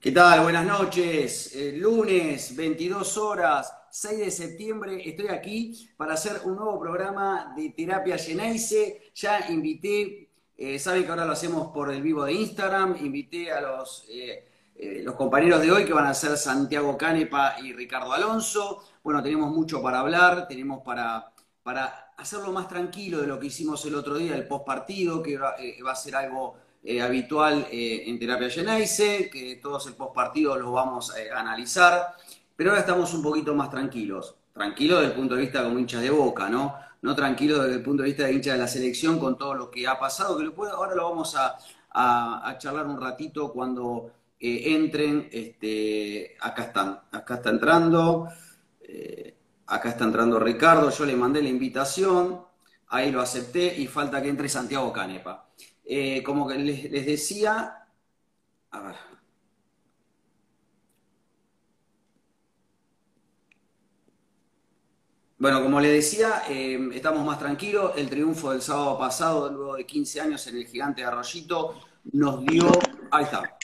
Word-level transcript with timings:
¿Qué 0.00 0.12
tal? 0.12 0.44
Buenas 0.44 0.64
noches. 0.64 1.54
Eh, 1.54 1.74
lunes, 1.76 2.56
22 2.56 3.18
horas, 3.18 3.70
6 3.90 4.18
de 4.18 4.30
septiembre. 4.30 5.02
Estoy 5.06 5.28
aquí 5.28 5.90
para 5.94 6.14
hacer 6.14 6.40
un 6.44 6.56
nuevo 6.56 6.80
programa 6.80 7.52
de 7.54 7.68
Terapia 7.68 8.16
Geneise. 8.16 9.12
Ya 9.14 9.50
invité, 9.50 10.30
eh, 10.56 10.78
saben 10.78 11.04
que 11.04 11.10
ahora 11.10 11.26
lo 11.26 11.32
hacemos 11.32 11.68
por 11.68 11.92
el 11.92 12.00
vivo 12.00 12.24
de 12.24 12.32
Instagram. 12.32 12.96
Invité 13.04 13.52
a 13.52 13.60
los, 13.60 14.06
eh, 14.08 15.02
los 15.04 15.16
compañeros 15.16 15.60
de 15.60 15.70
hoy 15.70 15.84
que 15.84 15.92
van 15.92 16.06
a 16.06 16.14
ser 16.14 16.34
Santiago 16.38 16.96
Canepa 16.96 17.56
y 17.62 17.74
Ricardo 17.74 18.14
Alonso. 18.14 18.82
Bueno, 19.04 19.22
tenemos 19.22 19.50
mucho 19.50 19.82
para 19.82 20.00
hablar, 20.00 20.48
tenemos 20.48 20.82
para, 20.82 21.30
para 21.62 22.14
hacerlo 22.16 22.52
más 22.52 22.68
tranquilo 22.68 23.20
de 23.20 23.26
lo 23.26 23.38
que 23.38 23.48
hicimos 23.48 23.84
el 23.84 23.94
otro 23.94 24.14
día, 24.14 24.34
el 24.34 24.48
post 24.48 24.64
partido, 24.64 25.22
que 25.22 25.36
va 25.36 25.92
a 25.92 25.94
ser 25.94 26.16
algo 26.16 26.69
eh, 26.82 27.00
habitual 27.02 27.66
eh, 27.70 28.04
en 28.06 28.18
Terapia 28.18 28.50
Geneise, 28.50 29.30
que 29.30 29.56
todos 29.62 29.86
el 29.86 29.94
post 29.94 30.14
partido 30.14 30.56
lo 30.56 30.72
vamos 30.72 31.14
eh, 31.16 31.30
a 31.30 31.40
analizar, 31.40 32.14
pero 32.56 32.70
ahora 32.70 32.80
estamos 32.80 33.12
un 33.14 33.22
poquito 33.22 33.54
más 33.54 33.70
tranquilos. 33.70 34.36
Tranquilos 34.52 35.00
desde 35.00 35.12
el 35.12 35.18
punto 35.18 35.34
de 35.36 35.42
vista 35.42 35.62
como 35.62 35.78
hinchas 35.78 36.02
de 36.02 36.10
boca, 36.10 36.48
¿no? 36.48 36.74
No 37.02 37.14
tranquilos 37.14 37.62
desde 37.62 37.76
el 37.76 37.82
punto 37.82 38.02
de 38.02 38.08
vista 38.10 38.24
de 38.24 38.32
hinchas 38.34 38.54
de 38.54 38.58
la 38.60 38.68
selección 38.68 39.18
con 39.18 39.38
todo 39.38 39.54
lo 39.54 39.70
que 39.70 39.86
ha 39.86 39.98
pasado, 39.98 40.36
que 40.36 40.44
lo 40.44 40.54
puedo, 40.54 40.74
ahora 40.74 40.94
lo 40.94 41.08
vamos 41.08 41.34
a, 41.36 41.56
a- 41.90 42.48
a 42.48 42.58
charlar 42.58 42.86
un 42.86 43.00
ratito 43.00 43.52
cuando 43.52 44.10
entren. 44.40 45.28
Este, 45.32 46.36
acá 46.40 46.64
están, 46.64 47.00
acá 47.12 47.34
está 47.36 47.50
entrando, 47.50 48.28
acá 49.66 49.88
está 49.90 50.04
entrando 50.04 50.38
Ricardo, 50.38 50.90
yo 50.90 51.04
le 51.06 51.16
mandé 51.16 51.42
la 51.42 51.48
invitación, 51.48 52.40
ahí 52.88 53.10
lo 53.10 53.20
acepté 53.20 53.74
y 53.80 53.86
falta 53.86 54.20
que 54.22 54.28
entre 54.28 54.48
Santiago 54.48 54.92
Canepa. 54.92 55.46
Eh, 55.92 56.22
como 56.22 56.46
que 56.46 56.54
les, 56.56 56.88
les 56.88 57.04
decía, 57.04 57.84
a 58.70 58.80
ver, 58.80 58.94
bueno, 65.36 65.60
como 65.60 65.80
les 65.80 65.90
decía, 65.90 66.44
eh, 66.48 66.78
estamos 66.94 67.26
más 67.26 67.40
tranquilos. 67.40 67.94
El 67.96 68.08
triunfo 68.08 68.52
del 68.52 68.62
sábado 68.62 68.96
pasado, 69.00 69.50
luego 69.50 69.74
de 69.74 69.84
15 69.84 70.20
años 70.20 70.46
en 70.46 70.58
el 70.58 70.66
gigante 70.68 71.00
de 71.00 71.08
Arroyito, 71.08 71.80
nos 72.12 72.46
dio. 72.46 72.70
Ahí 73.10 73.24
está. 73.24 73.58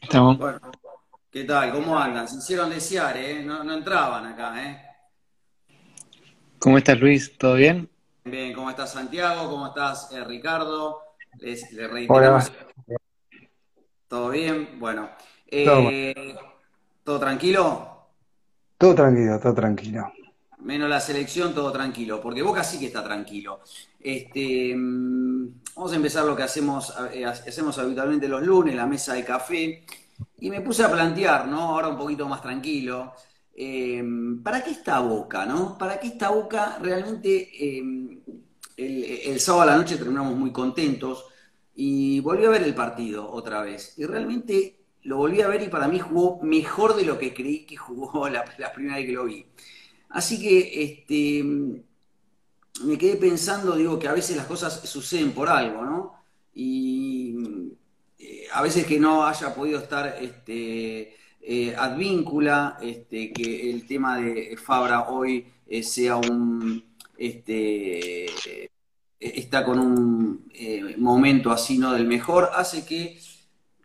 Estamos. 0.00 0.38
Bueno, 0.38 0.58
¿qué 1.30 1.44
tal? 1.44 1.72
¿Cómo 1.72 1.98
andan? 1.98 2.26
Se 2.26 2.38
hicieron 2.38 2.70
desear, 2.70 3.18
¿eh? 3.18 3.42
No, 3.44 3.62
no 3.62 3.74
entraban 3.74 4.24
acá, 4.24 4.64
¿eh? 4.64 4.82
¿Cómo 6.58 6.78
estás, 6.78 6.98
Luis? 6.98 7.36
¿Todo 7.36 7.56
bien? 7.56 7.90
Bien, 8.24 8.54
¿cómo 8.54 8.70
estás, 8.70 8.94
Santiago? 8.94 9.50
¿Cómo 9.50 9.66
estás, 9.66 10.10
eh, 10.12 10.24
Ricardo? 10.24 11.05
Les, 11.38 11.72
les 11.72 11.90
Hola, 12.06 12.30
reiteramos. 12.30 12.52
¿Todo 14.08 14.30
bien? 14.30 14.78
Bueno. 14.78 15.10
todo, 15.62 15.92
Eh, 16.06 16.34
¿todo 17.04 17.18
tranquilo? 17.20 17.92
todo 18.78 18.94
tranquilo, 18.94 19.38
todo 19.38 19.54
tranquilo. 19.54 20.10
Menos 20.58 20.88
la 20.88 21.00
selección, 21.00 21.54
todo 21.54 21.70
tranquilo, 21.70 22.20
porque 22.20 22.42
Boca 22.42 22.64
sí 22.64 22.78
que 22.78 22.86
está 22.86 23.04
tranquilo. 23.04 23.60
Este, 24.00 24.74
mm, 24.74 25.60
vamos 25.76 25.92
a 25.92 25.96
empezar 25.96 26.24
lo 26.24 26.34
que 26.34 26.42
hacemos, 26.44 26.94
eh, 27.12 27.24
hacemos 27.26 27.78
habitualmente 27.78 28.26
los 28.26 28.42
lunes, 28.42 28.74
la 28.74 28.86
mesa 28.86 29.12
de 29.14 29.24
café, 29.24 29.84
y 30.40 30.50
me 30.50 30.62
puse 30.62 30.82
a 30.82 30.90
plantear, 30.90 31.46
¿no? 31.48 31.60
Ahora 31.60 31.88
un 31.88 31.98
poquito 31.98 32.26
más 32.26 32.40
tranquilo, 32.42 33.12
eh, 33.54 34.02
¿para 34.42 34.64
qué 34.64 34.70
está 34.70 35.00
Boca, 35.00 35.44
no? 35.46 35.76
¿Para 35.78 36.00
qué 36.00 36.08
está 36.08 36.30
Boca? 36.30 36.78
Realmente 36.80 37.50
eh, 37.78 37.82
el, 38.76 39.40
sábado 39.40 39.62
a 39.62 39.66
la 39.66 39.76
noche 39.76 39.96
terminamos 39.96 40.36
muy 40.36 40.52
contentos 40.52 41.24
y 41.74 42.20
volví 42.20 42.44
a 42.44 42.50
ver 42.50 42.62
el 42.62 42.74
partido 42.74 43.30
otra 43.30 43.62
vez. 43.62 43.94
Y 43.96 44.04
realmente 44.04 44.80
lo 45.02 45.18
volví 45.18 45.40
a 45.42 45.48
ver 45.48 45.62
y 45.62 45.68
para 45.68 45.88
mí 45.88 45.98
jugó 45.98 46.40
mejor 46.42 46.96
de 46.96 47.04
lo 47.04 47.18
que 47.18 47.32
creí 47.32 47.64
que 47.64 47.76
jugó 47.76 48.28
la, 48.30 48.44
la 48.58 48.72
primera 48.72 48.96
vez 48.96 49.06
que 49.06 49.12
lo 49.12 49.24
vi. 49.24 49.46
Así 50.08 50.40
que 50.40 50.82
este, 50.82 51.42
me 52.84 52.98
quedé 52.98 53.16
pensando, 53.16 53.76
digo, 53.76 53.98
que 53.98 54.08
a 54.08 54.12
veces 54.12 54.36
las 54.36 54.46
cosas 54.46 54.80
suceden 54.88 55.32
por 55.32 55.48
algo, 55.48 55.84
¿no? 55.84 56.14
Y 56.54 57.36
eh, 58.18 58.46
a 58.52 58.62
veces 58.62 58.86
que 58.86 58.98
no 58.98 59.26
haya 59.26 59.54
podido 59.54 59.78
estar 59.78 60.16
este, 60.20 61.16
eh, 61.40 61.74
Advíncula, 61.76 62.78
este, 62.80 63.32
que 63.32 63.70
el 63.70 63.86
tema 63.86 64.18
de 64.18 64.56
Fabra 64.56 65.08
hoy 65.10 65.46
eh, 65.66 65.82
sea 65.82 66.16
un, 66.16 66.82
este, 67.18 68.26
eh, 68.26 68.70
está 69.20 69.64
con 69.64 69.78
un 69.78 70.48
eh, 70.54 70.94
momento 70.98 71.50
así, 71.50 71.78
no 71.78 71.92
del 71.92 72.06
mejor, 72.06 72.50
hace 72.54 72.84
que 72.84 73.18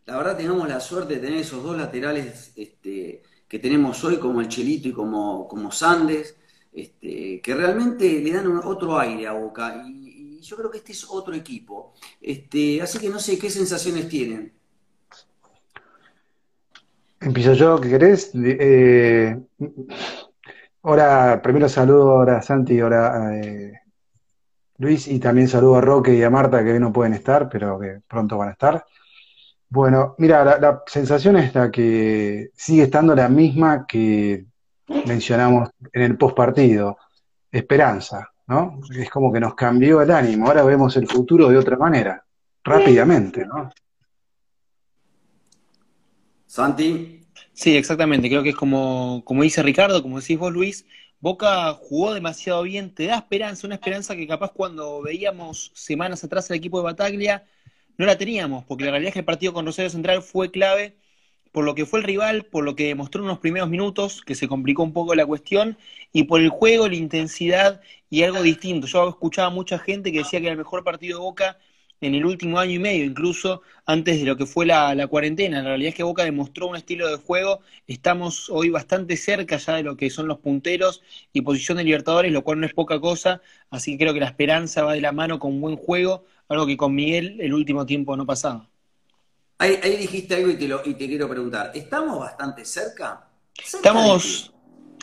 la 0.05 0.17
verdad 0.17 0.37
tengamos 0.37 0.67
la 0.67 0.79
suerte 0.79 1.15
de 1.15 1.21
tener 1.21 1.39
esos 1.39 1.63
dos 1.63 1.77
laterales 1.77 2.51
este, 2.55 3.23
que 3.47 3.59
tenemos 3.59 4.03
hoy, 4.03 4.17
como 4.17 4.41
el 4.41 4.47
Chelito 4.47 4.87
y 4.87 4.93
como, 4.93 5.47
como 5.47 5.71
Sandes, 5.71 6.35
este, 6.73 7.41
que 7.41 7.55
realmente 7.55 8.21
le 8.21 8.31
dan 8.31 8.47
otro 8.63 8.99
aire 8.99 9.27
a 9.27 9.33
Boca. 9.33 9.83
Y, 9.87 10.39
yo 10.41 10.57
creo 10.57 10.71
que 10.71 10.79
este 10.79 10.91
es 10.93 11.05
otro 11.07 11.35
equipo. 11.35 11.93
Este, 12.19 12.81
así 12.81 12.97
que 12.97 13.09
no 13.09 13.19
sé 13.19 13.37
qué 13.37 13.49
sensaciones 13.49 14.09
tienen. 14.09 14.51
Empiezo 17.19 17.53
yo, 17.53 17.79
¿qué 17.79 17.89
querés? 17.89 18.31
Eh, 18.33 19.39
ahora, 20.83 21.41
primero 21.41 21.69
saludo 21.69 22.11
ahora 22.11 22.37
a 22.37 22.41
Santi 22.41 22.75
y 22.75 22.79
ahora 22.79 23.27
a 23.27 23.37
eh, 23.37 23.73
Luis 24.77 25.07
y 25.07 25.19
también 25.19 25.47
saludo 25.47 25.75
a 25.75 25.81
Roque 25.81 26.13
y 26.15 26.23
a 26.23 26.29
Marta 26.29 26.63
que 26.63 26.73
hoy 26.73 26.79
no 26.79 26.91
pueden 26.91 27.13
estar, 27.13 27.49
pero 27.49 27.79
que 27.79 28.01
pronto 28.07 28.37
van 28.37 28.49
a 28.49 28.53
estar. 28.53 28.85
Bueno, 29.69 30.15
mira, 30.17 30.43
la, 30.43 30.57
la 30.59 30.83
sensación 30.85 31.37
es 31.37 31.53
la 31.55 31.71
que 31.71 32.49
sigue 32.55 32.83
estando 32.83 33.15
la 33.15 33.29
misma 33.29 33.85
que 33.87 34.45
mencionamos 35.05 35.69
en 35.93 36.01
el 36.01 36.17
postpartido, 36.17 36.97
esperanza, 37.51 38.29
¿no? 38.47 38.79
Es 38.93 39.09
como 39.09 39.31
que 39.31 39.39
nos 39.39 39.55
cambió 39.55 40.01
el 40.01 40.11
ánimo, 40.11 40.47
ahora 40.47 40.63
vemos 40.63 40.95
el 40.97 41.07
futuro 41.07 41.49
de 41.49 41.57
otra 41.57 41.77
manera, 41.77 42.23
rápidamente, 42.63 43.45
¿no? 43.45 43.69
Santi, 46.45 47.20
Sí, 47.61 47.75
exactamente. 47.77 48.27
Creo 48.27 48.41
que 48.41 48.49
es 48.49 48.55
como, 48.55 49.21
como 49.23 49.43
dice 49.43 49.61
Ricardo, 49.61 50.01
como 50.01 50.19
decís 50.19 50.37
vos, 50.39 50.51
Luis, 50.51 50.85
Boca 51.19 51.71
jugó 51.73 52.13
demasiado 52.13 52.63
bien, 52.63 52.93
te 52.93 53.05
da 53.05 53.17
esperanza, 53.17 53.67
una 53.67 53.75
esperanza 53.75 54.15
que 54.15 54.25
capaz 54.27 54.51
cuando 54.51 55.01
veíamos 55.03 55.71
semanas 55.75 56.23
atrás 56.23 56.49
el 56.49 56.57
equipo 56.57 56.79
de 56.79 56.85
Bataglia 56.85 57.45
no 57.97 58.07
la 58.07 58.17
teníamos, 58.17 58.65
porque 58.65 58.85
la 58.85 58.91
realidad 58.91 59.09
es 59.09 59.13
que 59.13 59.19
el 59.19 59.25
partido 59.25 59.53
con 59.53 59.65
Rosario 59.67 59.91
Central 59.91 60.23
fue 60.23 60.49
clave 60.49 60.97
por 61.51 61.65
lo 61.65 61.75
que 61.75 61.85
fue 61.85 61.99
el 61.99 62.05
rival, 62.05 62.45
por 62.45 62.63
lo 62.63 62.75
que 62.75 62.87
demostró 62.87 63.23
unos 63.23 63.39
primeros 63.39 63.69
minutos, 63.69 64.21
que 64.23 64.35
se 64.35 64.47
complicó 64.47 64.83
un 64.83 64.93
poco 64.93 65.15
la 65.15 65.25
cuestión, 65.25 65.77
y 66.13 66.23
por 66.25 66.41
el 66.41 66.49
juego, 66.49 66.87
la 66.89 66.95
intensidad 66.95 67.81
y 68.09 68.23
algo 68.23 68.41
distinto. 68.43 68.87
Yo 68.87 69.09
escuchaba 69.09 69.49
mucha 69.51 69.79
gente 69.79 70.11
que 70.11 70.19
decía 70.19 70.39
que 70.39 70.47
era 70.47 70.53
el 70.53 70.59
mejor 70.59 70.83
partido 70.83 71.19
de 71.19 71.23
Boca 71.25 71.59
en 72.01 72.15
el 72.15 72.25
último 72.25 72.59
año 72.59 72.73
y 72.73 72.79
medio, 72.79 73.05
incluso 73.05 73.61
antes 73.85 74.19
de 74.19 74.25
lo 74.25 74.35
que 74.37 74.45
fue 74.45 74.65
la, 74.65 74.93
la 74.95 75.07
cuarentena. 75.07 75.61
La 75.61 75.69
realidad 75.69 75.89
es 75.89 75.95
que 75.95 76.03
Boca 76.03 76.23
demostró 76.23 76.67
un 76.67 76.75
estilo 76.75 77.07
de 77.09 77.17
juego. 77.17 77.61
Estamos 77.87 78.49
hoy 78.49 78.69
bastante 78.69 79.17
cerca 79.17 79.57
ya 79.57 79.75
de 79.75 79.83
lo 79.83 79.95
que 79.97 80.09
son 80.09 80.27
los 80.27 80.39
punteros 80.39 81.01
y 81.33 81.41
posición 81.41 81.77
de 81.77 81.83
Libertadores, 81.85 82.31
lo 82.31 82.43
cual 82.43 82.59
no 82.59 82.65
es 82.65 82.73
poca 82.73 82.99
cosa. 82.99 83.41
Así 83.69 83.91
que 83.93 83.99
creo 84.05 84.13
que 84.13 84.19
la 84.19 84.27
esperanza 84.27 84.83
va 84.83 84.93
de 84.93 85.01
la 85.01 85.11
mano 85.11 85.39
con 85.39 85.61
buen 85.61 85.77
juego, 85.77 86.25
algo 86.49 86.65
que 86.67 86.77
con 86.77 86.93
Miguel 86.95 87.39
el 87.41 87.53
último 87.53 87.85
tiempo 87.85 88.17
no 88.17 88.25
pasaba. 88.25 88.69
ahí, 89.59 89.79
ahí 89.83 89.95
dijiste 89.97 90.35
algo 90.35 90.49
y 90.49 90.57
te, 90.57 90.67
lo, 90.67 90.81
y 90.85 90.93
te 90.95 91.07
quiero 91.07 91.29
preguntar. 91.29 91.71
¿Estamos 91.73 92.19
bastante 92.19 92.65
cerca? 92.65 93.29
Estamos, 93.77 94.53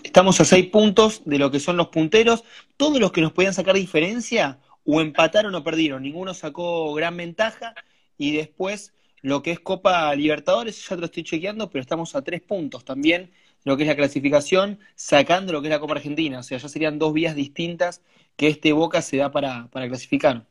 estamos 0.03 0.41
a 0.41 0.45
seis 0.45 0.67
puntos 0.67 1.23
de 1.25 1.39
lo 1.39 1.51
que 1.51 1.61
son 1.61 1.77
los 1.77 1.89
punteros. 1.89 2.45
Todos 2.77 3.01
los 3.01 3.13
que 3.13 3.21
nos 3.21 3.33
podían 3.33 3.55
sacar 3.55 3.75
diferencia, 3.75 4.59
o 4.91 5.03
empataron 5.03 5.55
o 5.55 5.63
perdieron. 5.63 6.03
Ninguno 6.03 6.33
sacó 6.33 6.95
gran 6.95 7.15
ventaja. 7.17 7.75
Y 8.17 8.35
después, 8.35 8.95
lo 9.21 9.43
que 9.43 9.51
es 9.53 9.61
Copa 9.61 10.15
Libertadores, 10.15 10.89
ya 10.89 10.97
te 10.97 11.01
lo 11.01 11.07
estoy 11.07 11.25
chequeando, 11.25 11.69
pero 11.69 11.83
estamos 11.83 12.15
a 12.15 12.23
tres 12.23 12.41
puntos 12.41 12.85
también 12.85 13.31
lo 13.65 13.77
que 13.77 13.83
es 13.83 13.89
la 13.89 13.97
clasificación, 13.97 14.79
sacando 14.95 15.53
lo 15.53 15.61
que 15.61 15.69
es 15.69 15.75
la 15.75 15.81
Copa 15.81 15.95
Argentina. 15.95 16.39
O 16.39 16.43
sea, 16.43 16.57
ya 16.57 16.69
serían 16.69 16.99
dos 16.99 17.13
vías 17.13 17.35
distintas 17.35 18.01
que 18.35 18.49
este 18.49 18.73
Boca 18.73 19.03
se 19.03 19.19
da 19.19 19.31
para, 19.31 19.69
para 19.69 19.89
clasificar. 19.89 20.47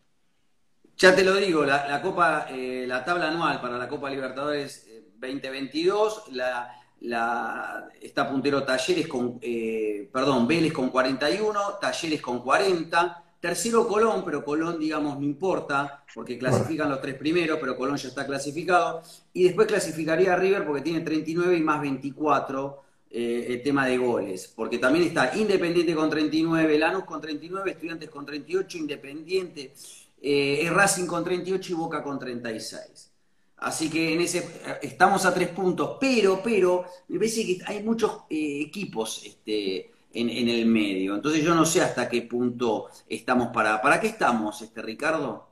Ya 0.97 1.15
te 1.15 1.23
lo 1.23 1.35
digo, 1.35 1.65
la, 1.65 1.87
la 1.87 2.01
Copa, 2.01 2.47
eh, 2.51 2.85
la 2.87 3.03
tabla 3.03 3.29
anual 3.29 3.59
para 3.59 3.77
la 3.77 3.87
Copa 3.87 4.11
Libertadores 4.11 4.85
eh, 4.87 5.03
2022, 5.19 6.25
la, 6.33 6.75
la, 6.99 7.89
está 7.99 8.29
puntero 8.29 8.63
Talleres 8.63 9.07
con, 9.07 9.39
eh, 9.41 10.07
perdón, 10.13 10.47
Vélez 10.47 10.73
con 10.73 10.89
41, 10.89 11.59
Talleres 11.81 12.21
con 12.21 12.43
40, 12.43 13.23
tercero 13.39 13.87
Colón, 13.87 14.23
pero 14.25 14.43
Colón, 14.43 14.79
digamos, 14.79 15.17
no 15.19 15.25
importa, 15.25 16.03
porque 16.13 16.37
clasifican 16.37 16.89
los 16.89 17.01
tres 17.01 17.15
primeros, 17.15 17.59
pero 17.59 17.77
Colón 17.77 17.97
ya 17.97 18.09
está 18.09 18.25
clasificado, 18.25 19.01
y 19.33 19.43
después 19.43 19.67
clasificaría 19.67 20.33
a 20.33 20.35
River 20.35 20.65
porque 20.65 20.81
tiene 20.81 21.01
39 21.01 21.57
y 21.57 21.61
más 21.61 21.81
24 21.81 22.83
eh, 23.09 23.45
el 23.49 23.63
tema 23.63 23.85
de 23.87 23.97
goles, 23.97 24.51
porque 24.55 24.79
también 24.79 25.05
está 25.05 25.35
Independiente 25.37 25.95
con 25.95 26.09
39, 26.09 26.77
Lanús 26.79 27.05
con 27.05 27.21
39, 27.21 27.71
Estudiantes 27.71 28.09
con 28.09 28.25
38, 28.25 28.77
Independiente, 28.77 29.73
eh, 30.21 30.69
Racing 30.71 31.05
con 31.05 31.23
38 31.23 31.71
y 31.71 31.75
Boca 31.75 32.03
con 32.03 32.19
36. 32.19 33.11
Así 33.59 33.89
que 33.89 34.13
en 34.13 34.21
ese 34.21 34.47
estamos 34.81 35.25
a 35.25 35.33
tres 35.33 35.49
puntos, 35.49 35.97
pero, 35.99 36.41
pero, 36.43 36.85
me 37.07 37.17
parece 37.17 37.43
que 37.43 37.59
hay 37.65 37.81
muchos 37.81 38.23
eh, 38.29 38.61
equipos 38.61 39.23
este, 39.25 39.89
en, 40.21 40.49
el 40.49 40.65
medio. 40.65 41.15
Entonces 41.15 41.43
yo 41.43 41.53
no 41.53 41.65
sé 41.65 41.81
hasta 41.81 42.09
qué 42.09 42.23
punto 42.23 42.87
estamos 43.07 43.49
para. 43.49 43.81
¿Para 43.81 43.99
qué 43.99 44.07
estamos, 44.07 44.61
este 44.61 44.81
Ricardo? 44.81 45.47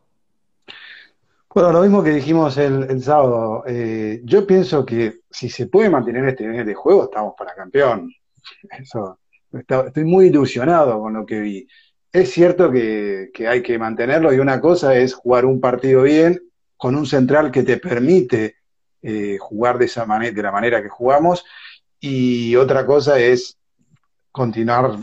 Bueno, 1.53 1.71
lo 1.71 1.81
mismo 1.83 2.03
que 2.03 2.09
dijimos 2.09 2.57
el, 2.57 3.01
sábado. 3.01 3.63
Eh, 3.65 4.21
yo 4.23 4.45
pienso 4.45 4.85
que 4.85 5.21
si 5.29 5.49
se 5.49 5.67
puede 5.67 5.89
mantener 5.89 6.27
este 6.27 6.45
nivel 6.47 6.65
de 6.65 6.73
juego, 6.73 7.05
estamos 7.05 7.33
para 7.37 7.55
campeón. 7.55 8.11
Eso, 8.79 9.19
estoy 9.51 10.03
muy 10.03 10.27
ilusionado 10.27 10.99
con 10.99 11.13
lo 11.13 11.25
que 11.25 11.39
vi. 11.39 11.67
Es 12.11 12.31
cierto 12.31 12.71
que, 12.71 13.31
hay 13.47 13.61
que 13.61 13.77
mantenerlo 13.77 14.33
y 14.33 14.39
una 14.39 14.59
cosa 14.59 14.95
es 14.95 15.13
jugar 15.13 15.45
un 15.45 15.59
partido 15.61 16.03
bien 16.03 16.41
con 16.77 16.95
un 16.95 17.05
central 17.05 17.51
que 17.51 17.63
te 17.63 17.77
permite 17.77 18.57
eh, 19.01 19.37
jugar 19.39 19.77
de 19.77 19.85
esa 19.85 20.05
manera, 20.05 20.33
de 20.33 20.41
la 20.41 20.51
manera 20.51 20.81
que 20.81 20.89
jugamos, 20.89 21.45
y 21.99 22.55
otra 22.55 22.85
cosa 22.85 23.19
es 23.19 23.57
continuar 24.35 24.97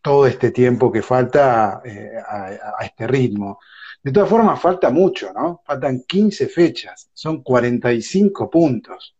todo 0.00 0.24
este 0.24 0.52
tiempo 0.52 0.92
que 0.92 1.02
falta 1.02 1.82
eh, 1.84 2.12
a, 2.16 2.84
este 2.84 3.08
ritmo. 3.08 3.58
De 4.00 4.12
todas 4.12 4.30
formas, 4.30 4.60
falta 4.60 4.90
mucho, 4.90 5.32
¿no? 5.32 5.62
Faltan 5.66 6.04
15 6.06 6.46
fechas, 6.46 7.10
son 7.12 7.42
45 7.42 8.48
puntos. 8.48 9.16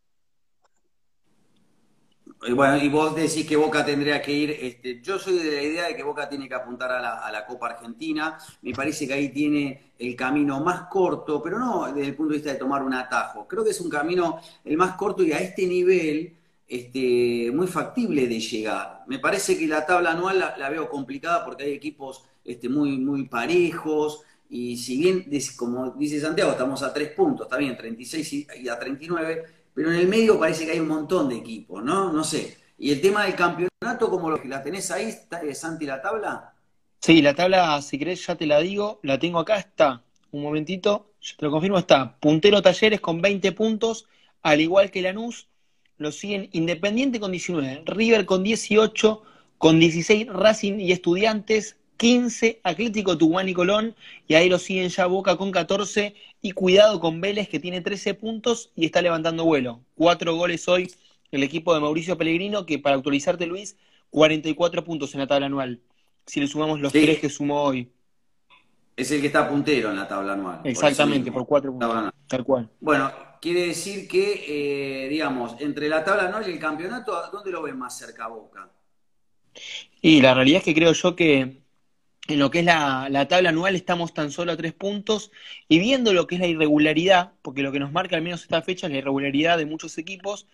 Bueno, 2.55 2.77
y 2.77 2.89
vos 2.89 3.17
decís 3.17 3.45
que 3.45 3.57
Boca 3.57 3.85
tendría 3.85 4.23
que 4.23 4.33
ir, 4.33 4.51
este, 4.53 5.03
yo 5.03 5.19
soy 5.19 5.39
de 5.39 5.57
la 5.57 5.63
idea 5.63 5.89
de 5.89 5.97
que 5.97 6.05
Boca 6.05 6.29
tiene 6.29 6.49
que 6.49 6.55
apuntar 6.55 6.93
a 6.93 7.31
la, 7.33 7.45
Copa 7.45 7.67
Argentina, 7.71 8.39
me 8.63 8.73
parece 8.73 9.09
que 9.09 9.15
ahí 9.15 9.31
tiene 9.31 9.95
el 9.99 10.15
camino 10.15 10.61
más 10.61 10.83
corto, 10.83 11.43
pero 11.43 11.59
no 11.59 11.93
desde 11.93 12.11
el 12.11 12.15
punto 12.15 12.31
de 12.31 12.39
vista 12.39 12.53
de 12.53 12.59
tomar 12.59 12.85
un 12.85 12.95
atajo, 12.95 13.49
creo 13.49 13.65
que 13.65 13.71
es 13.71 13.81
un 13.81 13.91
camino 13.91 14.39
el 14.65 14.77
más 14.77 14.95
corto 14.95 15.25
y 15.25 15.33
a 15.33 15.39
este 15.39 15.67
nivel 15.67 16.37
este, 16.69 17.51
muy 17.53 17.67
factible 17.67 18.29
de 18.29 18.39
llegar. 18.39 18.98
Me 19.09 19.19
parece 19.19 19.59
que 19.59 19.67
la 19.67 19.85
tabla 19.85 20.13
anual 20.13 20.39
la, 20.39 20.69
veo 20.71 20.89
complicada 20.89 21.45
porque 21.45 21.65
hay 21.65 21.73
equipos 21.73 22.25
este, 22.45 22.69
muy, 22.69 22.99
muy 22.99 23.27
parejos, 23.27 24.23
y 24.51 24.77
si 24.79 24.97
bien, 24.99 25.27
como 25.57 25.91
dice 25.91 26.21
Santiago, 26.21 26.53
estamos 26.53 26.83
a 26.83 26.93
tres 26.93 27.11
puntos, 27.11 27.47
está 27.47 27.59
bien, 27.59 27.77
36 27.77 28.47
y 28.63 28.69
a 28.69 28.79
39, 28.79 29.45
pero 29.75 29.93
en 29.93 29.99
el 29.99 30.09
medio 30.09 30.39
parece 30.39 30.65
que 30.65 30.73
hay 30.73 30.81
un 30.81 30.89
montón 30.89 31.29
de 31.29 31.37
equipos, 31.37 31.85
¿no? 31.85 32.13
No 32.13 32.25
sé. 32.25 32.57
Y 32.79 32.91
el 32.91 33.01
tema 33.01 33.25
del 33.25 33.35
campeonato, 33.35 34.09
¿cómo 34.09 34.31
lo 34.31 34.41
que 34.41 34.49
la 34.49 34.63
tenés 34.63 34.91
ahí, 34.91 35.15
eh, 35.43 35.55
Santi, 35.55 35.85
la 35.85 36.01
tabla? 36.01 36.55
Sí, 37.01 37.21
la 37.21 37.35
tabla, 37.35 37.81
si 37.83 37.99
querés, 37.99 38.27
ya 38.27 38.37
te 38.37 38.47
la 38.47 38.61
digo, 38.61 39.01
la 39.03 39.19
tengo 39.19 39.39
acá, 39.39 39.59
está. 39.59 40.03
Un 40.31 40.43
momentito, 40.43 41.13
te 41.37 41.45
lo 41.45 41.51
confirmo, 41.51 41.79
está. 41.79 42.17
Puntero 42.19 42.63
Talleres 42.63 43.01
con 43.01 43.21
20 43.21 43.53
puntos, 43.53 44.07
al 44.43 44.61
igual 44.61 44.91
que 44.91 45.03
Lanús, 45.03 45.49
lo 45.99 46.13
siguen 46.13 46.49
Independiente 46.53 47.21
con 47.21 47.33
19, 47.33 47.83
River 47.85 48.25
con 48.25 48.43
18, 48.43 49.23
con 49.59 49.79
16 49.79 50.29
Racing 50.29 50.79
y 50.79 50.93
Estudiantes, 50.93 51.77
15 51.99 52.61
Atlético 52.63 53.19
Tucumán 53.19 53.49
y 53.49 53.55
Colón, 53.55 53.95
y 54.27 54.35
ahí 54.35 54.49
lo 54.49 54.59
siguen 54.59 54.89
ya 54.89 55.07
Boca 55.07 55.37
con 55.37 55.51
14, 55.51 56.15
y 56.41 56.53
cuidado 56.53 57.01
con 57.01 57.21
Vélez 57.21 57.49
que 57.49 57.59
tiene 57.59 57.81
13 57.81 58.15
puntos 58.15 58.71
y 58.77 58.87
está 58.87 59.03
levantando 59.03 59.45
vuelo. 59.45 59.81
Cuatro 59.97 60.35
goles 60.37 60.69
hoy 60.69 60.91
el 61.31 61.43
equipo 61.43 61.75
de 61.75 61.81
Mauricio 61.81 62.17
Pellegrino, 62.17 62.65
que 62.65 62.79
para 62.79 62.97
actualizarte 62.97 63.47
Luis, 63.47 63.77
44 64.11 64.85
puntos 64.85 65.13
en 65.15 65.21
la 65.21 65.27
tabla 65.27 65.47
anual, 65.47 65.81
si 66.27 66.41
le 66.41 66.47
sumamos 66.47 66.81
los 66.81 66.93
tres 66.93 67.19
que 67.19 67.29
sumó 67.29 67.63
hoy. 67.63 67.91
Es 68.97 69.11
el 69.11 69.21
que 69.21 69.29
está 69.29 69.49
puntero 69.49 69.91
en 69.91 69.97
la 69.97 70.09
tabla 70.09 70.33
anual. 70.33 70.61
Exactamente, 70.65 71.31
por, 71.31 71.47
cuatro 71.47 71.73
puntos. 71.73 72.13
Tal 72.27 72.45
cual. 72.45 72.69
Bueno, 72.81 73.13
quiere 73.41 73.67
decir 73.67 74.09
que, 74.09 75.05
eh, 75.05 75.09
digamos, 75.09 75.57
entre 75.61 75.89
la 75.89 76.05
tabla 76.05 76.25
anual 76.25 76.49
y 76.49 76.53
el 76.53 76.59
campeonato, 76.59 77.15
¿dónde 77.33 77.51
lo 77.51 77.63
ven 77.63 77.79
más 77.79 77.97
cerca 77.97 78.27
Boca? 78.29 78.71
Y 80.01 80.21
la 80.21 80.35
realidad 80.35 80.59
es 80.59 80.65
que 80.65 80.75
creo 80.75 80.93
yo 80.93 81.17
que 81.17 81.63
en 82.29 82.39
lo 82.39 82.51
que 82.51 82.61
es 82.61 82.65
la, 82.65 83.27
tabla 83.29 83.49
anual 83.49 83.75
estamos 83.75 84.13
tan 84.13 84.31
solo 84.31 84.53
a 84.53 84.57
tres 84.57 84.75
puntos 84.75 85.33
y 85.67 85.79
viendo 85.79 86.13
lo 86.13 86.27
que 86.27 86.35
es 86.35 86.41
la 86.41 86.47
irregularidad, 86.47 87.33
porque 87.43 87.63
lo 87.63 87.73
que 87.73 87.81
nos 87.81 87.91
marca 87.91 88.17
al 88.17 88.23
menos 88.23 88.43
esta 88.43 88.63
fecha 88.63 88.87
es 88.87 88.93
la 88.93 88.99
irregularidad 88.99 89.57
de 89.57 89.67
muchos 89.67 89.97
equipos, 89.99 90.47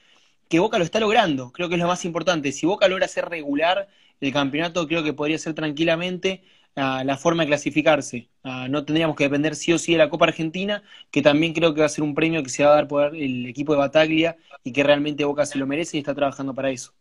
que 0.49 0.61
Boca 0.61 0.79
lo 0.79 0.85
está 0.85 1.01
logrando, 1.01 1.53
creo 1.53 1.69
que 1.69 1.75
es 1.75 1.81
lo 1.81 1.89
más 1.89 2.05
importante. 2.05 2.53
Si 2.53 2.65
Boca 2.65 2.87
logra 2.87 3.09
ser 3.09 3.29
regular, 3.29 3.89
el 4.21 4.33
campeonato 4.33 4.87
creo 4.87 5.03
que 5.03 5.13
podría 5.13 5.39
ser 5.39 5.55
tranquilamente 5.55 6.45
ah, 6.76 7.03
la 7.05 7.17
forma 7.17 7.43
de 7.43 7.49
clasificarse. 7.49 8.29
No 8.69 8.85
tendríamos 8.85 9.17
que 9.17 9.25
depender 9.25 9.56
sí 9.56 9.73
o 9.73 9.79
sí 9.79 9.93
de 9.93 9.99
la 9.99 10.11
Copa 10.11 10.26
Argentina, 10.26 10.82
que 11.11 11.23
también 11.23 11.55
creo 11.55 11.75
que 11.75 11.81
va 11.81 11.87
a 11.87 11.88
ser 11.88 12.05
un 12.05 12.15
premio 12.15 12.43
que 12.43 12.50
se 12.50 12.65
va 12.65 12.73
a 12.73 12.75
dar 12.75 12.88
por 12.88 13.17
el 13.17 13.47
equipo 13.47 13.73
de 13.73 13.79
Bataglia 13.79 14.37
y 14.62 14.73
que 14.73 14.82
realmente 14.82 15.25
Boca 15.25 15.47
se 15.47 15.59
lo 15.59 15.67
merece 15.67 15.97
y 15.97 16.00
está 16.00 16.15
trabajando 16.15 16.55
para 16.55 16.71
eso. 16.71 16.93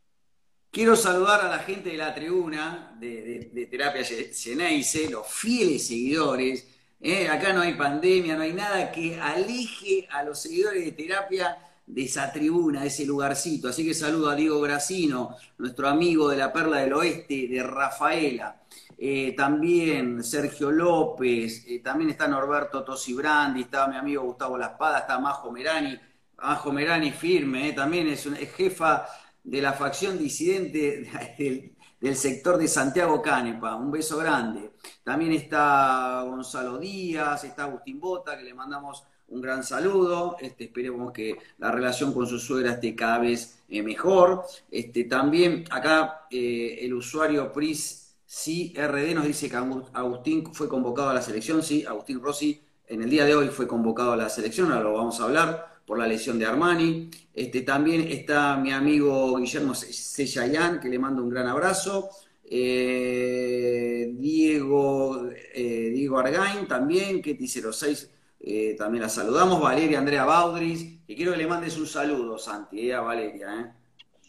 Quiero 0.72 0.96
saludar 0.96 1.42
a 1.42 1.50
la 1.50 1.60
gente 1.60 1.92
de 1.92 1.98
la 1.98 2.16
tribuna 2.16 2.96
de, 3.00 3.68
Terapia 3.70 4.04
Geneise, 4.04 5.08
los 5.10 5.28
fieles 5.28 5.86
seguidores. 5.86 6.68
¿eh? 7.00 7.28
Acá 7.28 7.54
no 7.54 7.62
hay 7.62 7.76
pandemia, 7.76 8.36
no 8.36 8.42
hay 8.42 8.54
nada 8.54 8.92
que 8.92 9.20
aleje 9.20 10.08
a 10.10 10.24
los 10.24 10.42
seguidores 10.42 10.84
de 10.84 10.92
terapia 10.94 11.58
de 11.86 12.04
esa 12.04 12.32
tribuna, 12.32 12.82
de 12.82 12.88
ese 12.88 13.06
lugarcito. 13.06 13.68
Así 13.68 13.86
que 13.86 13.94
saludo 13.94 14.30
a 14.30 14.36
Diego 14.36 14.62
Gracino, 14.62 15.36
nuestro 15.58 15.88
amigo 15.88 16.30
de 16.30 16.38
la 16.38 16.54
Perla 16.54 16.80
del 16.80 16.94
Oeste, 16.94 17.48
de 17.48 17.64
Rafaela. 17.64 18.64
Eh, 18.98 19.34
también 19.36 20.24
Sergio 20.24 20.72
López, 20.72 21.66
eh, 21.68 21.80
también 21.80 22.12
está 22.12 22.28
Norberto 22.28 22.84
Tosi 22.84 23.14
Brandi, 23.14 23.62
está 23.62 23.88
mi 23.88 23.98
amigo 23.98 24.24
Gustavo 24.24 24.58
Laspada, 24.58 25.00
está 25.00 25.20
Majo 25.20 25.52
Merani. 25.52 26.00
Majo 26.38 26.72
Merani 26.72 27.12
firme, 27.12 27.74
también 27.74 28.08
es, 28.08 28.26
una, 28.26 28.38
jefa 28.38 29.06
de 29.44 29.62
la 29.62 29.74
facción 29.74 30.18
disidente 30.18 31.10
del, 32.00 32.16
sector 32.16 32.58
de 32.58 32.68
Santiago 32.68 33.22
Canepa. 33.22 33.76
Un 33.76 33.92
beso 33.92 34.18
grande. 34.18 34.72
También 35.04 35.34
está 35.34 36.24
Gonzalo 36.26 36.78
Díaz, 36.78 37.44
está 37.44 37.64
Agustín 37.64 38.00
Bota, 38.00 38.38
que 38.38 38.44
le 38.44 38.54
mandamos 38.54 39.04
un 39.34 39.42
gran 39.42 39.64
saludo. 39.64 40.38
Este, 40.40 40.66
esperemos 40.66 41.12
que 41.12 41.38
la 41.58 41.72
relación 41.72 42.14
con 42.14 42.28
su 42.28 42.40
suegra 42.40 42.74
esté 42.74 42.96
cada 42.96 43.20
vez 43.20 43.60
eh, 43.70 43.82
mejor. 43.82 44.44
Este, 44.70 45.06
también 45.06 45.66
acá 45.70 46.28
eh, 46.32 46.80
el 46.82 46.94
usuario 46.94 47.52
Pris 47.52 48.16
CRD 48.28 49.14
nos 49.14 49.26
dice 49.26 49.50
que 49.50 49.56
Agustín 49.56 50.54
fue 50.54 50.68
convocado 50.68 51.10
a 51.10 51.14
la 51.14 51.22
selección. 51.22 51.62
Sí, 51.64 51.86
Agustín 51.86 52.22
Rossi 52.22 52.62
en 52.88 53.02
el 53.02 53.10
día 53.10 53.26
de 53.26 53.36
hoy 53.36 53.48
fue 53.50 53.68
convocado 53.68 54.14
a 54.14 54.18
la 54.18 54.30
selección, 54.30 54.72
ahora 54.72 54.84
lo 54.84 54.94
vamos 54.94 55.20
a 55.20 55.24
hablar 55.24 55.74
por 55.86 55.98
la 55.98 56.08
lesión 56.08 56.38
de 56.40 56.46
Armani. 56.46 57.10
Este, 57.34 57.62
también 57.62 58.02
está 58.02 58.58
mi 58.58 58.72
amigo 58.72 59.38
Guillermo 59.38 59.74
Seyayán, 59.76 60.80
que 60.80 60.90
le 60.90 61.00
mando 61.00 61.24
un 61.24 61.30
gran 61.30 61.48
abrazo. 61.48 62.10
Eh, 62.46 64.12
Diego, 64.14 65.30
Diego 65.56 66.20
Argain 66.20 66.68
también, 66.68 67.22
que 67.22 67.34
dice 67.34 67.62
los 67.62 67.78
seis, 67.78 68.10
eh, 68.44 68.76
también 68.78 69.04
la 69.04 69.10
saludamos. 69.10 69.62
Valeria 69.62 70.00
Andrea 70.00 70.26
Baudris, 70.26 71.00
que 71.08 71.16
quiero 71.16 71.32
que 71.32 71.38
le 71.38 71.48
mandes 71.48 71.78
un 71.78 71.88
saludo, 71.88 72.38
Santi, 72.38 72.92
a 72.92 73.00
Valeria. 73.00 73.74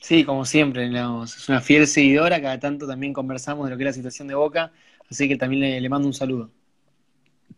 Sí, 0.01 0.25
como 0.25 0.45
siempre, 0.45 0.87
es 0.87 1.49
una 1.49 1.61
fiel 1.61 1.87
seguidora, 1.87 2.41
cada 2.41 2.61
tanto 2.61 2.87
también 2.87 3.13
conversamos 3.13 3.67
de 3.67 3.71
lo 3.73 3.77
que 3.77 3.83
es 3.85 3.89
la 3.89 3.93
situación 3.93 4.29
de 4.29 4.35
Boca, 4.35 4.73
así 5.11 5.29
que 5.29 5.37
también 5.37 5.83
le 5.83 5.89
mando 5.89 6.07
un 6.07 6.15
saludo. 6.15 6.51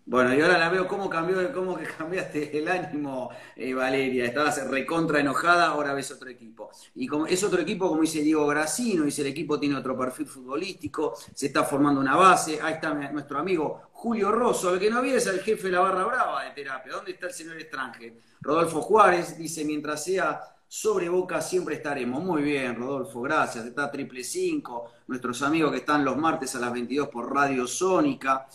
Bueno, 0.09 0.33
y 0.33 0.41
ahora 0.41 0.57
la 0.57 0.69
veo 0.69 0.87
cómo 0.87 1.11
cambió, 1.11 1.53
cómo 1.53 1.77
que 1.77 1.85
cambiaste 1.85 2.57
el 2.57 2.69
ánimo, 2.69 3.29
eh, 3.57 3.75
Valeria. 3.75 4.25
Estabas 4.25 4.65
recontra 4.69 5.19
enojada, 5.19 5.67
ahora 5.67 5.95
ves 5.95 6.13
otro 6.13 6.31
equipo. 6.31 6.71
Y 6.95 7.09
como, 7.09 7.27
es 7.27 7.43
otro 7.43 7.61
equipo, 7.61 7.89
como 7.89 8.03
dice 8.03 8.21
Diego 8.21 8.47
Gracino, 8.47 9.03
dice 9.03 9.23
el 9.23 9.29
equipo 9.29 9.59
tiene 9.59 9.75
otro 9.75 9.99
perfil 9.99 10.29
futbolístico, 10.29 11.15
se 11.35 11.47
está 11.47 11.65
formando 11.65 12.01
una 12.01 12.15
base. 12.15 12.61
Ahí 12.63 12.75
está 12.75 12.95
nuestro 12.95 13.41
amigo 13.41 13.89
Julio 13.95 14.31
Rosso, 14.31 14.73
el 14.75 14.79
que 14.79 14.89
no 14.89 14.99
había 14.99 15.17
es 15.17 15.27
el 15.27 15.41
jefe 15.41 15.65
de 15.65 15.73
la 15.73 15.81
barra 15.81 16.05
brava 16.05 16.45
de 16.45 16.51
terapia. 16.51 16.93
¿Dónde 16.93 17.11
está 17.11 17.27
el 17.27 17.33
señor 17.33 17.61
extranjero? 17.61 18.15
Rodolfo 18.41 18.83
Juárez 18.83 19.37
dice, 19.37 19.65
mientras 19.65 20.05
sea 20.05 20.41
sobre 20.69 21.09
Boca 21.09 21.41
siempre 21.41 21.75
estaremos. 21.75 22.23
Muy 22.23 22.43
bien, 22.43 22.77
Rodolfo, 22.77 23.23
gracias. 23.23 23.67
Está 23.67 23.91
Triple 23.91 24.23
Cinco, 24.23 24.93
nuestros 25.09 25.43
amigos 25.43 25.73
que 25.73 25.79
están 25.79 26.05
los 26.05 26.17
martes 26.17 26.55
a 26.55 26.61
las 26.61 26.73
22 26.73 27.09
por 27.09 27.35
Radio 27.35 27.67
Sónica. 27.67 28.47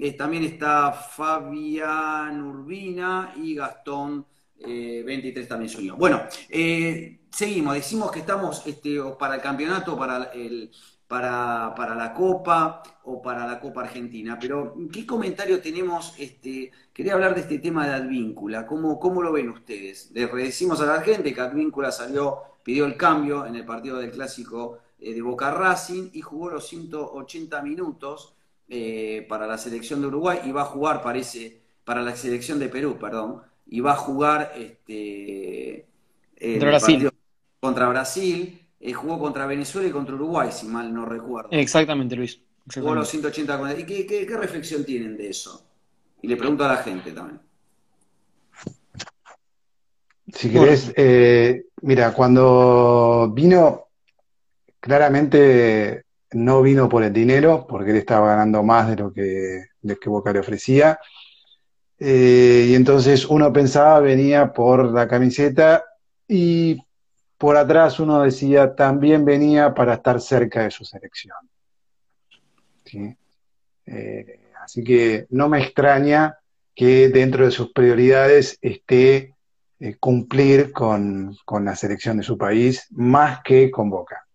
Eh, 0.00 0.12
también 0.12 0.44
está 0.44 0.92
Fabián 0.92 2.40
Urbina 2.40 3.32
y 3.36 3.56
Gastón 3.56 4.24
23 4.56 5.44
eh, 5.44 5.48
también 5.48 5.68
soy 5.68 5.90
Bueno, 5.90 6.22
eh, 6.48 7.20
seguimos. 7.30 7.74
Decimos 7.74 8.12
que 8.12 8.20
estamos 8.20 8.64
este, 8.66 8.98
para 9.18 9.34
el 9.34 9.40
campeonato, 9.40 9.98
para, 9.98 10.30
el, 10.34 10.70
para, 11.08 11.74
para, 11.76 11.96
la 11.96 12.14
Copa 12.14 12.80
o 13.04 13.20
para 13.20 13.44
la 13.44 13.58
Copa 13.58 13.80
Argentina. 13.80 14.38
Pero, 14.40 14.76
¿qué 14.92 15.04
comentario 15.04 15.60
tenemos? 15.60 16.14
Este, 16.16 16.70
quería 16.92 17.14
hablar 17.14 17.34
de 17.34 17.40
este 17.40 17.58
tema 17.58 17.84
de 17.88 17.94
Advíncula. 17.94 18.66
¿Cómo, 18.66 19.00
cómo 19.00 19.20
lo 19.20 19.32
ven 19.32 19.48
ustedes? 19.48 20.12
Le 20.12 20.28
redecimos 20.28 20.80
a 20.80 20.86
la 20.86 21.00
gente 21.00 21.34
que 21.34 21.40
Advíncula 21.40 21.90
salió, 21.90 22.38
pidió 22.62 22.84
el 22.84 22.96
cambio 22.96 23.46
en 23.46 23.56
el 23.56 23.64
partido 23.64 23.98
del 23.98 24.12
clásico 24.12 24.78
de 24.98 25.20
Boca 25.22 25.50
Racing 25.50 26.10
y 26.12 26.20
jugó 26.20 26.50
los 26.50 26.68
180 26.68 27.62
minutos 27.62 28.37
eh, 28.68 29.24
para 29.28 29.46
la 29.46 29.56
selección 29.56 30.00
de 30.00 30.08
Uruguay 30.08 30.40
y 30.44 30.52
va 30.52 30.62
a 30.62 30.66
jugar, 30.66 31.02
parece, 31.02 31.62
para 31.84 32.02
la 32.02 32.14
selección 32.14 32.58
de 32.58 32.68
Perú, 32.68 32.98
perdón. 32.98 33.42
y 33.66 33.80
va 33.80 33.92
a 33.92 33.96
jugar 33.96 34.52
este, 34.56 35.86
contra 36.38 36.68
Brasil. 36.68 37.10
Contra 37.60 37.88
Brasil. 37.88 38.60
Eh, 38.80 38.92
jugó 38.92 39.18
contra 39.18 39.46
Venezuela 39.46 39.88
y 39.88 39.90
contra 39.90 40.14
Uruguay, 40.14 40.50
si 40.52 40.66
mal 40.66 40.92
no 40.94 41.04
recuerdo. 41.04 41.48
Exactamente, 41.50 42.14
Luis. 42.14 42.40
Jugó 42.72 42.94
los 42.94 43.08
180 43.08 43.78
¿Y 43.78 43.84
qué, 43.84 44.06
qué, 44.06 44.36
reflexión 44.36 44.84
tienen 44.84 45.16
de 45.16 45.30
eso? 45.30 45.66
Y 46.22 46.28
le 46.28 46.36
pregunto 46.36 46.64
a 46.64 46.68
la 46.68 46.76
gente 46.76 47.12
también. 47.12 47.40
Si 50.32 50.50
querés, 50.50 50.92
eh, 50.94 51.64
mira, 51.82 52.12
cuando 52.12 53.32
vino, 53.34 53.88
claramente 54.78 56.04
no 56.32 56.62
vino 56.62 56.88
por 56.88 57.02
el 57.02 57.12
dinero, 57.12 57.66
porque 57.68 57.90
él 57.90 57.96
estaba 57.96 58.28
ganando 58.28 58.62
más 58.62 58.88
de 58.88 58.96
lo 58.96 59.12
que, 59.12 59.66
que 59.82 60.08
Boca 60.08 60.32
le 60.32 60.40
ofrecía. 60.40 60.98
Eh, 61.98 62.66
y 62.68 62.74
entonces 62.74 63.26
uno 63.26 63.52
pensaba 63.52 63.98
venía 64.00 64.52
por 64.52 64.92
la 64.92 65.08
camiseta 65.08 65.84
y 66.28 66.78
por 67.36 67.56
atrás 67.56 67.98
uno 67.98 68.22
decía 68.22 68.74
también 68.74 69.24
venía 69.24 69.74
para 69.74 69.94
estar 69.94 70.20
cerca 70.20 70.62
de 70.62 70.70
su 70.70 70.84
selección. 70.84 71.36
Eh, 73.86 74.40
así 74.62 74.84
que 74.84 75.26
no 75.30 75.48
me 75.48 75.60
extraña 75.60 76.38
que 76.74 77.08
dentro 77.08 77.44
de 77.44 77.50
sus 77.50 77.72
prioridades 77.72 78.58
esté 78.60 79.34
eh, 79.80 79.96
cumplir 79.98 80.72
con, 80.72 81.36
con 81.44 81.64
la 81.64 81.74
selección 81.74 82.18
de 82.18 82.22
su 82.22 82.38
país 82.38 82.86
más 82.90 83.40
que 83.42 83.70
con 83.70 83.90
Boca. 83.90 84.27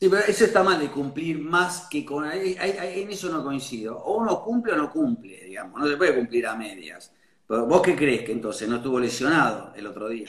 Sí, 0.00 0.08
pero 0.08 0.22
eso 0.28 0.44
está 0.44 0.62
mal 0.62 0.78
de 0.78 0.92
cumplir 0.92 1.40
más 1.40 1.88
que 1.90 2.04
con... 2.04 2.24
en 2.30 3.10
eso 3.10 3.30
no 3.30 3.42
coincido. 3.42 3.98
O 3.98 4.18
uno 4.18 4.40
cumple 4.44 4.74
o 4.74 4.76
no 4.76 4.92
cumple, 4.92 5.40
digamos. 5.44 5.80
No 5.80 5.88
se 5.88 5.96
puede 5.96 6.14
cumplir 6.14 6.46
a 6.46 6.54
medias. 6.54 7.12
Pero 7.48 7.66
vos 7.66 7.82
qué 7.82 7.96
crees 7.96 8.22
que 8.22 8.30
entonces 8.30 8.68
no 8.68 8.76
estuvo 8.76 9.00
lesionado 9.00 9.72
el 9.74 9.88
otro 9.88 10.08
día? 10.08 10.28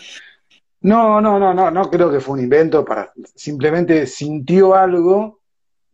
No, 0.81 1.21
no, 1.21 1.37
no, 1.37 1.53
no, 1.53 1.69
no 1.69 1.89
creo 1.91 2.11
que 2.11 2.19
fue 2.19 2.33
un 2.33 2.39
invento 2.45 2.83
para... 2.83 3.13
Simplemente 3.35 4.07
sintió 4.07 4.73
algo 4.73 5.41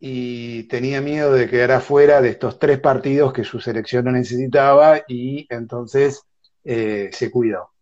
y 0.00 0.62
tenía 0.68 1.02
miedo 1.02 1.34
de 1.34 1.46
quedar 1.46 1.72
afuera 1.72 2.22
de 2.22 2.30
estos 2.30 2.58
tres 2.58 2.80
partidos 2.80 3.34
que 3.34 3.44
su 3.44 3.60
selección 3.60 4.06
no 4.06 4.12
necesitaba 4.12 5.00
y 5.06 5.46
entonces 5.50 6.22
eh, 6.64 7.10
se 7.12 7.30
cuidó. 7.30 7.72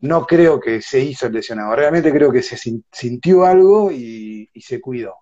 No 0.00 0.26
creo 0.26 0.60
que 0.60 0.82
se 0.82 1.00
hizo 1.00 1.26
el 1.26 1.32
lesionado, 1.32 1.74
realmente 1.74 2.12
creo 2.12 2.30
que 2.30 2.42
se 2.42 2.58
sintió 2.92 3.46
algo 3.46 3.90
y 3.90 4.50
se 4.60 4.78
cuidó. 4.78 5.14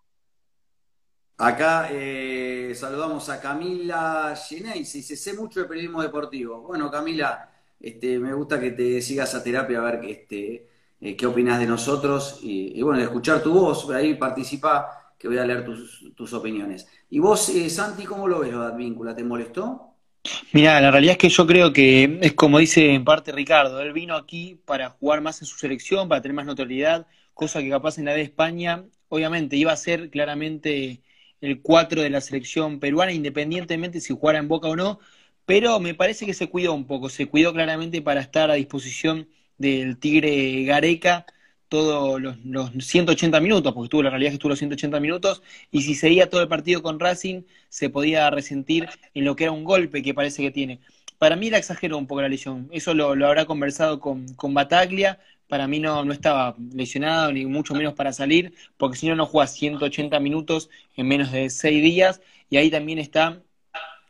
Acá 1.38 1.88
eh, 1.92 2.72
saludamos 2.74 3.28
a 3.28 3.38
Camila 3.38 4.34
Geneis, 4.36 4.90
dice, 4.90 5.16
sé 5.16 5.34
mucho 5.34 5.60
de 5.60 5.66
periodismo 5.66 6.00
deportivo. 6.00 6.62
Bueno, 6.62 6.90
Camila, 6.90 7.50
este, 7.78 8.18
me 8.18 8.32
gusta 8.32 8.58
que 8.58 8.70
te 8.70 9.02
sigas 9.02 9.34
a 9.34 9.42
terapia 9.42 9.78
a 9.78 9.82
ver 9.82 10.00
que, 10.00 10.10
este, 10.10 10.68
eh, 10.98 11.14
qué 11.14 11.26
opinas 11.26 11.58
de 11.58 11.66
nosotros 11.66 12.40
y, 12.42 12.80
bueno, 12.80 12.98
de 12.98 13.04
escuchar 13.04 13.42
tu 13.42 13.52
voz, 13.52 13.88
ahí 13.90 14.14
participa, 14.14 15.12
que 15.18 15.28
voy 15.28 15.36
a 15.36 15.44
leer 15.44 15.62
tus, 15.64 16.32
opiniones. 16.32 16.88
¿Y 17.10 17.18
vos, 17.18 17.50
eh, 17.50 17.68
Santi, 17.68 18.04
cómo 18.04 18.26
lo 18.26 18.40
ves 18.40 18.52
lo 18.52 18.70
de? 18.70 19.14
¿Te 19.14 19.24
molestó? 19.24 19.94
Mira, 20.52 20.80
la 20.80 20.90
realidad 20.90 21.12
es 21.12 21.18
que 21.18 21.28
yo 21.28 21.46
creo 21.46 21.70
que 21.70 22.18
es 22.22 22.32
como 22.32 22.58
dice 22.58 22.94
en 22.94 23.04
parte 23.04 23.30
Ricardo, 23.30 23.80
él 23.82 23.92
vino 23.92 24.16
aquí 24.16 24.60
para 24.64 24.88
jugar 24.88 25.20
más 25.20 25.40
en 25.42 25.46
su 25.46 25.58
selección, 25.58 26.08
para 26.08 26.22
tener 26.22 26.34
más 26.34 26.46
notoriedad, 26.46 27.06
cosa 27.34 27.60
que 27.60 27.68
capaz 27.68 27.98
en 27.98 28.06
la 28.06 28.14
de 28.14 28.22
España, 28.22 28.84
obviamente 29.08 29.56
iba 29.56 29.72
a 29.72 29.76
ser 29.76 30.10
claramente 30.10 31.02
el 31.40 31.60
4 31.62 32.02
de 32.02 32.10
la 32.10 32.20
selección 32.20 32.80
peruana, 32.80 33.12
independientemente 33.12 34.00
si 34.00 34.14
jugara 34.14 34.38
en 34.38 34.48
Boca 34.48 34.68
o 34.68 34.76
no, 34.76 34.98
pero 35.44 35.78
me 35.80 35.94
parece 35.94 36.26
que 36.26 36.34
se 36.34 36.48
cuidó 36.48 36.74
un 36.74 36.86
poco, 36.86 37.08
se 37.08 37.26
cuidó 37.26 37.52
claramente 37.52 38.02
para 38.02 38.20
estar 38.20 38.50
a 38.50 38.54
disposición 38.54 39.28
del 39.58 39.98
Tigre 39.98 40.64
Gareca 40.64 41.26
todos 41.68 42.20
los, 42.20 42.36
los 42.44 42.70
180 42.84 43.40
minutos, 43.40 43.72
porque 43.72 43.86
estuvo 43.86 44.02
la 44.02 44.10
realidad 44.10 44.30
que 44.30 44.34
estuvo 44.34 44.50
los 44.50 44.58
180 44.58 45.00
minutos, 45.00 45.42
y 45.70 45.82
si 45.82 45.94
seguía 45.94 46.30
todo 46.30 46.42
el 46.42 46.48
partido 46.48 46.82
con 46.82 47.00
Racing, 47.00 47.42
se 47.68 47.90
podía 47.90 48.30
resentir 48.30 48.88
en 49.14 49.24
lo 49.24 49.34
que 49.36 49.44
era 49.44 49.52
un 49.52 49.64
golpe 49.64 50.02
que 50.02 50.14
parece 50.14 50.42
que 50.42 50.50
tiene. 50.50 50.80
Para 51.18 51.34
mí 51.36 51.50
la 51.50 51.58
exageró 51.58 51.98
un 51.98 52.06
poco 52.06 52.22
la 52.22 52.28
lesión, 52.28 52.68
eso 52.72 52.94
lo, 52.94 53.14
lo 53.16 53.26
habrá 53.26 53.46
conversado 53.46 54.00
con, 54.00 54.28
con 54.34 54.54
Bataglia, 54.54 55.18
para 55.48 55.66
mí 55.66 55.78
no, 55.80 56.04
no 56.04 56.12
estaba 56.12 56.56
lesionado, 56.72 57.32
ni 57.32 57.46
mucho 57.46 57.74
menos 57.74 57.94
para 57.94 58.12
salir, 58.12 58.54
porque 58.76 58.96
si 58.96 59.08
no, 59.08 59.14
no 59.14 59.26
juega 59.26 59.46
180 59.46 60.18
minutos 60.20 60.70
en 60.96 61.08
menos 61.08 61.32
de 61.32 61.50
6 61.50 61.82
días, 61.82 62.20
y 62.50 62.56
ahí 62.56 62.70
también 62.70 62.98
está 62.98 63.42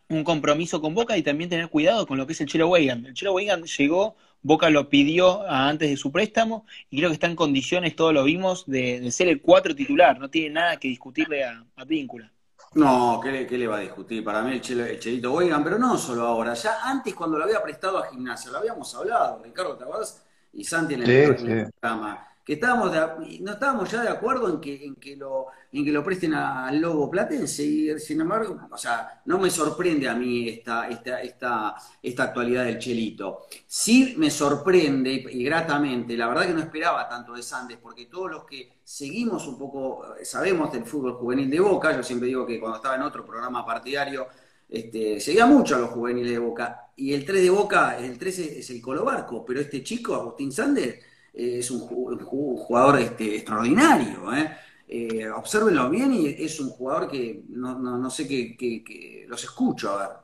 un 0.08 0.24
compromiso 0.24 0.80
con 0.80 0.94
Boca 0.94 1.16
y 1.16 1.22
también 1.22 1.50
tener 1.50 1.68
cuidado 1.68 2.06
con 2.06 2.18
lo 2.18 2.26
que 2.26 2.32
es 2.32 2.40
el 2.40 2.46
Chelo 2.46 2.68
Weigan. 2.68 3.06
El 3.06 3.14
Chelo 3.14 3.32
Weigan 3.32 3.64
llegó, 3.64 4.16
Boca 4.42 4.70
lo 4.70 4.88
pidió 4.88 5.42
antes 5.48 5.90
de 5.90 5.96
su 5.96 6.12
préstamo, 6.12 6.66
y 6.90 6.98
creo 6.98 7.10
que 7.10 7.14
está 7.14 7.26
en 7.26 7.36
condiciones, 7.36 7.96
todos 7.96 8.14
lo 8.14 8.24
vimos, 8.24 8.64
de, 8.66 9.10
ser 9.10 9.28
el 9.28 9.40
4 9.40 9.74
titular, 9.74 10.18
no 10.18 10.30
tiene 10.30 10.50
nada 10.50 10.76
que 10.76 10.88
discutirle 10.88 11.44
a, 11.44 11.64
a 11.76 11.84
Víncula. 11.84 12.30
No, 12.74 13.20
¿qué 13.22 13.46
le, 13.56 13.66
va 13.66 13.78
a 13.78 13.80
discutir? 13.80 14.22
Para 14.22 14.42
mí 14.42 14.52
el, 14.52 14.60
Chelito 14.60 15.32
Weigan, 15.32 15.64
pero 15.64 15.78
no 15.78 15.96
solo 15.96 16.26
ahora, 16.26 16.52
ya 16.52 16.82
antes 16.82 17.14
cuando 17.14 17.38
lo 17.38 17.44
había 17.44 17.62
prestado 17.62 17.98
a 17.98 18.08
gimnasia, 18.08 18.50
lo 18.50 18.58
habíamos 18.58 18.94
hablado, 18.94 19.40
Ricardo, 19.42 19.76
¿te 19.76 19.84
acuerdas? 19.84 20.25
Y 20.56 20.64
Santi 20.64 20.94
en 20.94 21.02
el, 21.02 21.36
programa, 21.80 22.26
que 22.44 22.54
estábamos 22.54 22.92
no 23.40 23.52
estábamos 23.52 23.90
ya 23.90 24.02
de 24.02 24.08
acuerdo 24.08 24.48
en 24.48 24.60
que, 24.60 24.84
en 24.86 24.94
que 24.94 25.16
lo, 25.16 25.46
en 25.72 25.84
que 25.84 25.90
lo 25.90 26.02
presten 26.02 26.32
al 26.32 26.80
Lobo 26.80 27.10
Platense, 27.10 27.62
y 27.62 27.98
sin 27.98 28.20
embargo, 28.20 28.68
o 28.70 28.78
sea, 28.78 29.20
no 29.26 29.38
me 29.38 29.50
sorprende 29.50 30.08
a 30.08 30.14
mí 30.14 30.48
esta, 30.48 30.88
esta, 30.88 31.20
esta, 31.20 31.74
esta 32.00 32.22
actualidad 32.22 32.64
del 32.64 32.78
Chelito. 32.78 33.46
Sí 33.66 34.14
me 34.16 34.30
sorprende 34.30 35.10
y, 35.12 35.44
gratamente, 35.44 36.16
la 36.16 36.28
verdad 36.28 36.46
que 36.46 36.54
no 36.54 36.60
esperaba 36.60 37.08
tanto 37.08 37.34
de 37.34 37.42
Sandes, 37.42 37.78
porque 37.82 38.06
todos 38.06 38.30
los 38.30 38.44
que 38.44 38.78
seguimos 38.82 39.46
un 39.48 39.58
poco, 39.58 40.14
sabemos 40.22 40.72
del 40.72 40.84
fútbol 40.84 41.14
juvenil 41.14 41.50
de 41.50 41.60
Boca, 41.60 41.94
yo 41.94 42.02
siempre 42.02 42.28
digo 42.28 42.46
que 42.46 42.60
cuando 42.60 42.76
estaba 42.76 42.94
en 42.94 43.02
otro 43.02 43.26
programa 43.26 43.66
partidario, 43.66 44.28
este, 44.68 45.20
seguía 45.20 45.46
mucho 45.46 45.76
a 45.76 45.80
los 45.80 45.90
juveniles 45.90 46.32
de 46.32 46.38
Boca. 46.38 46.90
Y 46.96 47.12
el 47.12 47.24
3 47.24 47.42
de 47.42 47.50
Boca, 47.50 47.98
el 47.98 48.18
13 48.18 48.58
es 48.58 48.70
el 48.70 48.80
Colo 48.80 49.04
Barco, 49.04 49.44
pero 49.44 49.60
este 49.60 49.82
chico, 49.82 50.14
Agustín 50.14 50.50
Sander, 50.50 50.98
eh, 51.32 51.58
es 51.58 51.70
un 51.70 51.80
jugador 51.80 53.00
este, 53.00 53.36
extraordinario. 53.36 54.34
¿eh? 54.34 54.50
¿eh? 54.88 55.28
observenlo 55.30 55.90
bien 55.90 56.12
y 56.14 56.26
es 56.26 56.60
un 56.60 56.70
jugador 56.70 57.10
que 57.10 57.42
no, 57.48 58.10
sé 58.10 58.26
qué, 58.26 59.24
los 59.28 59.42
escucho 59.42 59.90
a 59.90 59.98
ver. 59.98 60.16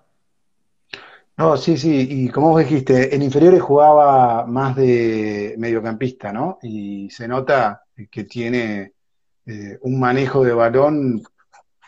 No, 1.37 1.56
sí, 1.56 1.76
sí, 1.76 2.06
y 2.11 2.28
como 2.28 2.50
vos 2.50 2.61
dijiste, 2.61 3.14
en 3.14 3.22
inferiores 3.22 3.62
jugaba 3.62 4.46
más 4.46 4.76
de 4.76 5.54
mediocampista, 5.58 6.32
¿no? 6.32 6.58
Y 6.62 7.08
se 7.11 7.26
nota 7.26 7.82
que 8.11 8.25
tiene 8.25 8.92
eh, 9.46 9.78
un 9.80 9.99
manejo 9.99 10.44
de 10.44 10.52
balón 10.52 11.22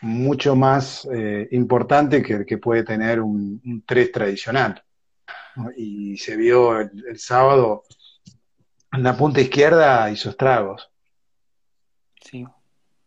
mucho 0.01 0.55
más 0.55 1.07
eh, 1.11 1.47
importante 1.51 2.21
que 2.21 2.33
el 2.33 2.45
que 2.45 2.57
puede 2.57 2.83
tener 2.83 3.21
un, 3.21 3.61
un 3.65 3.83
3 3.85 4.11
tradicional. 4.11 4.83
Y 5.77 6.17
se 6.17 6.35
vio 6.35 6.79
el, 6.79 7.17
sábado 7.17 7.83
en 8.91 9.03
la 9.03 9.15
punta 9.15 9.41
izquierda 9.41 10.09
hizo 10.11 10.29
estragos. 10.29 10.89
Sí. 12.21 12.45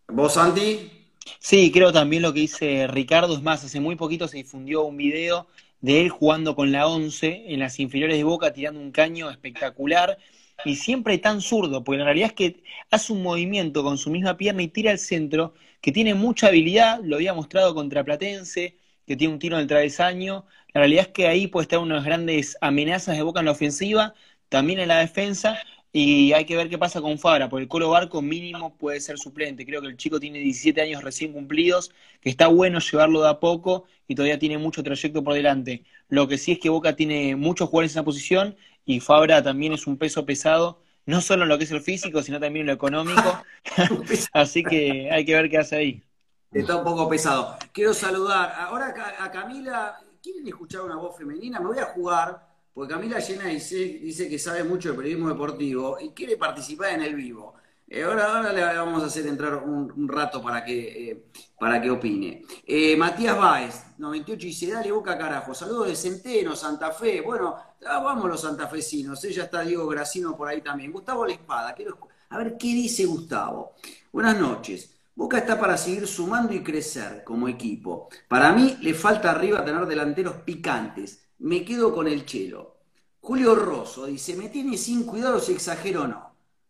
¿Vos, 0.09 0.35
Santi? 0.35 0.91
Sí, 1.39 1.71
creo 1.71 1.93
también 1.93 2.23
lo 2.23 2.33
que 2.33 2.41
dice 2.41 2.87
Ricardo. 2.87 3.35
Es 3.35 3.43
más, 3.43 3.65
hace 3.65 3.81
muy 3.81 3.97
poquito 3.97 4.27
se 4.29 4.39
difundió 4.39 4.85
un 4.85 4.97
video 4.97 5.47
de 5.81 6.01
él 6.01 6.09
jugando 6.09 6.55
con 6.55 6.73
la 6.73 6.89
11 6.89 7.53
en 7.53 7.61
las 7.61 7.79
inferiores 7.79 8.17
de 8.17 8.25
Boca, 8.25 8.53
tirando 8.53 8.81
un 8.81 8.93
caño 8.93 9.31
espectacular 9.31 10.19
y 10.65 10.77
siempre 10.77 11.19
tan 11.19 11.41
zurdo, 11.41 11.85
porque 11.85 11.99
la 11.99 12.05
realidad 12.07 12.29
es 12.29 12.33
que 12.35 12.63
hace 12.91 13.13
un 13.13 13.23
movimiento 13.23 13.83
con 13.83 13.99
su 13.99 14.11
misma 14.11 14.37
pierna 14.37 14.63
y 14.63 14.69
tira 14.69 14.91
al 14.91 14.99
centro, 14.99 15.55
que 15.81 15.93
tiene 15.93 16.15
mucha 16.15 16.49
habilidad, 16.49 17.01
lo 17.03 17.17
había 17.17 17.35
mostrado 17.35 17.75
contra 17.75 18.05
Platense, 18.05 18.77
que 19.07 19.17
tiene 19.17 19.33
un 19.35 19.39
tiro 19.39 19.57
en 19.57 19.63
el 19.63 19.69
travesaño. 19.69 20.47
La 20.75 20.81
realidad 20.81 21.07
es 21.07 21.13
que 21.13 21.29
ahí 21.29 21.47
puede 21.47 21.63
estar 21.65 21.79
unas 21.79 22.05
grandes 22.05 22.57
amenazas 22.61 23.17
de 23.17 23.23
Boca 23.23 23.41
en 23.41 23.47
la 23.47 23.53
ofensiva, 23.53 24.15
también 24.49 24.79
en 24.81 24.89
la 24.89 24.99
defensa, 24.99 25.59
y 25.93 26.33
hay 26.33 26.45
que 26.45 26.57
ver 26.57 26.69
qué 26.69 26.77
pasa 26.79 27.01
con 27.01 27.19
Fabra, 27.19 27.49
porque 27.49 27.63
el 27.63 27.69
Colo 27.69 27.91
Barco 27.91 28.21
mínimo 28.21 28.77
puede 28.77 29.01
ser 29.01 29.19
suplente. 29.19 29.65
Creo 29.65 29.81
que 29.81 29.89
el 29.89 29.97
chico 29.97 30.21
tiene 30.21 30.39
17 30.41 30.81
años 30.83 31.03
recién 31.03 31.33
cumplidos, 31.33 31.91
que 32.21 32.29
está 32.31 32.49
bueno 32.49 32.79
llevarlo 32.81 33.23
de 33.23 33.31
a 33.31 33.41
poco 33.41 33.85
y 34.07 34.15
todavía 34.15 34.39
tiene 34.39 34.59
mucho 34.59 34.83
trayecto 34.83 35.25
por 35.25 35.35
delante. 35.35 35.85
Lo 36.09 36.29
que 36.29 36.39
sí 36.39 36.53
es 36.53 36.59
que 36.59 36.69
Boca 36.69 36.95
tiene 36.97 37.37
muchos 37.37 37.69
jugadores 37.69 37.93
en 37.93 38.01
esa 38.01 38.05
posición 38.05 38.57
y 38.89 39.01
Fabra 39.01 39.43
también 39.43 39.75
es 39.75 39.87
un 39.87 39.99
peso 39.99 40.25
pesado, 40.25 40.81
no 41.05 41.21
solo 41.21 41.43
en 41.43 41.51
lo 41.51 41.59
que 41.59 41.65
es 41.65 41.71
el 41.73 41.83
físico, 41.83 42.23
sino 42.23 42.41
también 42.41 42.63
en 42.63 42.69
lo 42.69 42.73
económico. 42.73 43.43
Así 44.33 44.63
que 44.63 45.11
hay 45.13 45.27
que 45.27 45.35
ver 45.35 45.51
qué 45.51 45.59
hace 45.59 45.77
ahí. 45.77 46.03
Está 46.51 46.77
un 46.77 46.85
poco 46.85 47.07
pesado. 47.07 47.55
Quiero 47.71 47.93
saludar 47.93 48.51
ahora 48.59 48.95
a 49.21 49.31
Camila. 49.31 50.01
¿Quieren 50.23 50.49
escuchar 50.49 50.81
una 50.81 50.97
voz 50.97 51.19
femenina? 51.19 51.61
Me 51.61 51.67
voy 51.67 51.79
a 51.79 51.85
jugar, 51.85 52.49
porque 52.73 52.95
Camila 52.95 53.19
Llena 53.19 53.45
dice, 53.49 53.77
dice 53.77 54.27
que 54.27 54.39
sabe 54.39 54.65
mucho 54.65 54.91
de 54.91 54.97
periodismo 54.97 55.29
deportivo 55.29 55.99
y 56.01 56.09
quiere 56.13 56.39
participar 56.39 56.95
en 56.95 57.03
el 57.03 57.15
vivo. 57.15 57.57
Eh, 57.91 58.03
ahora, 58.03 58.37
ahora, 58.37 58.53
le 58.53 58.63
vamos 58.63 59.03
a 59.03 59.07
hacer 59.07 59.27
entrar 59.27 59.57
un, 59.57 60.09
rato 60.09 60.43
para 60.43 60.63
que, 60.65 61.11
eh, 61.11 61.25
para 61.59 61.81
que 61.81 61.91
opine. 61.91 62.45
Eh, 62.67 62.97
Matías 62.97 63.37
Báez, 63.37 63.83
98, 63.97 64.47
dice, 64.47 64.71
dale 64.71 64.93
boca 64.93 65.17
carajo. 65.17 65.55
Saludos 65.55 65.89
de 65.89 65.97
Centeno, 65.97 66.55
Santa 66.55 66.93
Fe. 66.93 67.23
Bueno, 67.23 67.57
ah, 67.87 67.99
vamos 68.01 68.29
los 68.29 68.43
santafesinos. 68.43 69.23
Ya 69.23 69.45
está 69.45 69.63
Diego 69.63 69.87
Gracino 69.87 70.37
por 70.37 70.49
ahí 70.49 70.61
también. 70.61 70.93
Gustavo 70.93 71.25
La 71.25 71.33
Espada, 71.33 71.75
quiero 71.75 71.99
a 72.31 72.39
ver 72.39 72.59
qué 72.59 72.69
dice 72.69 73.07
Gustavo. 73.07 73.75
Buenas 74.13 74.39
noches. 74.39 74.95
Boca 75.15 75.39
está 75.39 75.59
para 75.59 75.77
seguir 75.77 76.07
sumando 76.07 76.53
y 76.53 76.63
crecer 76.63 77.25
como 77.25 77.49
equipo. 77.49 78.09
Para 78.29 78.53
mí 78.53 78.77
le 78.83 78.95
falta 78.95 79.31
arriba 79.31 79.65
tener 79.65 79.87
delanteros 79.87 80.37
picantes. 80.45 81.25
Me 81.39 81.65
quedo 81.65 81.95
con 81.95 82.07
el 82.07 82.25
chelo. 82.27 82.77
Julio 83.21 83.55
Rosso 83.55 84.07
dice, 84.07 84.37
me 84.37 84.49
tiene 84.49 84.77
sin 84.77 85.05
cuidado 85.05 85.41
si 85.41 85.53
exagero 85.53 86.03
o 86.03 86.07
no. 86.07 86.28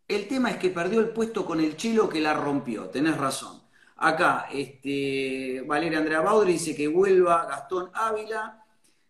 El 0.09 0.27
tema 0.27 0.51
es 0.51 0.57
que 0.57 0.71
perdió 0.71 1.01
el 1.01 1.11
puesto 1.11 1.45
con 1.45 1.61
el 1.61 1.77
Chelo 1.77 2.09
que 2.09 2.19
la 2.19 2.33
rompió, 2.33 2.87
tenés 2.89 3.19
razón. 3.19 3.61
Acá, 3.97 4.49
este, 4.51 5.63
Valeria 5.67 5.99
Andrea 5.99 6.23
Baudry 6.23 6.55
dice 6.55 6.75
que 6.75 6.89
vuelva 6.89 7.45
Gastón 7.45 7.91
Ávila. 7.93 8.65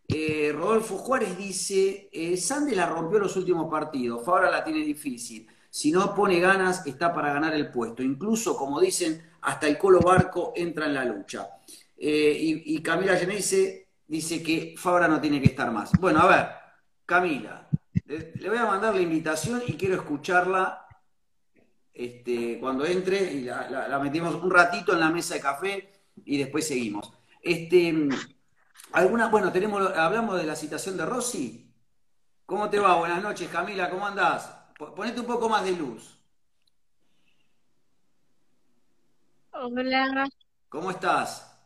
Eh, 0.09 0.50
Rodolfo 0.52 0.97
Juárez 0.97 1.38
dice, 1.38 2.09
eh, 2.11 2.37
Sandy 2.37 2.75
la 2.75 2.87
rompió 2.87 3.21
los 3.21 3.37
últimos 3.37 3.71
partidos, 3.71 4.26
ahora 4.26 4.50
la 4.50 4.64
tiene 4.64 4.81
difícil. 4.81 5.47
Si 5.71 5.93
no 5.93 6.12
pone 6.17 6.40
ganas, 6.40 6.85
está 6.85 7.14
para 7.14 7.33
ganar 7.33 7.55
el 7.55 7.71
puesto. 7.71 8.02
Incluso, 8.02 8.57
como 8.57 8.81
dicen, 8.81 9.23
hasta 9.43 9.69
el 9.69 9.78
Colo 9.78 10.00
Barco 10.00 10.52
entra 10.57 10.87
en 10.87 10.95
la 10.95 11.05
lucha. 11.05 11.49
Eh, 11.97 12.37
y, 12.64 12.83
Camila 12.83 13.17
Genese 13.17 13.88
dice 14.07 14.43
que 14.43 14.75
Fabra 14.76 15.07
no 15.07 15.21
tiene 15.21 15.40
que 15.40 15.49
estar 15.49 15.71
más. 15.71 15.93
Bueno, 16.00 16.21
a 16.21 16.26
ver, 16.26 16.49
Camila, 17.07 17.69
le 18.07 18.49
voy 18.49 18.59
a 18.59 18.67
mandar 18.67 18.97
la 18.97 19.02
invitación 19.02 19.62
y 19.64 19.75
quiero 19.75 19.95
escucharla 19.95 20.88
este, 21.99 22.61
cuando 22.61 22.87
entre 22.87 23.33
y 23.33 23.40
la, 23.43 23.99
metimos 24.00 24.37
un 24.37 24.52
ratito 24.52 24.93
en 24.93 25.00
la 25.00 25.11
mesa 25.11 25.35
de 25.35 25.40
café 25.40 25.93
y 26.25 26.38
después 26.38 26.69
seguimos. 26.69 27.12
Este, 27.43 28.09
alguna, 28.93 29.26
bueno, 29.28 29.50
tenemos, 29.50 29.83
hablamos 29.97 30.38
de 30.38 30.47
la 30.47 30.55
citación 30.55 30.97
de 30.97 31.05
Rossi. 31.05 31.75
¿Cómo 32.47 32.71
te 32.71 32.78
va? 32.78 32.95
Buenas 32.95 33.21
noches, 33.21 33.49
Camila, 33.49 33.90
¿cómo 33.90 34.07
andás? 34.07 34.49
Ponete 34.78 35.19
un 35.19 35.26
poco 35.26 35.49
más 35.49 35.64
de 35.64 35.73
luz. 35.73 36.17
Hola. 39.50 40.28
¿Cómo 40.69 40.93
estás? 40.93 41.59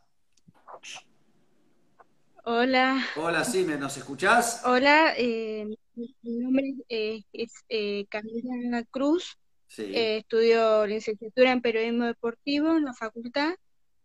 Hola. 2.44 3.04
Hola, 3.16 3.44
sí, 3.44 3.64
¿nos 3.64 3.98
escuchás? 3.98 4.62
Hola, 4.64 5.12
eh, 5.14 5.76
mi 5.94 6.38
nombre 6.38 6.74
es 6.88 7.52
eh, 7.68 8.06
Camila 8.08 8.82
Cruz. 8.90 9.36
Eh, 9.78 10.18
estudio 10.18 10.86
licenciatura 10.86 11.50
en 11.50 11.62
periodismo 11.62 12.04
deportivo 12.04 12.76
en 12.76 12.84
la 12.84 12.92
facultad 12.92 13.54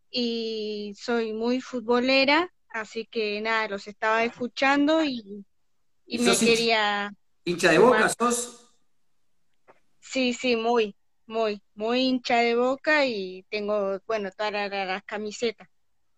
y 0.10 0.93
soy 0.97 1.34
muy 1.34 1.60
futbolera, 1.60 2.53
así 2.69 3.06
que 3.06 3.41
nada, 3.41 3.67
los 3.67 3.88
estaba 3.88 4.23
escuchando 4.23 5.03
y, 5.03 5.45
me 6.06 6.38
quería... 6.38 7.13
¿Hincha 7.43 7.71
de 7.71 7.80
boca 7.80 8.10
sos? 8.10 8.71
Sí, 9.99 10.34
sí, 10.34 10.56
muy, 10.56 10.95
muy, 11.25 11.62
muy 11.75 11.99
hincha 12.01 12.38
de 12.38 12.56
boca 12.56 13.06
y 13.06 13.43
tengo, 13.49 13.99
bueno, 14.08 14.30
todas 14.32 14.53
las, 14.53 15.03
camisetas. 15.03 15.67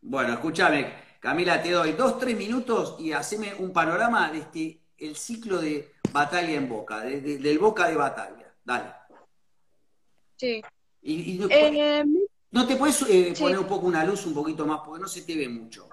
Bueno, 0.01 0.33
escúchame, 0.33 0.93
Camila, 1.19 1.61
te 1.61 1.71
doy 1.71 1.93
dos, 1.93 2.19
tres 2.19 2.37
minutos 2.37 2.97
y 2.99 3.11
haceme 3.11 3.55
un 3.55 3.73
panorama 3.73 4.31
de 4.31 4.39
este, 4.39 4.81
el 4.97 5.15
ciclo 5.15 5.59
de 5.59 5.91
batalla 6.11 6.53
en 6.53 6.69
boca, 6.69 7.01
del 7.01 7.59
boca 7.59 7.87
de 7.87 7.95
batalla. 7.95 8.53
Dale. 8.63 8.98
Sí. 10.39 10.61
Y, 11.01 11.41
eh, 11.49 12.03
no, 12.51 12.67
te 12.67 12.75
puedes 12.75 13.01
eh, 13.03 13.33
poner 13.37 13.59
un 13.59 13.67
poco 13.67 13.87
una 13.87 14.03
luz 14.03 14.25
un 14.25 14.33
poquito 14.33 14.65
más, 14.65 14.81
porque 14.85 15.01
no 15.01 15.07
se 15.07 15.21
te 15.21 15.35
ve 15.35 15.47
mucho. 15.47 15.87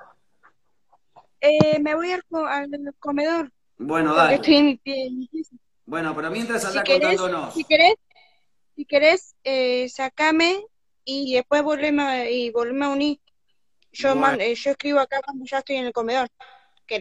Eh, 1.40 1.78
me 1.80 1.94
voy 1.94 2.12
al, 2.12 2.22
comedor. 2.98 3.52
Bueno, 3.78 4.14
dale. 4.14 4.40
bueno, 5.84 6.14
pero 6.16 6.30
mientras 6.30 6.64
anda 6.64 6.82
contándonos. 6.82 7.54
Si 7.54 7.64
querés, 7.64 7.94
si 8.74 8.84
querés 8.84 9.34
eh, 9.44 9.88
sacame 9.88 10.64
y 11.04 11.34
después 11.34 11.62
volveme 11.62 12.30
y 12.32 12.50
volveme 12.50 12.86
a 12.86 12.88
unir. 12.88 13.20
Yo, 13.92 14.14
yo 14.14 14.70
escribo 14.70 14.98
acá 14.98 15.20
cuando 15.24 15.44
ya 15.46 15.58
estoy 15.58 15.76
en 15.76 15.86
el 15.86 15.92
comedor. 15.92 16.28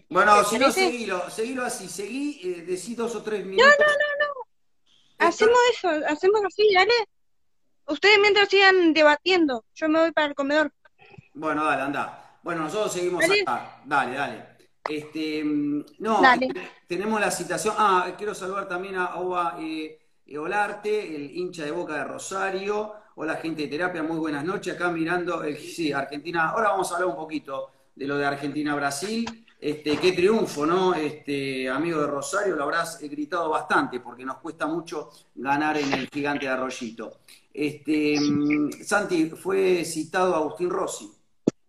bueno, 0.10 0.44
si 0.44 0.60
no, 0.60 0.72
seguilo, 0.72 1.30
seguilo 1.30 1.64
así. 1.64 1.88
Seguí, 1.88 2.42
eh, 2.44 2.62
decí 2.62 2.96
dos 2.96 3.16
o 3.16 3.24
tres 3.24 3.46
minutos. 3.46 3.68
No, 3.80 3.86
no, 3.86 3.92
no, 3.92 4.34
no. 4.34 5.28
Hacemos 5.28 5.58
eso, 5.72 5.90
hacemos 6.08 6.42
así, 6.46 6.74
dale. 6.74 6.94
Ustedes 7.88 8.18
mientras 8.20 8.50
sigan 8.50 8.94
debatiendo, 8.94 9.66
yo 9.76 9.90
me 9.90 10.00
voy 10.00 10.12
para 10.12 10.28
el 10.28 10.36
comedor. 10.36 10.72
Bueno, 11.34 11.66
dale, 11.66 11.84
anda. 11.84 12.40
Bueno, 12.42 12.64
nosotros 12.64 12.94
seguimos 12.94 13.24
acá. 13.24 13.82
Dale, 13.86 14.16
dale. 14.16 14.46
Este, 14.88 15.44
no, 15.44 16.22
tenemos 16.88 17.20
la 17.20 17.32
citación. 17.32 17.76
Ah, 17.78 18.14
quiero 18.18 18.36
saludar 18.36 18.68
también 18.68 18.96
a 18.96 19.16
Oba 19.16 19.58
eh, 19.60 20.00
Olarte, 20.38 21.16
el 21.16 21.36
hincha 21.36 21.64
de 21.66 21.72
Boca 21.72 21.96
de 21.96 22.04
Rosario. 22.04 22.94
Hola, 23.16 23.36
gente 23.38 23.64
de 23.64 23.68
terapia, 23.68 24.04
muy 24.04 24.18
buenas 24.18 24.44
noches. 24.44 24.76
Acá 24.76 24.90
mirando, 24.90 25.44
el, 25.44 25.58
sí, 25.58 25.92
Argentina. 25.92 26.50
Ahora 26.50 26.70
vamos 26.70 26.92
a 26.92 26.96
hablar 26.96 27.10
un 27.10 27.16
poquito 27.16 27.72
de 27.96 28.08
lo 28.08 28.18
de 28.18 28.26
Argentina-Brasil. 28.26 29.46
Este, 29.60 29.98
qué 29.98 30.12
triunfo, 30.12 30.66
¿no? 30.66 30.94
Este, 30.94 31.68
amigo 31.70 32.02
de 32.02 32.08
Rosario, 32.08 32.56
lo 32.56 32.64
habrás 32.64 33.00
gritado 33.00 33.50
bastante 33.50 34.00
porque 34.00 34.26
nos 34.26 34.38
cuesta 34.38 34.68
mucho 34.68 35.10
ganar 35.34 35.78
en 35.78 35.94
el 35.94 36.10
gigante 36.10 36.46
de 36.46 36.52
Arroyito. 36.52 37.22
Este, 37.56 38.18
Santi, 38.84 39.30
fue 39.30 39.86
citado 39.86 40.36
Agustín 40.36 40.70
Rossi. 40.70 41.10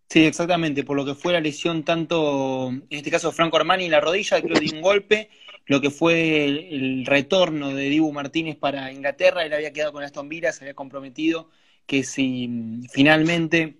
Sí, 0.08 0.24
exactamente, 0.24 0.82
por 0.82 0.96
lo 0.96 1.04
que 1.04 1.14
fue 1.14 1.32
la 1.32 1.40
lesión 1.40 1.84
tanto, 1.84 2.70
en 2.70 2.84
este 2.90 3.10
caso 3.10 3.30
Franco 3.30 3.56
Armani 3.56 3.84
en 3.84 3.92
la 3.92 4.00
rodilla, 4.00 4.40
creo 4.40 4.58
de 4.58 4.70
un 4.74 4.80
golpe, 4.80 5.30
lo 5.66 5.80
que 5.80 5.90
fue 5.90 6.44
el, 6.44 7.06
retorno 7.06 7.72
de 7.74 7.88
Dibu 7.88 8.12
Martínez 8.12 8.56
para 8.56 8.92
Inglaterra, 8.92 9.44
él 9.44 9.52
había 9.52 9.72
quedado 9.72 9.92
con 9.92 10.02
Aston 10.02 10.28
Villa, 10.28 10.50
había 10.60 10.74
comprometido 10.74 11.50
que 11.86 12.02
si 12.02 12.48
mm, 12.48 12.84
finalmente 12.90 13.78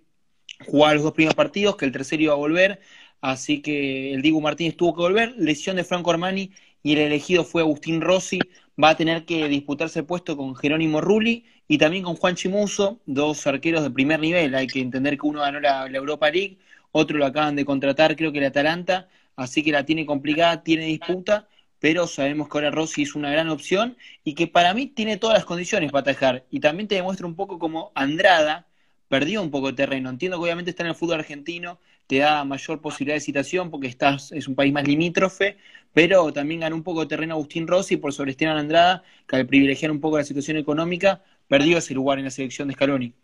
jugaba 0.64 0.95
los 0.95 1.03
dos 1.03 1.12
primeros 1.12 1.35
partidos, 1.35 1.77
que 1.77 1.87
el 1.87 1.92
tercero 1.92 2.23
iba 2.23 2.33
a 2.35 2.37
volver, 2.37 2.81
así 3.21 3.62
que 3.62 4.12
el 4.14 4.23
Dibu 4.23 4.40
Martínez 4.40 4.77
tuvo 4.77 4.95
que 4.95 5.03
volver, 5.03 5.35
lesión 5.38 5.77
de 5.77 5.85
Franco 5.85 6.11
Armani 6.11 6.53
y 6.83 6.92
el 6.92 6.99
elegido 6.99 7.45
fue 7.45 7.62
Agustín 7.62 8.01
Rossi, 8.01 8.38
va 8.83 8.91
a 8.91 8.97
tener 8.97 9.25
que 9.25 9.49
disputarse 9.49 10.01
el 10.01 10.07
puesto 10.07 10.37
con 10.37 10.55
Jerónimo 10.55 11.01
Rulli 11.01 11.45
y 11.69 11.79
también 11.79 12.05
con 12.05 12.17
Juan 12.17 12.35
Chimuso, 12.35 13.01
dos 13.07 13.47
arqueros 13.47 13.83
de 13.83 13.91
primer 13.91 14.21
nivel. 14.21 14.55
Hay 14.55 14.67
que 14.67 14.81
entender 14.81 15.19
que 15.19 15.27
uno 15.27 15.41
ganó 15.41 15.61
la, 15.61 15.87
Europa 15.87 16.31
League, 16.31 16.59
otro 16.93 17.19
lo 17.19 17.27
acaban 17.27 17.57
de 17.57 17.65
contratar, 17.65 18.17
creo 18.17 18.33
que 18.33 18.39
el 18.39 18.45
Atalanta, 18.47 19.09
así 19.37 19.62
que 19.62 19.73
la 19.73 19.85
tiene 19.85 20.07
complicada, 20.07 20.62
tiene 20.62 20.87
disputa, 20.87 21.49
pero 21.79 22.07
sabemos 22.07 22.49
que 22.49 22.59
ahora 22.59 22.71
Rossi 22.71 23.03
es 23.03 23.15
una 23.15 23.31
gran 23.31 23.49
opción 23.51 23.97
y 24.25 24.35
que 24.35 24.47
para 24.47 24.75
mí 24.75 24.87
tiene 24.87 25.17
todas 25.17 25.37
las 25.37 25.45
condiciones 25.45 25.93
para 25.93 26.03
atajar. 26.03 26.45
Y 26.51 26.61
también 26.61 26.89
te 26.89 26.95
demuestra 26.97 27.27
un 27.27 27.37
poco 27.37 27.59
como 27.59 27.93
Andrada 27.95 28.67
perdió 29.09 29.43
un 29.43 29.51
poco 29.51 29.69
de 29.69 29.75
terreno. 29.75 30.11
Entiendo 30.11 30.39
que 30.39 30.45
obviamente 30.45 30.71
está 30.71 30.83
en 30.83 30.91
el 30.91 30.95
fútbol 30.95 31.21
argentino, 31.21 31.79
te 32.07 32.19
da 32.19 32.45
mayor 32.45 32.81
posibilidad 32.81 33.16
de 33.16 33.21
citación 33.21 33.71
porque 33.71 33.88
estás, 33.88 34.33
es 34.33 34.49
un 34.49 34.55
país 34.55 34.73
más 34.73 34.87
limítrofe, 34.87 35.59
pero 35.92 36.33
también 36.33 36.61
ganó 36.61 36.77
un 36.77 36.83
poco 36.83 37.01
de 37.01 37.07
terreno 37.07 37.35
Agustín 37.35 37.66
Rossi 37.66 37.97
por 37.97 38.12
sobre 38.12 38.33
Esteban 38.33 38.57
Andrada, 38.57 39.03
que 39.27 39.37
al 39.37 39.47
privilegiar 39.47 39.90
un 39.90 40.01
poco 40.01 40.19
la 40.19 40.25
situación 40.25 40.57
económica, 40.57 41.23
perdió 41.49 41.79
ese 41.79 41.95
lugar 41.95 42.19
en 42.19 42.25
la 42.25 42.31
selección 42.31 42.69
de 42.69 42.75
Scaloni. 42.75 43.14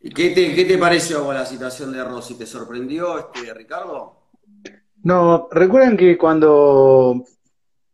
¿Qué 0.00 0.30
te, 0.30 0.54
qué 0.54 0.64
te 0.64 0.78
pareció 0.78 1.32
la 1.32 1.44
situación 1.44 1.92
de 1.92 2.02
Rossi? 2.02 2.34
¿Te 2.34 2.46
sorprendió, 2.46 3.18
este, 3.18 3.52
Ricardo? 3.52 4.16
No, 5.02 5.48
recuerden 5.50 5.96
que 5.96 6.16
cuando 6.16 7.24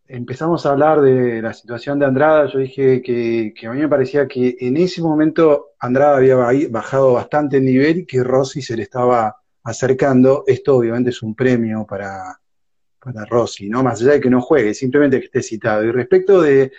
empezamos 0.09 0.65
a 0.65 0.71
hablar 0.71 1.01
de 1.01 1.43
la 1.43 1.53
situación 1.53 1.99
de 1.99 2.07
Andrada, 2.07 2.47
yo 2.47 2.59
dije 2.59 3.03
que, 3.03 3.53
a 3.67 3.73
mí 3.73 3.81
me 3.81 3.89
parecía 3.89 4.29
que 4.29 4.57
en 4.61 4.77
ese 4.77 5.03
momento 5.03 5.71
Andrada 5.79 6.17
había 6.17 6.37
bajado 6.71 7.15
bastante 7.15 7.57
el 7.57 7.65
nivel 7.65 7.99
y 7.99 8.07
que 8.07 8.23
Rossi 8.23 8.63
se 8.63 8.77
le 8.77 8.85
estaba 8.85 9.37
acercando. 9.67 10.45
Esto 10.47 10.77
obviamente 10.77 11.11
es 11.11 11.23
un 11.23 11.35
premio 11.35 11.85
para, 11.85 12.39
para 13.01 13.25
Rossi, 13.25 13.69
¿no? 13.69 13.83
Más 13.83 14.01
allá 14.01 14.13
de 14.13 14.21
que 14.21 14.31
no 14.31 14.41
juegue, 14.41 14.73
simplemente 14.75 15.19
que 15.19 15.27
esté 15.27 15.43
citado. 15.43 15.85
Y 15.85 15.91
respecto 15.91 16.41
de, 16.41 16.73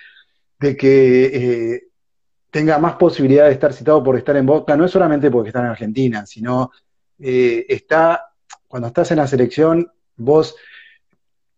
que 0.59 1.25
eh, 1.73 1.83
tenga 2.49 2.79
más 2.79 2.95
posibilidad 2.95 3.45
de 3.45 3.51
estar 3.51 3.73
citado 3.73 4.01
por 4.03 4.17
estar 4.17 4.37
en 4.37 4.45
Boca, 4.45 4.77
no 4.77 4.85
es 4.85 4.91
solamente 4.91 5.29
porque 5.29 5.49
está 5.49 5.59
en 5.59 5.65
Argentina, 5.65 6.25
sino 6.25 6.71
eh, 7.19 7.65
está, 7.67 8.31
cuando 8.67 8.87
estás 8.87 9.11
en 9.11 9.17
la 9.17 9.27
selección, 9.27 9.91
vos 10.15 10.55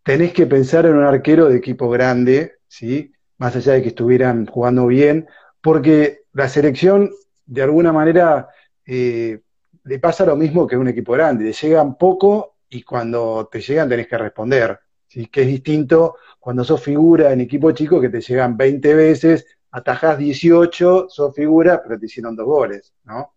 tenés 0.03 0.33
que 0.33 0.47
pensar 0.47 0.87
en 0.87 0.95
un 0.95 1.03
arquero 1.03 1.47
de 1.47 1.57
equipo 1.57 1.89
grande, 1.89 2.53
¿sí? 2.67 3.13
Más 3.37 3.55
allá 3.55 3.73
de 3.73 3.83
que 3.83 3.89
estuvieran 3.89 4.47
jugando 4.47 4.87
bien, 4.87 5.27
porque 5.61 6.21
la 6.33 6.49
selección, 6.49 7.11
de 7.45 7.61
alguna 7.61 7.93
manera, 7.93 8.49
eh, 8.85 9.41
le 9.83 9.99
pasa 9.99 10.25
lo 10.25 10.35
mismo 10.35 10.67
que 10.67 10.77
un 10.77 10.87
equipo 10.87 11.13
grande, 11.13 11.45
le 11.45 11.53
llegan 11.53 11.97
poco 11.97 12.57
y 12.69 12.83
cuando 12.83 13.49
te 13.51 13.61
llegan 13.61 13.89
tenés 13.89 14.07
que 14.07 14.17
responder, 14.17 14.79
¿sí? 15.07 15.27
Que 15.27 15.41
es 15.41 15.47
distinto 15.47 16.17
cuando 16.39 16.63
sos 16.63 16.81
figura 16.81 17.31
en 17.31 17.41
equipo 17.41 17.71
chico 17.71 17.99
que 17.99 18.09
te 18.09 18.21
llegan 18.21 18.55
20 18.55 18.93
veces 18.93 19.45
atajás 19.71 20.17
18, 20.17 21.07
sos 21.09 21.35
figura, 21.35 21.81
pero 21.83 21.99
te 21.99 22.05
hicieron 22.05 22.35
dos 22.35 22.45
goles, 22.45 22.93
¿no? 23.03 23.33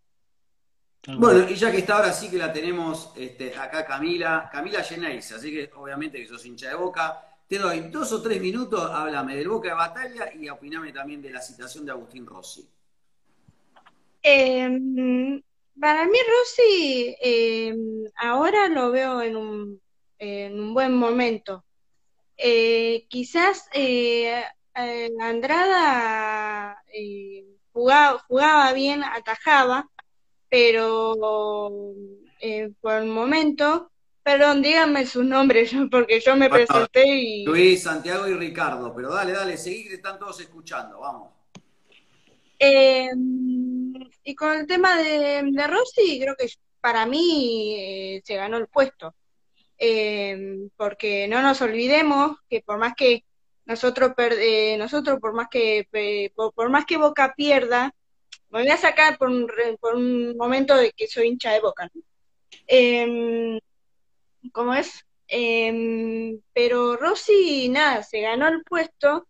Bueno, 1.19 1.49
y 1.49 1.57
ya 1.57 1.71
que 1.73 1.79
está 1.79 1.97
ahora 1.97 2.13
sí 2.13 2.31
que 2.31 2.39
la 2.39 2.53
tenemos 2.53 3.13
este, 3.17 3.57
acá 3.57 3.85
Camila, 3.85 4.49
Camila 4.53 4.85
Geneise, 4.85 5.35
así 5.35 5.51
que 5.51 5.71
obviamente 5.75 6.19
que 6.19 6.29
sos 6.29 6.47
hincha 6.47 6.69
de 6.69 6.77
boca, 6.77 7.21
te 7.49 7.59
doy 7.59 7.81
dos 7.91 8.13
o 8.13 8.23
tres 8.23 8.41
minutos, 8.41 8.89
háblame 8.91 9.37
del 9.37 9.49
Boca 9.49 9.69
de 9.69 9.75
Batalla 9.75 10.33
y 10.33 10.49
opiname 10.49 10.93
también 10.93 11.21
de 11.21 11.31
la 11.31 11.41
citación 11.41 11.85
de 11.85 11.91
Agustín 11.91 12.25
Rossi. 12.25 12.67
Em, 14.23 15.43
para 15.81 16.07
mí 16.07 16.19
Rossi 16.29 17.17
em, 17.21 18.05
ahora 18.17 18.69
lo 18.69 18.91
veo 18.91 19.23
en 19.23 19.37
un, 19.37 19.81
en 20.19 20.61
un 20.61 20.75
buen 20.75 20.95
momento. 20.95 21.65
Eh, 22.37 23.07
quizás 23.09 23.69
eh, 23.73 24.43
eh, 24.75 25.11
Andrada 25.21 26.83
jugaba, 27.73 28.19
jugaba 28.27 28.73
bien, 28.73 29.03
atajaba, 29.05 29.89
pero 30.49 31.15
por 32.81 32.95
el 32.95 33.07
momento, 33.07 33.93
perdón, 34.23 34.63
díganme 34.63 35.07
sus 35.07 35.25
nombres, 35.25 35.73
porque 35.91 36.21
yo 36.21 36.37
me 36.37 36.51
presenté 36.51 37.07
y... 37.07 37.45
Luis, 37.45 37.83
Santiago 37.83 38.27
y 38.29 38.35
Ricardo, 38.35 38.93
pero 38.95 39.13
dale, 39.13 39.33
dale, 39.33 39.57
seguí 39.57 39.89
que 39.89 39.95
están 39.95 40.19
todos 40.19 40.41
escuchando, 40.41 41.01
vamos. 41.01 41.31
Y 44.25 44.35
con 44.35 44.53
el 44.57 44.67
tema 44.67 44.97
de, 44.99 45.43
de 45.45 45.67
Rossi, 45.67 46.21
creo 46.21 46.37
que 46.37 46.49
para 46.81 47.07
mí 47.07 48.21
se 48.25 48.37
ganó 48.37 48.59
el 48.59 48.69
puesto. 48.69 49.15
Eh, 49.85 50.69
porque 50.77 51.27
no 51.27 51.43
nos 51.43 51.61
olvidemos 51.61 52.37
que 52.49 52.63
por 52.63 52.79
más 52.79 52.95
que 52.95 53.25
nosotros, 53.65 54.13
eh, 54.19 54.77
nosotros 54.79 55.19
por 55.21 55.33
más 55.35 55.49
que 55.51 55.89
por, 56.37 56.71
más 56.71 56.85
que 56.85 56.99
Boca 56.99 57.35
pierda, 57.37 57.93
me 58.51 58.61
voy 58.63 58.71
a 58.71 58.77
sacar 58.77 59.19
por 59.19 59.29
un, 59.29 59.51
por 59.81 59.97
un 59.97 60.37
momento 60.37 60.77
de 60.77 60.93
que 60.93 61.09
soy 61.09 61.29
hincha 61.29 61.53
de 61.53 61.61
Boca, 61.61 61.91
em, 62.67 63.59
¿cómo 64.53 64.75
es? 64.75 65.05
Em, 65.27 66.41
pero 66.53 66.97
Rossi, 66.97 67.69
nada, 67.69 68.03
se 68.05 68.21
ganó 68.21 68.49
el 68.49 68.63
puesto 68.65 69.27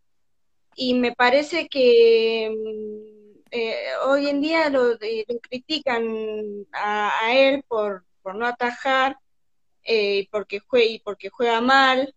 y 0.76 0.94
me 0.94 1.12
parece 1.12 1.68
que 1.68 2.46
em, 2.46 3.12
eh, 3.53 3.77
hoy 4.07 4.29
en 4.29 4.41
día 4.41 4.71
lo, 4.71 4.99
critican 5.43 6.67
a, 6.73 7.27
a, 7.27 7.35
él 7.35 7.62
por, 7.69 8.05
por 8.23 8.35
no 8.35 8.47
atajar 8.47 9.19
eh, 9.85 10.29
porque 10.31 10.61
juega, 10.61 10.87
y 10.87 10.99
porque 11.01 11.29
juega 11.29 11.61
mal. 11.61 12.15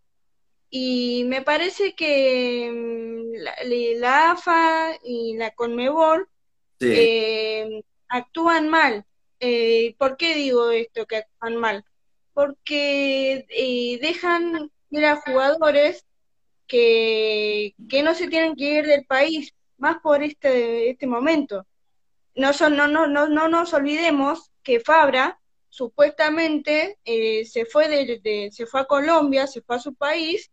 Y 0.70 1.24
me 1.26 1.42
parece 1.42 1.94
que 1.94 2.70
mm, 2.72 4.00
la, 4.00 4.32
AFA 4.32 4.98
y 5.04 5.36
la 5.36 5.52
Conmebol 5.52 6.28
eh, 6.80 7.82
actúan 8.08 8.68
mal. 8.68 9.04
Eh, 9.40 9.94
¿Por 9.98 10.16
qué 10.16 10.34
digo 10.34 10.70
esto 10.70 11.06
que 11.06 11.16
actúan 11.18 11.56
mal? 11.56 11.84
Porque 12.34 13.46
eh, 13.50 13.98
dejan 14.00 14.70
ir 14.90 15.04
a 15.04 15.16
jugadores 15.16 16.04
que, 16.66 17.74
que 17.88 18.02
no 18.02 18.14
se 18.14 18.28
tienen 18.28 18.56
que 18.56 18.78
ir 18.78 18.86
del 18.86 19.04
país, 19.06 19.54
más 19.78 19.98
por 20.02 20.22
este, 20.22 20.90
este 20.90 21.06
momento. 21.06 21.66
No, 22.34 22.52
son, 22.52 22.76
no, 22.76 22.86
no, 22.86 23.06
no, 23.06 23.28
no 23.28 23.48
nos 23.48 23.72
olvidemos 23.72 24.50
que 24.62 24.80
Fabra 24.80 25.38
supuestamente 25.76 26.98
eh, 27.04 27.44
se 27.44 27.66
fue 27.66 27.88
de, 27.88 28.50
se 28.50 28.66
fue 28.66 28.80
a 28.80 28.86
Colombia, 28.86 29.46
se 29.46 29.60
fue 29.60 29.76
a 29.76 29.80
su 29.80 29.94
país 29.94 30.50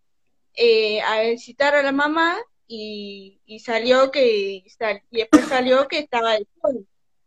eh, 0.54 1.02
a 1.02 1.22
visitar 1.22 1.76
a 1.76 1.82
la 1.82 1.92
mamá 1.92 2.38
y, 2.68 3.40
salió 3.64 4.12
que 4.12 4.66
y 4.66 5.18
después 5.18 5.46
salió 5.48 5.88
que 5.88 6.00
estaba 6.00 6.34
de 6.34 6.48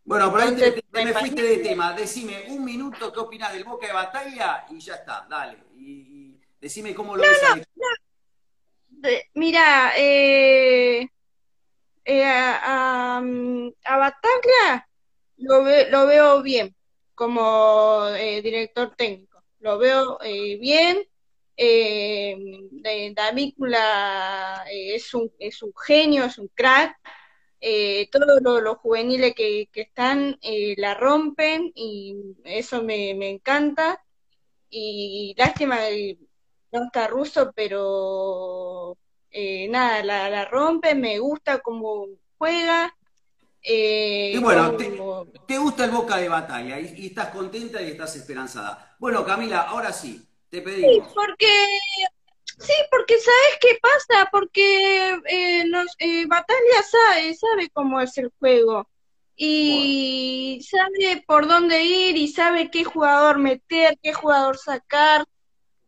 Bueno, 0.04 0.30
por 0.30 0.40
ahí 0.40 0.54
te, 0.56 0.82
me 0.92 1.12
fuiste 1.12 1.42
de 1.42 1.56
tema. 1.58 1.92
Decime 1.92 2.46
un 2.48 2.64
minuto 2.64 3.12
qué 3.12 3.20
opinas 3.20 3.52
del 3.52 3.64
Boca 3.64 3.86
de 3.86 3.92
Batalla 3.92 4.66
y 4.70 4.78
ya 4.78 4.96
está, 4.96 5.26
dale. 5.28 5.58
Y, 5.76 6.38
decime 6.60 6.94
cómo 6.94 7.16
lo 7.16 7.22
ves. 7.22 7.38
No, 7.74 9.08
mira, 9.34 9.92
eh, 9.96 11.08
a, 12.06 13.18
a, 13.18 13.96
Batalla 13.98 14.88
lo, 15.36 15.64
lo 15.90 16.06
veo 16.06 16.42
bien 16.42 16.76
como 17.16 18.08
eh, 18.16 18.42
director 18.42 18.94
técnico. 18.96 19.42
Lo 19.60 19.78
veo 19.78 20.18
eh, 20.22 20.58
bien. 20.58 21.04
Eh, 21.56 22.36
Davícula 23.14 24.64
eh, 24.70 24.94
es, 24.96 25.14
un, 25.14 25.32
es 25.38 25.62
un 25.62 25.72
genio, 25.86 26.24
es 26.26 26.38
un 26.38 26.48
crack. 26.48 26.96
todos 28.12 28.42
los, 28.62 28.78
juveniles 28.78 29.34
que, 29.34 29.68
están 29.74 30.38
la 30.76 30.94
rompen 30.94 31.72
y 31.74 32.16
eso 32.44 32.82
me, 32.82 33.10
encanta. 33.30 34.02
Y, 34.70 35.34
lástima 35.38 35.78
que 35.88 36.18
no 36.72 36.84
está 36.84 37.08
ruso, 37.08 37.52
pero 37.56 38.98
nada, 39.68 40.02
la, 40.02 40.30
la 40.30 40.44
rompe, 40.44 40.94
me 40.94 41.18
gusta 41.18 41.58
cómo 41.60 42.06
juega. 42.38 42.94
Eh, 43.68 44.32
y 44.34 44.38
bueno, 44.38 44.76
te, 45.46 45.58
gusta 45.58 45.84
el 45.86 45.90
Boca 45.90 46.18
de 46.18 46.28
Batalla 46.28 46.78
y, 46.78 47.06
estás 47.06 47.30
contenta 47.30 47.82
y 47.82 47.90
estás 47.90 48.14
esperanzada. 48.14 48.94
Bueno, 49.00 49.24
Camila, 49.24 49.62
ahora 49.62 49.92
sí, 49.92 50.24
te 50.48 50.62
pedimos. 50.62 51.08
Sí, 51.08 51.12
porque, 51.12 51.66
sí, 52.60 52.72
porque 52.90 53.18
¿sabes 53.18 53.58
qué 53.60 53.78
pasa? 53.82 54.28
Porque 54.30 55.14
eh, 55.14 55.64
eh, 55.98 56.26
Batalla 56.28 56.82
sabe, 56.88 57.34
sabe 57.34 57.70
cómo 57.70 58.00
es 58.00 58.16
el 58.18 58.32
juego 58.38 58.88
y 59.34 60.64
sabe 60.70 61.24
por 61.26 61.48
dónde 61.48 61.82
ir 61.82 62.16
y 62.16 62.28
sabe 62.28 62.70
qué 62.70 62.84
jugador 62.84 63.38
meter, 63.38 63.98
qué 64.00 64.12
jugador 64.12 64.56
sacar 64.58 65.26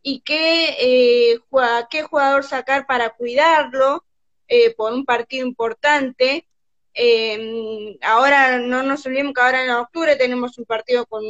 y 0.03 0.21
qué, 0.21 1.41
qué 1.91 2.03
jugador 2.03 2.45
sacar 2.45 2.87
para 2.87 3.11
cuidarlo 3.11 4.05
por 4.77 4.93
un 4.93 5.05
partido 5.05 5.47
importante 5.47 6.49
eh, 7.01 7.97
ahora 8.03 8.59
no 8.59 8.83
nos 8.83 9.07
olvidemos 9.07 9.33
que 9.33 9.41
ahora 9.41 9.65
en 9.65 9.71
octubre 9.71 10.17
tenemos 10.17 10.59
un 10.59 10.65
partido 10.65 11.07
con, 11.07 11.23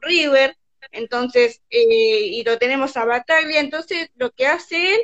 River, 0.00 0.56
entonces, 0.90 1.62
eh, 1.70 2.26
y 2.26 2.42
lo 2.42 2.58
tenemos 2.58 2.96
a 2.96 3.04
Bataglia, 3.04 3.60
entonces 3.60 4.10
lo 4.16 4.32
que 4.32 4.48
hace 4.48 4.94
él 4.94 5.00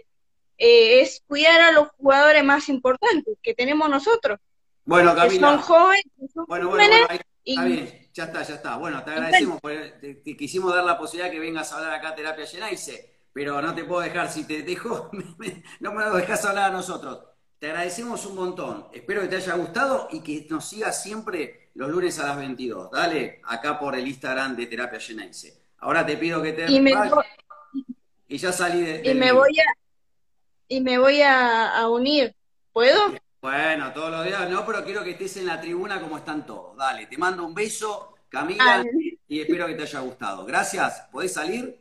eh, 0.58 1.02
es 1.02 1.22
cuidar 1.28 1.60
a 1.60 1.70
los 1.70 1.90
jugadores 1.90 2.42
más 2.42 2.68
importantes 2.68 3.38
que 3.40 3.54
tenemos 3.54 3.88
nosotros. 3.88 4.40
Bueno, 4.84 5.14
Camila. 5.14 5.50
son 5.50 5.58
jóvenes, 5.60 6.04
bueno, 6.48 6.70
bueno, 6.70 6.96
está 7.44 7.64
bien, 7.64 8.07
ya 8.18 8.24
está, 8.24 8.42
ya 8.42 8.54
está. 8.56 8.76
Bueno, 8.76 9.04
te 9.04 9.12
agradecemos, 9.12 9.60
porque 9.60 10.20
te, 10.24 10.36
quisimos 10.36 10.74
dar 10.74 10.84
la 10.84 10.98
posibilidad 10.98 11.30
que 11.30 11.38
vengas 11.38 11.72
a 11.72 11.76
hablar 11.76 11.94
acá 11.94 12.08
a 12.08 12.14
Terapia 12.16 12.46
Genaise, 12.46 13.14
pero 13.32 13.62
no 13.62 13.72
te 13.74 13.84
puedo 13.84 14.00
dejar, 14.00 14.28
si 14.28 14.44
te 14.44 14.62
dejo, 14.62 15.08
no 15.80 15.92
me 15.92 16.04
lo 16.04 16.16
dejas 16.16 16.44
hablar 16.44 16.70
a 16.70 16.74
nosotros. 16.74 17.20
Te 17.60 17.68
agradecemos 17.68 18.26
un 18.26 18.34
montón. 18.34 18.88
Espero 18.92 19.20
que 19.20 19.28
te 19.28 19.36
haya 19.36 19.54
gustado 19.54 20.08
y 20.10 20.20
que 20.20 20.46
nos 20.50 20.64
sigas 20.64 21.00
siempre 21.00 21.70
los 21.74 21.90
lunes 21.90 22.18
a 22.18 22.26
las 22.26 22.36
22. 22.36 22.90
Dale, 22.90 23.40
acá 23.44 23.78
por 23.78 23.94
el 23.94 24.06
Instagram 24.06 24.56
de 24.56 24.66
Terapia 24.66 24.98
Geneise. 24.98 25.56
Ahora 25.78 26.04
te 26.04 26.16
pido 26.16 26.42
que 26.42 26.52
te... 26.52 26.70
Y, 26.70 26.80
me 26.80 26.92
y 28.26 28.36
ya 28.36 28.52
salí 28.52 28.80
de... 28.80 29.02
Y 29.08 29.14
me 29.14 29.30
voy 29.30 29.58
a... 29.60 29.64
Y 30.66 30.80
me 30.80 30.98
voy 30.98 31.22
a, 31.22 31.88
unir. 31.88 32.34
¿Puedo? 32.72 33.14
Bueno, 33.40 33.92
todos 33.92 34.10
los 34.10 34.24
días 34.24 34.50
no, 34.50 34.66
pero 34.66 34.84
quiero 34.84 35.04
que 35.04 35.10
estés 35.10 35.36
en 35.36 35.46
la 35.46 35.60
tribuna 35.60 36.00
como 36.00 36.18
están 36.18 36.44
todos. 36.44 36.76
Dale, 36.76 37.06
te 37.06 37.16
mando 37.16 37.46
un 37.46 37.54
beso, 37.54 38.14
Camila, 38.28 38.84
y 39.28 39.40
espero 39.40 39.66
que 39.66 39.74
te 39.74 39.82
haya 39.82 40.00
gustado. 40.00 40.44
Gracias. 40.44 41.06
¿Podés 41.12 41.32
salir? 41.32 41.80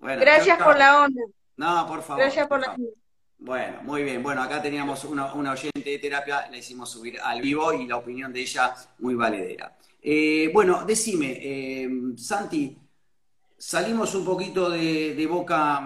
Gracias 0.00 0.62
por 0.62 0.78
la 0.78 1.02
onda. 1.02 1.22
No, 1.56 1.86
por 1.86 2.02
favor. 2.02 2.22
Gracias 2.22 2.46
por, 2.46 2.60
la 2.60 2.74
onda. 2.74 2.90
Bueno, 3.38 3.82
muy 3.82 4.02
bien. 4.02 4.22
Bueno, 4.22 4.42
acá 4.42 4.62
teníamos 4.62 5.04
una, 5.04 5.32
oyente 5.32 5.90
de 5.90 5.98
terapia, 5.98 6.48
la 6.50 6.56
hicimos 6.56 6.90
subir 6.90 7.20
al 7.20 7.40
vivo 7.40 7.72
y 7.72 7.86
la 7.86 7.96
opinión 7.96 8.32
de 8.32 8.40
ella 8.40 8.74
muy 8.98 9.14
valedera. 9.14 9.76
Eh, 10.00 10.50
bueno, 10.54 10.84
decime, 10.84 11.38
eh, 11.42 11.88
Santi, 12.16 12.78
salimos 13.58 14.14
un 14.14 14.24
poquito 14.24 14.70
de, 14.70 15.26
Boca, 15.28 15.80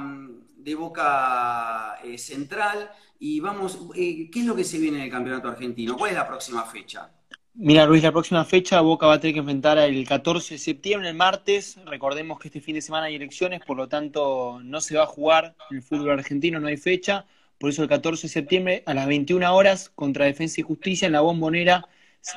de 0.63 0.75
Boca 0.75 1.99
eh, 2.05 2.19
Central 2.19 2.91
y 3.19 3.41
vamos, 3.41 3.79
¿qué 3.95 4.31
es 4.35 4.45
lo 4.45 4.57
que 4.57 4.65
se 4.65 4.79
viene 4.79 4.99
en 4.99 5.05
el 5.05 5.11
Campeonato 5.11 5.49
Argentino? 5.49 5.97
¿Cuál 5.97 6.11
es 6.11 6.17
la 6.17 6.27
próxima 6.27 6.65
fecha? 6.65 7.11
Mira, 7.55 7.85
Luis, 7.85 8.03
la 8.03 8.13
próxima 8.13 8.45
fecha 8.45 8.81
Boca 8.81 9.07
va 9.07 9.15
a 9.15 9.21
tener 9.21 9.35
que 9.35 9.41
enfrentar 9.41 9.77
el 9.77 10.07
14 10.07 10.55
de 10.55 10.59
septiembre, 10.59 11.09
el 11.09 11.17
martes. 11.17 11.79
Recordemos 11.85 12.39
que 12.39 12.49
este 12.49 12.61
fin 12.61 12.75
de 12.75 12.81
semana 12.81 13.07
hay 13.07 13.17
elecciones, 13.17 13.61
por 13.67 13.77
lo 13.77 13.89
tanto 13.89 14.61
no 14.63 14.81
se 14.81 14.97
va 14.97 15.03
a 15.03 15.07
jugar 15.07 15.57
el 15.71 15.83
fútbol 15.83 16.11
argentino, 16.11 16.61
no 16.61 16.69
hay 16.69 16.77
fecha. 16.77 17.27
Por 17.59 17.69
eso 17.69 17.83
el 17.83 17.89
14 17.89 18.23
de 18.23 18.33
septiembre 18.33 18.83
a 18.87 18.95
las 18.95 19.07
21 19.07 19.55
horas 19.55 19.91
contra 19.95 20.25
Defensa 20.25 20.61
y 20.61 20.65
Justicia 20.65 21.07
en 21.07 21.13
la 21.13 21.21
bombonera 21.21 21.87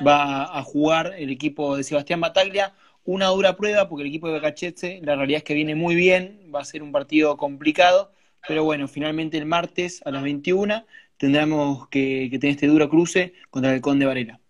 va 0.06 0.58
a 0.58 0.62
jugar 0.62 1.14
el 1.16 1.30
equipo 1.30 1.76
de 1.76 1.84
Sebastián 1.84 2.20
Bataglia. 2.20 2.74
Una 3.04 3.28
dura 3.28 3.56
prueba 3.56 3.88
porque 3.88 4.02
el 4.02 4.08
equipo 4.08 4.26
de 4.26 4.34
Bacachete 4.34 5.00
la 5.02 5.16
realidad 5.16 5.38
es 5.38 5.44
que 5.44 5.54
viene 5.54 5.74
muy 5.74 5.94
bien, 5.94 6.50
va 6.54 6.60
a 6.60 6.64
ser 6.64 6.82
un 6.82 6.92
partido 6.92 7.36
complicado, 7.36 8.12
pero 8.46 8.64
bueno, 8.64 8.88
finalmente 8.88 9.38
el 9.38 9.46
martes 9.46 10.00
a 10.04 10.10
las 10.10 10.22
21 10.22 10.84
tendremos 11.16 11.88
que, 11.88 12.28
tener 12.32 12.54
este 12.54 12.66
duro 12.66 12.88
cruce 12.88 13.34
contra 13.50 13.74
el 13.74 13.80
Conde 13.80 14.06
Varela. 14.06 14.40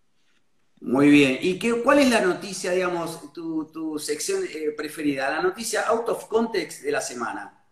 Muy 0.81 1.09
bien. 1.09 1.39
¿Y 1.41 1.59
qué, 1.59 1.73
cuál 1.83 2.01
es 2.01 2.11
la 2.11 2.21
noticia, 2.21 2.73
digamos, 2.73 3.33
tu, 3.33 3.99
sección 3.99 4.43
eh, 4.45 4.73
preferida? 4.77 5.31
La 5.31 5.43
noticia 5.43 5.83
out 5.89 6.09
of 6.09 6.27
context 6.27 6.83
de 6.83 6.93
la 6.93 7.01
semana. 7.01 7.65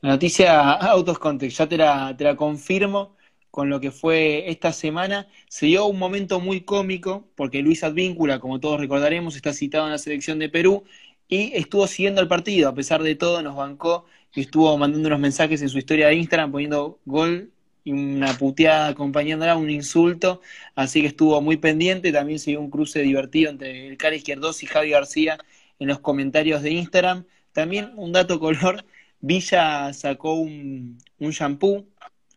La 0.00 0.10
noticia 0.10 0.72
out 0.92 1.08
of 1.08 1.18
context, 1.18 1.58
ya 1.58 1.68
te 1.68 1.76
la, 1.76 2.16
te 2.16 2.24
la 2.24 2.36
confirmo 2.36 3.16
con 3.50 3.68
lo 3.68 3.80
que 3.80 3.90
fue 3.90 4.48
esta 4.48 4.72
semana. 4.72 5.26
Se 5.48 5.66
dio 5.66 5.86
un 5.86 5.98
momento 5.98 6.40
muy 6.40 6.62
cómico, 6.62 7.28
porque 7.34 7.62
Luis 7.62 7.84
Advíncula, 7.84 8.38
como 8.38 8.60
todos 8.60 8.80
recordaremos, 8.80 9.36
está 9.36 9.52
citado 9.52 9.86
en 9.86 9.92
la 9.92 9.98
selección 9.98 10.38
de 10.38 10.48
Perú 10.48 10.84
y 11.28 11.52
estuvo 11.54 11.86
siguiendo 11.86 12.20
el 12.20 12.28
partido, 12.28 12.68
a 12.68 12.74
pesar 12.74 13.02
de 13.02 13.14
todo, 13.14 13.40
nos 13.40 13.54
bancó 13.54 14.04
y 14.34 14.40
estuvo 14.42 14.76
mandando 14.78 15.08
unos 15.08 15.20
mensajes 15.20 15.62
en 15.62 15.68
su 15.68 15.78
historia 15.78 16.08
de 16.08 16.14
Instagram 16.14 16.52
poniendo 16.52 17.00
gol 17.04 17.50
y 17.84 17.92
una 17.92 18.36
puteada 18.38 18.88
acompañándola, 18.88 19.56
un 19.56 19.70
insulto, 19.70 20.40
así 20.74 21.00
que 21.00 21.08
estuvo 21.08 21.40
muy 21.40 21.56
pendiente, 21.56 22.12
también 22.12 22.38
se 22.38 22.50
dio 22.50 22.60
un 22.60 22.70
cruce 22.70 23.00
divertido 23.02 23.50
entre 23.50 23.88
el 23.88 23.96
cara 23.96 24.16
Izquierdos 24.16 24.62
y 24.62 24.66
Javi 24.66 24.90
García 24.90 25.38
en 25.78 25.88
los 25.88 26.00
comentarios 26.00 26.62
de 26.62 26.70
Instagram. 26.72 27.24
También 27.52 27.92
un 27.96 28.12
dato 28.12 28.38
color, 28.38 28.84
Villa 29.20 29.92
sacó 29.92 30.34
un, 30.34 30.98
un 31.18 31.30
shampoo 31.30 31.86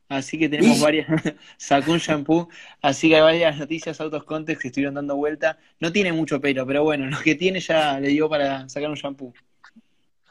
Así 0.10 0.38
que 0.38 0.48
tenemos 0.50 0.80
varias, 0.80 1.08
sacó 1.58 1.92
un 1.92 1.98
shampoo, 1.98 2.48
así 2.82 3.10
que 3.10 3.16
hay 3.16 3.22
varias 3.22 3.58
noticias 3.58 4.00
autos 4.00 4.24
context 4.26 4.62
que 4.62 4.68
estuvieron 4.68 4.94
dando 4.96 5.16
vuelta. 5.16 5.58
No 5.80 5.92
tiene 5.92 6.14
mucho 6.14 6.40
pelo, 6.40 6.68
pero 6.68 6.84
bueno, 6.84 7.08
lo 7.08 7.20
que 7.20 7.36
tiene 7.36 7.60
ya 7.60 8.00
le 8.00 8.10
dio 8.10 8.30
para 8.30 8.70
sacar 8.70 8.90
un 8.90 8.96
shampoo. 8.96 9.34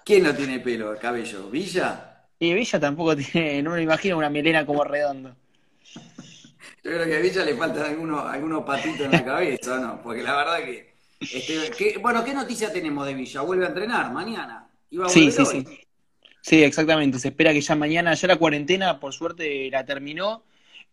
¿Quién 0.04 0.24
no 0.24 0.34
tiene 0.34 0.60
pelo, 0.60 0.96
cabello? 0.98 1.48
¿Villa? 1.50 2.26
Y 2.38 2.54
Villa 2.54 2.80
tampoco 2.80 3.16
tiene, 3.16 3.62
no 3.62 3.72
me 3.72 3.82
imagino 3.82 4.18
una 4.18 4.30
melena 4.30 4.66
como 4.66 4.84
redondo. 4.84 5.34
Yo 6.84 6.90
creo 6.90 7.06
que 7.06 7.16
a 7.16 7.20
Villa 7.20 7.44
le 7.44 7.56
faltan 7.56 7.86
algunos, 7.86 8.24
algunos 8.24 8.64
patitos 8.64 9.06
en 9.06 9.12
la 9.12 9.24
cabeza, 9.24 9.78
¿no? 9.78 10.02
Porque 10.02 10.22
la 10.22 10.36
verdad 10.36 10.58
que, 10.64 10.92
este, 11.20 11.98
Bueno, 11.98 12.24
¿qué 12.24 12.34
noticia 12.34 12.72
tenemos 12.72 13.06
de 13.06 13.14
Villa? 13.14 13.42
¿Vuelve 13.42 13.64
a 13.64 13.68
entrenar 13.68 14.12
mañana? 14.12 14.68
¿Iba 14.90 15.06
a 15.06 15.08
sí, 15.08 15.30
sí, 15.30 15.44
sí. 15.44 15.64
Sí, 16.40 16.64
exactamente. 16.64 17.20
Se 17.20 17.28
espera 17.28 17.52
que 17.52 17.60
ya 17.60 17.76
mañana, 17.76 18.14
ya 18.14 18.26
la 18.26 18.36
cuarentena, 18.36 18.98
por 18.98 19.12
suerte, 19.12 19.70
la 19.70 19.84
terminó. 19.84 20.42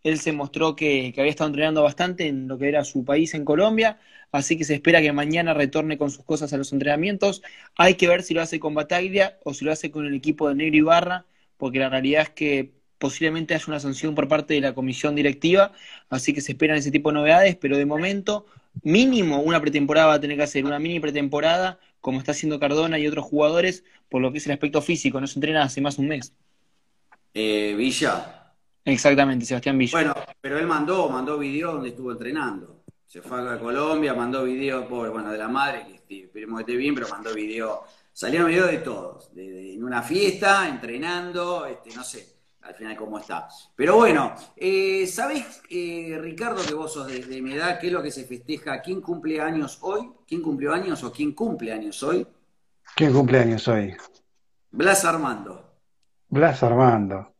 Él 0.02 0.18
se 0.18 0.32
mostró 0.32 0.76
que, 0.76 1.12
había 1.16 1.30
estado 1.30 1.48
entrenando 1.48 1.82
bastante 1.82 2.26
en 2.26 2.48
lo 2.48 2.58
que 2.58 2.68
era 2.68 2.84
su 2.84 3.04
país, 3.04 3.34
en 3.34 3.44
Colombia. 3.44 3.98
Así 4.32 4.56
que 4.56 4.64
se 4.64 4.74
espera 4.74 5.00
que 5.00 5.12
mañana 5.12 5.54
retorne 5.54 5.98
con 5.98 6.10
sus 6.10 6.24
cosas 6.24 6.52
a 6.52 6.56
los 6.56 6.72
entrenamientos. 6.72 7.42
Hay 7.76 7.94
que 7.94 8.08
ver 8.08 8.22
si 8.22 8.34
lo 8.34 8.42
hace 8.42 8.60
con 8.60 8.74
Bataglia 8.74 9.38
o 9.44 9.54
si 9.54 9.64
lo 9.64 9.72
hace 9.72 9.90
con 9.90 10.06
el 10.06 10.14
equipo 10.14 10.48
de 10.48 10.54
Negro 10.54 10.76
Ibarra, 10.76 11.26
porque 11.56 11.78
la 11.78 11.88
realidad 11.88 12.22
es 12.22 12.30
que 12.30 12.72
posiblemente 12.98 13.54
haya 13.54 13.64
una 13.68 13.80
sanción 13.80 14.14
por 14.14 14.28
parte 14.28 14.54
de 14.54 14.60
la 14.60 14.74
comisión 14.74 15.14
directiva. 15.16 15.72
Así 16.08 16.32
que 16.32 16.40
se 16.40 16.52
esperan 16.52 16.76
ese 16.76 16.90
tipo 16.90 17.10
de 17.10 17.14
novedades, 17.14 17.56
pero 17.56 17.76
de 17.76 17.86
momento, 17.86 18.46
mínimo 18.82 19.40
una 19.40 19.60
pretemporada 19.60 20.06
va 20.08 20.14
a 20.14 20.20
tener 20.20 20.36
que 20.36 20.44
hacer, 20.44 20.64
una 20.64 20.78
mini 20.78 21.00
pretemporada 21.00 21.78
como 22.00 22.18
está 22.18 22.32
haciendo 22.32 22.58
Cardona 22.58 22.98
y 22.98 23.06
otros 23.06 23.24
jugadores, 23.24 23.84
por 24.08 24.22
lo 24.22 24.32
que 24.32 24.38
es 24.38 24.46
el 24.46 24.52
aspecto 24.52 24.80
físico, 24.82 25.20
no 25.20 25.26
se 25.26 25.38
entrena 25.38 25.62
hace 25.62 25.80
más 25.80 25.96
de 25.96 26.02
un 26.02 26.08
mes. 26.08 26.32
Eh, 27.34 27.74
Villa. 27.76 28.39
Exactamente, 28.84 29.44
Sebastián 29.44 29.78
Villa. 29.78 29.92
Bueno, 29.92 30.14
pero 30.40 30.58
él 30.58 30.66
mandó, 30.66 31.08
mandó 31.08 31.38
video 31.38 31.72
donde 31.72 31.90
estuvo 31.90 32.12
entrenando. 32.12 32.84
Se 33.06 33.20
fue 33.22 33.40
a 33.40 33.58
Colombia, 33.58 34.14
mandó 34.14 34.44
video, 34.44 34.88
pobre, 34.88 35.10
bueno, 35.10 35.30
de 35.32 35.38
la 35.38 35.48
madre, 35.48 35.84
que 35.86 35.94
este, 35.94 36.24
esperemos 36.24 36.58
que 36.58 36.62
esté 36.62 36.76
bien, 36.76 36.94
pero 36.94 37.08
mandó 37.08 37.34
video. 37.34 37.82
Salieron 38.12 38.48
videos 38.48 38.70
de 38.70 38.78
todos, 38.78 39.30
en 39.36 39.82
una 39.82 40.02
fiesta, 40.02 40.68
entrenando, 40.68 41.66
este, 41.66 41.94
no 41.94 42.04
sé 42.04 42.40
al 42.62 42.74
final 42.74 42.96
cómo 42.96 43.18
está. 43.18 43.48
Pero 43.74 43.96
bueno, 43.96 44.34
eh, 44.56 45.06
¿sabés, 45.06 45.62
eh, 45.70 46.18
Ricardo, 46.20 46.62
que 46.66 46.74
vos 46.74 46.92
sos 46.92 47.06
de, 47.08 47.42
mi 47.42 47.52
edad, 47.52 47.78
qué 47.78 47.88
es 47.88 47.92
lo 47.92 48.02
que 48.02 48.10
se 48.10 48.24
festeja? 48.24 48.80
¿Quién 48.80 49.00
cumple 49.00 49.40
años 49.40 49.78
hoy? 49.82 50.10
¿Quién 50.26 50.42
cumplió 50.42 50.72
años 50.72 51.02
o 51.02 51.12
quién 51.12 51.32
cumple 51.32 51.72
años 51.72 52.02
hoy? 52.02 52.26
¿Quién 52.94 53.12
cumple 53.12 53.38
años 53.38 53.66
hoy? 53.68 53.96
Blas 54.70 55.04
Armando. 55.04 55.78
Blas 56.28 56.62
Armando. 56.62 57.34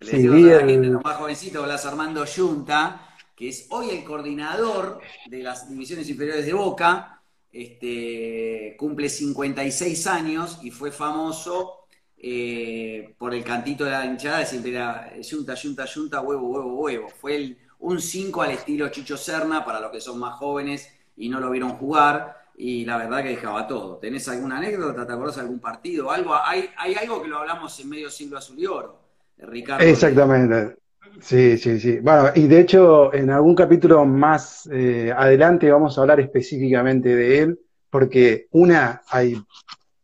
Le 0.00 0.10
sí, 0.10 0.16
digo 0.18 0.34
a 0.34 0.60
la 0.60 0.66
gente, 0.66 0.88
lo 0.88 1.00
más 1.00 1.16
jovencito, 1.16 1.62
Blas 1.62 1.86
Armando 1.86 2.24
Yunta, 2.24 3.16
que 3.34 3.48
es 3.48 3.66
hoy 3.70 3.90
el 3.90 4.04
coordinador 4.04 5.00
de 5.26 5.42
las 5.42 5.68
divisiones 5.68 6.08
inferiores 6.08 6.46
de 6.46 6.52
Boca, 6.52 7.22
este, 7.52 8.74
cumple 8.76 9.08
56 9.08 10.06
años 10.08 10.58
y 10.62 10.70
fue 10.70 10.90
famoso 10.90 11.84
eh, 12.26 13.14
por 13.18 13.34
el 13.34 13.44
cantito 13.44 13.84
de 13.84 13.90
la 13.90 14.06
hinchada, 14.06 14.44
siempre 14.46 14.72
era 14.72 15.14
yunta, 15.20 15.54
yunta, 15.54 15.84
yunta, 15.84 16.20
huevo, 16.20 16.48
huevo, 16.48 16.74
huevo. 16.80 17.08
Fue 17.08 17.36
el, 17.36 17.58
un 17.80 18.00
5 18.00 18.42
al 18.42 18.52
estilo 18.52 18.88
Chicho 18.88 19.16
Serna 19.16 19.64
para 19.64 19.78
los 19.78 19.90
que 19.92 20.00
son 20.00 20.18
más 20.18 20.36
jóvenes 20.36 20.88
y 21.16 21.28
no 21.28 21.38
lo 21.38 21.50
vieron 21.50 21.76
jugar. 21.76 22.42
Y 22.56 22.84
la 22.86 22.96
verdad 22.96 23.22
que 23.22 23.30
dejaba 23.30 23.66
todo. 23.66 23.98
¿Tenés 23.98 24.26
alguna 24.28 24.56
anécdota? 24.58 25.06
¿Te 25.06 25.12
acordás 25.12 25.36
de 25.36 25.42
algún 25.42 25.60
partido? 25.60 26.10
¿Algo? 26.10 26.34
Hay, 26.34 26.70
hay 26.78 26.94
algo 26.94 27.20
que 27.20 27.28
lo 27.28 27.38
hablamos 27.38 27.78
en 27.80 27.88
medio 27.90 28.10
siglo 28.10 28.38
azul 28.38 28.58
y 28.58 28.66
oro, 28.66 29.00
Ricardo. 29.38 29.84
Exactamente. 29.84 30.76
Sí, 31.20 31.56
sí, 31.58 31.78
sí. 31.78 31.98
Bueno, 32.00 32.30
y 32.34 32.46
de 32.46 32.60
hecho, 32.60 33.14
en 33.14 33.30
algún 33.30 33.54
capítulo 33.54 34.04
más 34.04 34.68
eh, 34.72 35.12
adelante 35.16 35.70
vamos 35.70 35.96
a 35.96 36.02
hablar 36.02 36.20
específicamente 36.20 37.14
de 37.14 37.38
él, 37.38 37.60
porque 37.88 38.48
una, 38.50 39.02
hay 39.08 39.40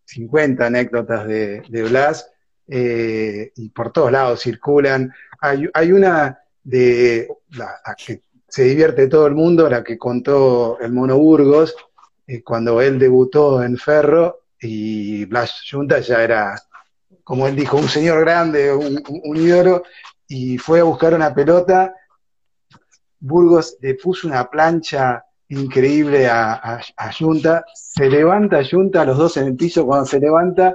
50 0.05 0.67
anécdotas 0.67 1.27
de, 1.27 1.63
Blas 1.89 2.31
eh, 2.69 3.53
y 3.57 3.69
por 3.71 3.93
todos 3.93 4.13
lados 4.13 4.41
circulan. 4.41 5.13
Hay, 5.41 5.93
una 5.93 6.39
de 6.63 7.29
la, 7.51 7.81
que 7.97 8.23
se 8.47 8.65
divierte 8.65 9.09
todo 9.09 9.27
el 9.27 9.35
mundo, 9.35 9.69
la 9.69 9.83
que 9.83 9.99
contó 9.99 10.79
el 10.81 10.93
Mono 10.93 11.19
Burgos, 11.19 11.75
eh, 12.27 12.43
cuando 12.43 12.81
él 12.81 12.99
debutó 12.99 13.63
en 13.63 13.77
Ferro 13.77 14.43
y 14.61 15.25
Blas 15.25 15.63
Junta 15.69 16.01
ya 16.01 16.23
era, 16.23 16.55
como 17.31 17.47
él 17.47 17.55
dijo, 17.55 17.77
un 17.77 17.89
señor 17.89 18.23
grande, 18.23 18.75
un, 18.75 19.01
un, 19.07 19.83
y 20.27 20.59
fue 20.59 20.81
a 20.81 20.83
buscar 20.83 21.15
una 21.15 21.33
pelota. 21.33 21.95
Burgos 23.21 23.77
le 23.81 23.95
puso 23.95 24.27
una 24.27 24.51
plancha 24.51 25.25
increíble 25.47 26.27
a, 26.29 26.81
a, 26.97 27.13
Junta. 27.13 27.65
Se 27.73 28.11
levanta 28.11 28.65
Junta, 28.69 29.05
los 29.05 29.17
dos 29.17 29.37
en 29.37 29.47
el 29.47 29.55
piso, 29.55 29.87
cuando 29.87 30.07
se 30.07 30.19
levanta, 30.19 30.75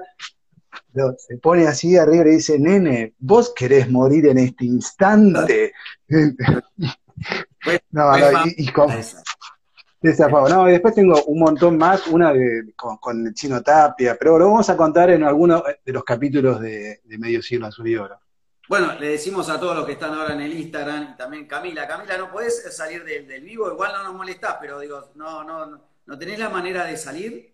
se 1.18 1.38
pone 1.40 1.68
así 1.68 1.98
arriba 1.98 2.24
y 2.24 2.28
le 2.28 2.36
dice, 2.36 2.58
nene, 2.58 3.16
vos 3.20 3.52
querés 3.54 3.92
morir 3.92 4.26
en 4.28 4.38
este 4.38 4.64
instante. 4.64 5.74
no, 7.92 8.14
y, 8.46 8.68
con, 8.72 8.94
no, 10.50 10.70
y 10.70 10.72
después 10.72 10.94
tengo 10.94 11.24
un 11.26 11.40
montón 11.40 11.78
más, 11.78 12.08
una 12.08 12.32
de, 12.32 12.74
con, 12.76 13.28
el 13.28 13.34
chino 13.34 13.62
Tapia, 13.62 14.16
pero 14.20 14.38
lo 14.38 14.48
vamos 14.48 14.70
a 14.70 14.78
contar 14.78 15.10
en 15.10 15.24
alguno 15.24 15.64
de 15.84 15.94
los 15.94 16.04
capítulos 16.04 16.60
de, 16.62 17.02
de 17.04 17.18
Medio 17.18 17.42
Siglo 17.42 17.68
Azul 17.68 17.88
y 17.88 17.96
Oro. 17.96 18.20
Bueno, 18.68 18.94
le 19.00 19.10
decimos 19.10 19.48
a 19.50 19.60
todos 19.60 19.76
los 19.76 19.86
que 19.86 19.92
están 19.92 20.14
ahora 20.14 20.34
en 20.34 20.42
el 20.42 20.54
Instagram 20.54 21.12
y 21.14 21.18
también 21.18 21.48
Camila, 21.48 21.88
Camila, 21.88 22.18
no 22.18 22.32
podés 22.32 22.76
salir 22.76 23.04
del, 23.04 23.42
vivo, 23.42 23.72
igual 23.72 23.94
no 23.94 24.04
nos 24.04 24.16
molestás, 24.16 24.58
pero 24.60 24.80
digo, 24.80 25.12
no, 25.16 25.44
no, 25.44 25.82
no 26.06 26.18
tenés 26.18 26.40
la 26.40 26.50
manera 26.50 26.86
de 26.86 26.98
salir. 26.98 27.54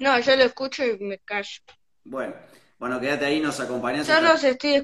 No, 0.00 0.18
yo 0.18 0.34
lo 0.34 0.42
escucho 0.42 0.84
y 0.84 0.98
me 0.98 1.18
callo. 1.18 1.60
Bueno, 2.02 2.34
bueno, 2.78 2.98
quédate 2.98 3.26
ahí, 3.26 3.40
nos 3.40 3.60
acompañás. 3.60 4.08
Yo 4.08 4.20
los 4.20 4.42
estoy 4.42 4.82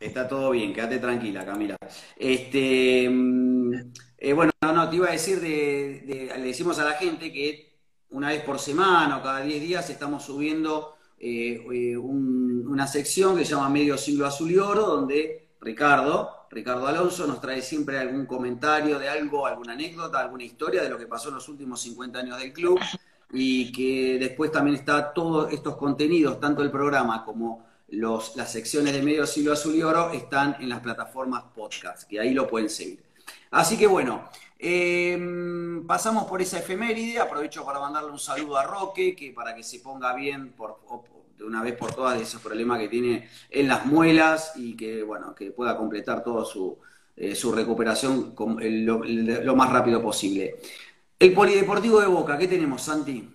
Está 0.00 0.26
todo 0.26 0.50
bien, 0.52 0.72
quédate 0.72 0.98
tranquila, 0.98 1.44
Camila. 1.44 1.76
Este, 2.16 3.06
mm, 3.10 3.74
eh, 4.16 4.32
bueno, 4.32 4.50
no, 4.62 4.72
no, 4.72 4.88
te 4.88 4.96
iba 4.96 5.08
a 5.08 5.12
decir, 5.12 5.40
de, 5.40 6.32
le 6.38 6.42
decimos 6.42 6.78
a 6.78 6.84
la 6.84 6.92
gente 6.92 7.30
que 7.30 7.78
una 8.08 8.28
vez 8.28 8.42
por 8.42 8.58
semana 8.58 9.18
o 9.18 9.22
cada 9.22 9.42
10 9.42 9.60
días 9.60 9.90
estamos 9.90 10.24
subiendo 10.24 10.96
eh, 11.18 11.62
eh, 11.70 11.96
una 11.98 12.86
sección 12.86 13.36
que 13.36 13.44
se 13.44 13.50
llama 13.50 13.68
Medio 13.68 13.98
Siglo 13.98 14.26
Azul 14.26 14.50
y 14.50 14.56
Oro, 14.56 14.86
donde 14.86 15.50
Ricardo, 15.60 16.46
Ricardo 16.50 16.86
Alonso, 16.86 17.26
nos 17.26 17.38
trae 17.42 17.60
siempre 17.60 17.98
algún 17.98 18.24
comentario 18.24 18.98
de 18.98 19.10
algo, 19.10 19.46
alguna 19.46 19.74
anécdota, 19.74 20.18
alguna 20.18 20.44
historia 20.44 20.82
de 20.82 20.88
lo 20.88 20.96
que 20.96 21.06
pasó 21.06 21.28
en 21.28 21.34
los 21.34 21.48
últimos 21.50 21.78
50 21.82 22.18
años 22.20 22.38
del 22.38 22.54
club 22.54 22.80
y 23.32 23.70
que 23.70 24.18
después 24.18 24.50
también 24.50 24.76
está 24.76 25.12
todos 25.12 25.52
estos 25.52 25.76
contenidos, 25.76 26.40
tanto 26.40 26.62
el 26.62 26.70
programa 26.70 27.22
como 27.22 27.69
los, 27.90 28.36
las 28.36 28.52
secciones 28.52 28.92
de 28.92 29.02
Medio 29.02 29.26
Siglo 29.26 29.52
Azul 29.52 29.74
y 29.74 29.82
Oro, 29.82 30.12
están 30.12 30.56
en 30.60 30.68
las 30.68 30.80
plataformas 30.80 31.44
podcast, 31.54 32.08
que 32.08 32.20
ahí 32.20 32.32
lo 32.32 32.48
pueden 32.48 32.70
seguir. 32.70 33.02
Así 33.50 33.76
que 33.76 33.86
bueno, 33.86 34.28
em, 34.58 35.86
pasamos 35.86 36.24
por 36.24 36.40
esa 36.40 36.58
efeméride, 36.58 37.18
aprovecho 37.18 37.64
para 37.64 37.80
mandarle 37.80 38.10
un 38.10 38.18
saludo 38.18 38.56
a 38.56 38.64
Roque, 38.64 39.16
que 39.16 39.32
para 39.32 39.54
que 39.54 39.62
se 39.62 39.80
ponga 39.80 40.14
bien 40.14 40.52
por, 40.52 40.80
de 41.36 41.44
una 41.44 41.62
vez 41.62 41.76
por 41.76 41.94
todas 41.94 42.16
de 42.16 42.24
esos 42.24 42.40
problemas 42.40 42.78
que 42.78 42.88
tiene 42.88 43.28
en 43.50 43.66
las 43.66 43.86
muelas 43.86 44.52
y 44.56 44.76
que 44.76 45.02
bueno, 45.02 45.34
que 45.34 45.50
pueda 45.50 45.76
completar 45.76 46.22
toda 46.22 46.44
su, 46.44 46.78
eh, 47.16 47.34
su 47.34 47.52
recuperación 47.52 48.34
lo, 48.36 49.56
más 49.56 49.70
rápido 49.70 50.00
posible. 50.00 50.56
El 51.18 51.32
Polideportivo 51.32 52.00
de 52.00 52.06
Boca, 52.06 52.38
¿qué 52.38 52.46
tenemos, 52.46 52.82
Santi? 52.82 53.28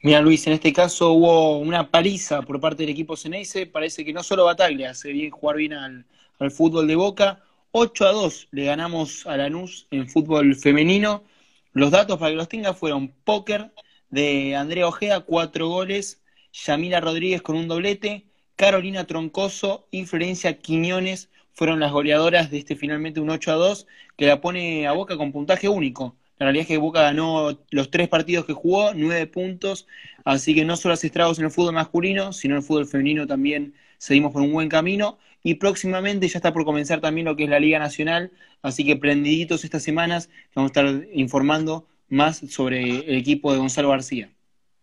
Mira, 0.00 0.20
Luis, 0.20 0.46
en 0.46 0.52
este 0.52 0.72
caso 0.72 1.12
hubo 1.12 1.58
una 1.58 1.90
paliza 1.90 2.42
por 2.42 2.60
parte 2.60 2.84
del 2.84 2.90
equipo 2.90 3.16
Ceneice. 3.16 3.66
Parece 3.66 4.04
que 4.04 4.12
no 4.12 4.22
solo 4.22 4.44
Bataglia 4.44 4.90
hace 4.90 5.12
bien 5.12 5.30
jugar 5.30 5.56
bien 5.56 5.72
al, 5.72 6.06
fútbol 6.52 6.86
de 6.86 6.94
Boca. 6.94 7.42
8 7.72 8.06
a 8.06 8.12
2 8.12 8.48
le 8.52 8.64
ganamos 8.64 9.26
a 9.26 9.36
Lanús 9.36 9.88
en 9.90 10.08
fútbol 10.08 10.54
femenino. 10.54 11.24
Los 11.72 11.90
datos 11.90 12.18
para 12.18 12.30
que 12.30 12.36
los 12.36 12.48
tenga 12.48 12.74
fueron 12.74 13.08
póker 13.24 13.72
de 14.10 14.54
Andrea 14.54 14.86
Ojeda, 14.86 15.20
cuatro 15.20 15.68
goles, 15.68 16.22
Yamila 16.52 17.00
Rodríguez 17.00 17.42
con 17.42 17.56
un 17.56 17.66
doblete, 17.66 18.26
Carolina 18.56 19.04
Troncoso 19.04 19.88
y 19.90 20.04
Florencia 20.06 20.58
Quiñones 20.58 21.28
fueron 21.54 21.80
las 21.80 21.90
goleadoras 21.92 22.50
de 22.52 22.58
este 22.58 22.76
finalmente 22.76 23.20
un 23.20 23.30
8 23.30 23.50
a 23.50 23.54
2 23.56 23.86
que 24.16 24.26
la 24.26 24.40
pone 24.40 24.86
a 24.86 24.92
Boca 24.92 25.16
con 25.16 25.32
puntaje 25.32 25.68
único. 25.68 26.16
La 26.38 26.46
realidad 26.46 26.62
es 26.62 26.68
que 26.68 26.78
Boca 26.78 27.02
ganó 27.02 27.58
los 27.70 27.90
tres 27.90 28.08
partidos 28.08 28.44
que 28.46 28.52
jugó, 28.52 28.94
nueve 28.94 29.26
puntos, 29.26 29.86
así 30.24 30.54
que 30.54 30.64
no 30.64 30.76
solo 30.76 30.94
hace 30.94 31.08
estragos 31.08 31.38
en 31.38 31.46
el 31.46 31.50
fútbol 31.50 31.74
masculino, 31.74 32.32
sino 32.32 32.54
en 32.54 32.58
el 32.58 32.62
fútbol 32.64 32.86
femenino 32.86 33.26
también 33.26 33.74
seguimos 33.98 34.32
por 34.32 34.42
un 34.42 34.52
buen 34.52 34.68
camino. 34.68 35.18
Y 35.42 35.54
próximamente 35.54 36.28
ya 36.28 36.38
está 36.38 36.52
por 36.52 36.64
comenzar 36.64 37.00
también 37.00 37.24
lo 37.24 37.36
que 37.36 37.44
es 37.44 37.50
la 37.50 37.60
Liga 37.60 37.78
Nacional, 37.78 38.32
así 38.62 38.84
que 38.84 38.96
prendiditos 38.96 39.64
estas 39.64 39.82
semanas 39.82 40.30
vamos 40.54 40.70
a 40.70 40.80
estar 40.80 41.06
informando 41.12 41.86
más 42.08 42.38
sobre 42.50 42.82
el 42.82 43.16
equipo 43.16 43.52
de 43.52 43.58
Gonzalo 43.58 43.90
García. 43.90 44.30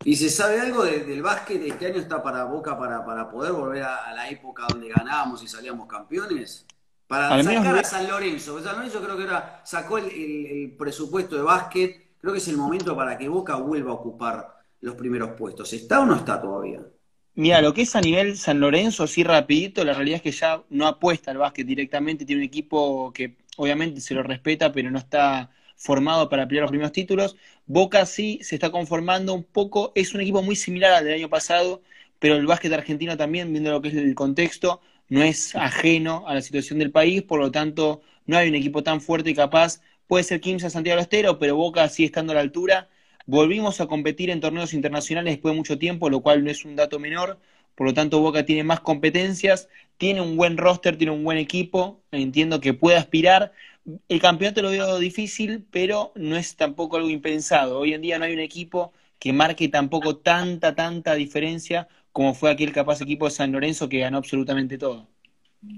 ¿Y 0.04 0.16
se 0.16 0.30
sabe 0.30 0.62
algo 0.62 0.84
del 0.84 1.22
básquet? 1.22 1.62
¿Este 1.62 1.88
año 1.88 2.00
está 2.00 2.22
para 2.22 2.46
Boca 2.46 2.78
para, 2.78 3.04
para 3.06 3.30
poder 3.30 3.54
volver 3.54 3.84
a, 3.84 4.06
a 4.06 4.14
la 4.14 4.30
época 4.30 4.66
donde 4.70 4.90
ganábamos 4.90 5.44
y 5.44 5.48
salíamos 5.48 5.88
campeones? 5.88 6.66
Para 7.08 7.44
sacar 7.44 7.78
a 7.78 7.84
San 7.84 8.08
Lorenzo. 8.08 8.62
San 8.64 8.76
Lorenzo 8.78 9.02
creo 9.02 9.18
que 9.18 9.24
era, 9.24 9.62
sacó 9.64 9.98
el, 9.98 10.76
presupuesto 10.78 11.36
de 11.36 11.44
básquet. 11.44 12.16
Creo 12.20 12.34
que 12.34 12.40
es 12.40 12.48
el 12.48 12.58
momento 12.58 12.96
para 12.96 13.18
que 13.18 13.28
Boca 13.28 13.56
vuelva 13.56 13.92
a 13.92 13.96
ocupar 13.96 14.56
los 14.82 14.96
primeros 14.96 15.32
puestos. 15.32 15.72
¿Está 15.74 16.00
o 16.00 16.06
no 16.06 16.16
está 16.16 16.42
todavía? 16.42 16.82
Mira, 17.36 17.62
lo 17.62 17.74
que 17.74 17.84
es 17.84 17.96
a 17.96 18.02
nivel 18.02 18.38
San 18.38 18.60
Lorenzo, 18.60 19.04
así 19.04 19.24
rapidito, 19.24 19.84
la 19.84 19.94
realidad 19.94 20.18
es 20.18 20.22
que 20.22 20.32
ya 20.32 20.64
no 20.70 20.88
apuesta 20.88 21.32
al 21.32 21.38
básquet 21.38 21.68
directamente, 21.68 22.26
tiene 22.26 22.42
un 22.42 22.48
equipo 22.48 23.12
que 23.12 23.36
obviamente 23.58 24.00
se 24.00 24.14
lo 24.14 24.24
respeta, 24.24 24.72
pero 24.72 24.90
no 24.90 24.98
está 24.98 25.52
formado 25.76 26.30
para 26.30 26.48
pelear 26.48 26.64
los 26.64 26.72
primeros 26.72 26.94
títulos. 26.94 27.36
Boca 27.66 28.06
sí 28.06 28.40
se 28.42 28.56
está 28.56 28.72
conformando 28.72 29.34
un 29.34 29.44
poco, 29.44 29.92
es 29.96 30.14
un 30.14 30.22
equipo 30.22 30.42
muy 30.42 30.56
similar 30.56 30.94
al 30.94 31.04
del 31.04 31.16
año 31.16 31.30
pasado, 31.30 31.82
pero 32.20 32.36
el 32.36 32.46
básquet 32.46 32.72
argentino 32.72 33.18
también, 33.18 33.52
viendo 33.52 33.72
lo 33.72 33.82
que 33.82 33.90
es 33.90 33.96
el 33.96 34.16
contexto, 34.16 34.82
no 35.10 35.22
es 35.24 35.56
ajeno 35.56 36.28
a 36.28 36.34
la 36.34 36.42
situación 36.42 36.80
del 36.80 36.92
país, 36.92 37.22
por 37.24 37.40
lo 37.40 37.52
tanto 37.52 38.02
no 38.26 38.38
hay 38.38 38.50
un 38.50 38.56
equipo 38.56 38.84
tan 38.84 39.02
fuerte 39.02 39.30
y 39.32 39.36
capaz. 39.36 39.82
Puede 40.08 40.24
ser 40.24 40.42
Quimsa 40.42 40.70
Santiago 40.70 41.02
Estero, 41.02 41.40
pero 41.40 41.56
Boca 41.56 41.88
sigue 41.90 42.08
estando 42.08 42.32
a 42.32 42.36
la 42.36 42.42
altura. 42.42 42.90
Volvimos 43.26 43.82
a 43.82 43.88
competir 43.88 44.30
en 44.30 44.40
torneos 44.42 44.74
internacionales 44.74 45.34
después 45.34 45.54
de 45.54 45.58
mucho 45.58 45.80
tiempo, 45.80 46.10
lo 46.10 46.22
cual 46.22 46.44
no 46.44 46.52
es 46.52 46.64
un 46.66 46.76
dato 46.76 47.00
menor. 47.00 47.40
Por 47.76 47.88
lo 47.88 47.94
tanto, 47.94 48.20
Boca 48.22 48.46
tiene 48.46 48.64
más 48.64 48.80
competencias, 48.82 49.68
tiene 49.98 50.22
un 50.22 50.38
buen 50.38 50.58
roster, 50.58 50.98
tiene 50.98 51.12
un 51.12 51.24
buen 51.24 51.38
equipo. 51.38 52.02
Entiendo 52.12 52.60
que 52.62 52.74
puede 52.74 52.98
aspirar. 52.98 53.52
El 54.10 54.22
campeonato 54.22 54.62
lo 54.62 54.70
veo 54.72 55.00
difícil, 55.00 55.66
pero 55.72 56.12
no 56.16 56.38
es 56.38 56.56
tampoco 56.56 56.98
algo 56.98 57.10
impensado. 57.10 57.80
Hoy 57.80 57.94
en 57.94 58.02
día 58.02 58.18
no 58.20 58.26
hay 58.26 58.34
un 58.34 58.40
equipo 58.40 58.94
que 59.20 59.34
marque 59.34 59.70
tampoco 59.70 60.18
tanta, 60.18 60.76
tanta 60.76 61.16
diferencia 61.16 61.88
como 62.16 62.34
fue 62.34 62.50
aquel 62.50 62.72
capaz 62.72 63.02
equipo 63.02 63.26
de 63.26 63.32
San 63.32 63.52
Lorenzo 63.52 63.90
que 63.90 64.00
ganó 64.00 64.20
absolutamente 64.20 64.78
todo. 64.78 65.06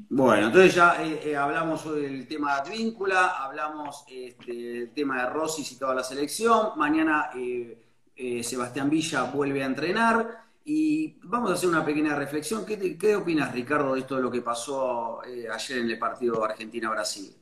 Bueno, 0.08 0.46
entonces 0.46 0.76
ya 0.76 1.04
eh, 1.04 1.20
eh, 1.26 1.36
hablamos 1.36 1.92
del 1.96 2.28
tema 2.28 2.54
de 2.54 2.62
Advíncula, 2.62 3.44
hablamos 3.44 4.06
este, 4.08 4.54
del 4.54 4.92
tema 4.92 5.24
de 5.24 5.30
Rossi 5.32 5.64
y 5.74 5.80
toda 5.80 5.96
la 5.96 6.04
selección. 6.04 6.78
Mañana 6.78 7.32
eh, 7.36 8.44
Sebastián 8.44 8.88
Villa 8.88 9.24
vuelve 9.24 9.64
a 9.64 9.66
entrenar 9.66 10.44
y 10.64 11.18
vamos 11.24 11.50
a 11.50 11.54
hacer 11.56 11.70
una 11.70 11.84
pequeña 11.84 12.14
reflexión. 12.14 12.68
¿Qué, 12.68 13.00
qué 13.00 13.16
opinas, 13.16 13.52
Ricardo, 13.52 13.96
de 13.96 14.02
esto 14.02 14.18
de 14.18 14.22
lo 14.22 14.30
que 14.30 14.42
pasó 14.44 15.22
ayer 15.22 15.80
en 15.80 15.90
el 15.90 15.98
partido 15.98 16.46
Argentina-Brasil? 16.46 17.34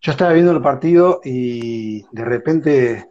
Yo 0.00 0.10
estaba 0.10 0.32
viendo 0.32 0.50
el 0.50 0.60
partido 0.60 1.20
y 1.22 2.04
de 2.10 2.24
repente 2.24 3.10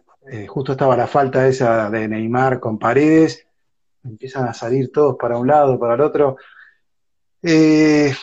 justo 0.50 0.74
estaba 0.74 0.98
la 0.98 1.08
falta 1.08 1.48
esa 1.48 1.90
de 1.90 2.10
Neymar 2.10 2.60
con 2.60 2.78
Paredes 2.78 3.45
empiezan 4.06 4.48
a 4.48 4.54
salir 4.54 4.92
todos 4.92 5.16
para 5.20 5.38
un 5.38 5.48
lado, 5.48 5.80
para 5.80 5.96
el 5.96 6.02
otro. 6.02 6.38
Eh, 7.42 8.14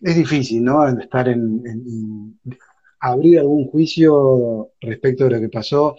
es 0.00 0.16
difícil, 0.16 0.62
¿no? 0.64 0.86
Estar 0.86 1.28
en, 1.28 2.38
abrir 3.00 3.38
algún 3.38 3.68
juicio 3.68 4.70
respecto 4.80 5.24
de 5.24 5.30
lo 5.30 5.40
que 5.40 5.48
pasó. 5.48 5.96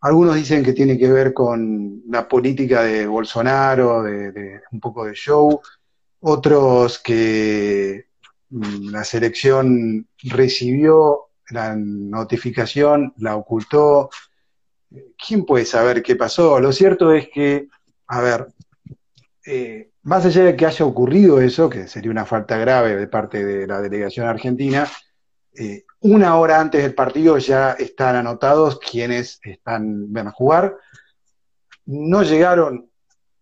Algunos 0.00 0.36
dicen 0.36 0.62
que 0.62 0.72
tiene 0.72 0.98
que 0.98 1.10
ver 1.10 1.32
con 1.32 2.02
la 2.08 2.28
política 2.28 2.82
de 2.82 3.06
Bolsonaro, 3.06 4.02
de, 4.02 4.60
un 4.70 4.80
poco 4.80 5.06
de 5.06 5.14
show. 5.14 5.60
Otros 6.20 6.98
que 6.98 8.06
mm, 8.50 8.90
la 8.90 9.04
selección 9.04 10.08
recibió 10.24 11.30
la 11.50 11.76
notificación, 11.76 13.14
la 13.18 13.36
ocultó. 13.36 14.10
¿Quién 15.16 15.44
puede 15.44 15.64
saber 15.64 16.02
qué 16.02 16.16
pasó? 16.16 16.60
Lo 16.60 16.72
cierto 16.72 17.12
es 17.12 17.28
que, 17.32 17.68
a 18.06 18.20
ver, 18.20 18.48
eh, 19.46 19.90
más 20.02 20.24
allá 20.24 20.44
de 20.44 20.56
que 20.56 20.66
haya 20.66 20.84
ocurrido 20.84 21.40
eso, 21.40 21.68
que 21.68 21.86
sería 21.86 22.10
una 22.10 22.24
falta 22.24 22.56
grave 22.56 22.96
de 22.96 23.06
parte 23.06 23.44
de 23.44 23.66
la 23.66 23.80
delegación 23.80 24.26
argentina, 24.26 24.88
eh, 25.56 25.84
una 26.00 26.36
hora 26.36 26.60
antes 26.60 26.82
del 26.82 26.94
partido 26.94 27.38
ya 27.38 27.72
están 27.72 28.16
anotados 28.16 28.78
quienes 28.78 29.38
están, 29.42 30.12
van 30.12 30.28
a 30.28 30.32
jugar. 30.32 30.76
No 31.86 32.22
llegaron 32.22 32.90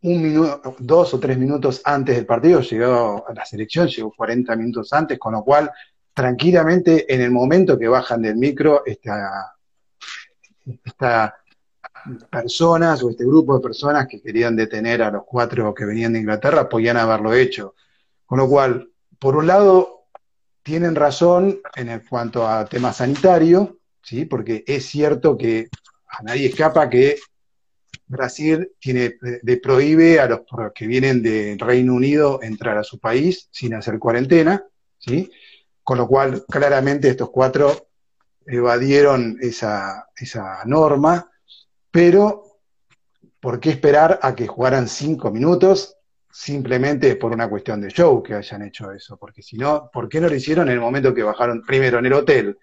un 0.02 0.22
minuto, 0.22 0.76
dos 0.78 1.14
o 1.14 1.20
tres 1.20 1.38
minutos 1.38 1.80
antes 1.84 2.16
del 2.16 2.26
partido, 2.26 2.60
llegó 2.60 3.24
a 3.26 3.32
la 3.32 3.46
selección, 3.46 3.88
llegó 3.88 4.12
40 4.12 4.56
minutos 4.56 4.92
antes, 4.92 5.18
con 5.18 5.32
lo 5.32 5.44
cual 5.44 5.70
tranquilamente 6.12 7.12
en 7.12 7.20
el 7.20 7.30
momento 7.30 7.78
que 7.78 7.88
bajan 7.88 8.22
del 8.22 8.36
micro, 8.36 8.82
esta 8.84 9.54
personas 12.30 13.02
o 13.02 13.10
este 13.10 13.24
grupo 13.24 13.54
de 13.54 13.62
personas 13.62 14.06
que 14.08 14.20
querían 14.20 14.56
detener 14.56 15.02
a 15.02 15.10
los 15.10 15.22
cuatro 15.24 15.74
que 15.74 15.84
venían 15.84 16.12
de 16.12 16.20
Inglaterra 16.20 16.68
podían 16.68 16.96
haberlo 16.96 17.32
hecho. 17.32 17.74
Con 18.26 18.38
lo 18.38 18.48
cual, 18.48 18.90
por 19.18 19.36
un 19.36 19.46
lado, 19.46 20.06
tienen 20.62 20.94
razón 20.94 21.60
en 21.76 22.02
cuanto 22.08 22.46
a 22.46 22.64
tema 22.64 22.92
sanitario, 22.92 23.78
¿sí? 24.02 24.24
porque 24.24 24.64
es 24.66 24.86
cierto 24.86 25.36
que 25.36 25.68
a 26.08 26.22
nadie 26.22 26.48
escapa 26.48 26.88
que 26.88 27.18
Brasil 28.06 28.72
tiene, 28.78 29.14
de, 29.20 29.56
prohíbe 29.56 30.20
a 30.20 30.28
los 30.28 30.40
que 30.74 30.86
vienen 30.86 31.22
del 31.22 31.58
Reino 31.58 31.94
Unido 31.94 32.40
entrar 32.42 32.76
a 32.78 32.84
su 32.84 32.98
país 32.98 33.48
sin 33.50 33.74
hacer 33.74 33.98
cuarentena, 33.98 34.64
¿sí? 34.98 35.30
con 35.82 35.98
lo 35.98 36.06
cual 36.06 36.44
claramente 36.48 37.08
estos 37.08 37.30
cuatro 37.30 37.88
evadieron 38.46 39.38
esa, 39.40 40.08
esa 40.16 40.64
norma 40.64 41.31
pero 41.92 42.59
¿por 43.38 43.61
qué 43.61 43.70
esperar 43.70 44.18
a 44.20 44.35
que 44.35 44.48
jugaran 44.48 44.88
cinco 44.88 45.31
minutos 45.31 45.96
simplemente 46.33 47.14
por 47.14 47.33
una 47.33 47.48
cuestión 47.48 47.81
de 47.81 47.90
show 47.90 48.21
que 48.21 48.35
hayan 48.35 48.62
hecho 48.62 48.90
eso? 48.90 49.16
Porque 49.16 49.42
si 49.42 49.56
no, 49.56 49.88
¿por 49.92 50.08
qué 50.08 50.21
no 50.21 50.29
lo 50.29 50.35
hicieron 50.35 50.66
en 50.69 50.75
el 50.75 50.81
momento 50.81 51.14
que 51.14 51.23
bajaron 51.23 51.62
primero 51.62 52.00
en 52.00 52.06
el 52.06 52.14
hotel, 52.14 52.58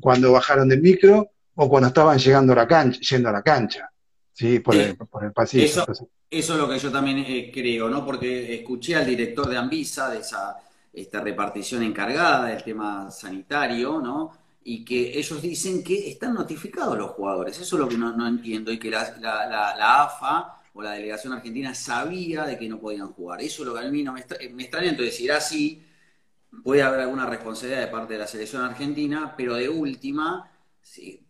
cuando 0.00 0.32
bajaron 0.32 0.68
del 0.68 0.82
micro 0.82 1.30
o 1.54 1.68
cuando 1.68 1.88
estaban 1.88 2.18
llegando 2.18 2.54
a 2.54 2.56
la 2.56 2.66
cancha, 2.66 2.98
yendo 3.00 3.28
a 3.28 3.32
la 3.32 3.42
cancha? 3.42 3.88
¿sí? 4.32 4.58
Por, 4.58 4.74
el, 4.74 4.96
pasillo. 5.32 5.64
Eso, 5.64 5.92
es 6.28 6.48
lo 6.48 6.68
que 6.68 6.78
yo 6.78 6.90
también 6.90 7.18
eh, 7.18 7.50
creo, 7.54 7.88
¿no? 7.88 8.04
Porque 8.04 8.54
escuché 8.54 8.96
al 8.96 9.06
director 9.06 9.48
de 9.48 9.56
Anvisa, 9.56 10.10
de 10.10 10.18
esa 10.18 10.56
esta 10.92 11.20
repartición 11.20 11.82
encargada 11.82 12.46
del 12.46 12.62
tema 12.62 13.10
sanitario, 13.10 14.00
¿no? 14.00 14.32
Y 14.62 14.84
que 14.84 15.18
ellos 15.18 15.40
dicen 15.40 15.82
que 15.82 16.10
están 16.10 16.34
notificados 16.34 16.96
los 16.96 17.10
jugadores. 17.12 17.58
Eso 17.58 17.76
es 17.76 17.80
lo 17.80 17.88
que 17.88 17.96
no, 17.96 18.26
entiendo 18.26 18.72
y 18.72 18.78
que 18.78 18.90
la, 18.90 19.16
la, 19.18 20.02
AFA 20.02 20.62
o 20.74 20.82
la 20.82 20.92
delegación 20.92 21.32
argentina 21.32 21.74
sabía 21.74 22.44
de 22.44 22.58
que 22.58 22.68
no 22.68 22.78
podían 22.78 23.12
jugar. 23.12 23.40
Eso 23.40 23.62
es 23.62 23.68
lo 23.68 23.74
que 23.74 23.86
a 23.86 23.90
mí 23.90 24.02
no 24.02 24.12
me, 24.12 24.24
me 24.52 24.62
extraña. 24.62 24.90
Entonces, 24.90 25.16
si 25.16 25.28
así, 25.30 25.82
puede 26.62 26.82
haber 26.82 27.00
alguna 27.00 27.26
responsabilidad 27.26 27.80
de 27.80 27.86
parte 27.88 28.14
de 28.14 28.18
la 28.18 28.26
selección 28.26 28.62
argentina, 28.62 29.34
pero 29.36 29.54
de 29.54 29.68
última, 29.68 30.50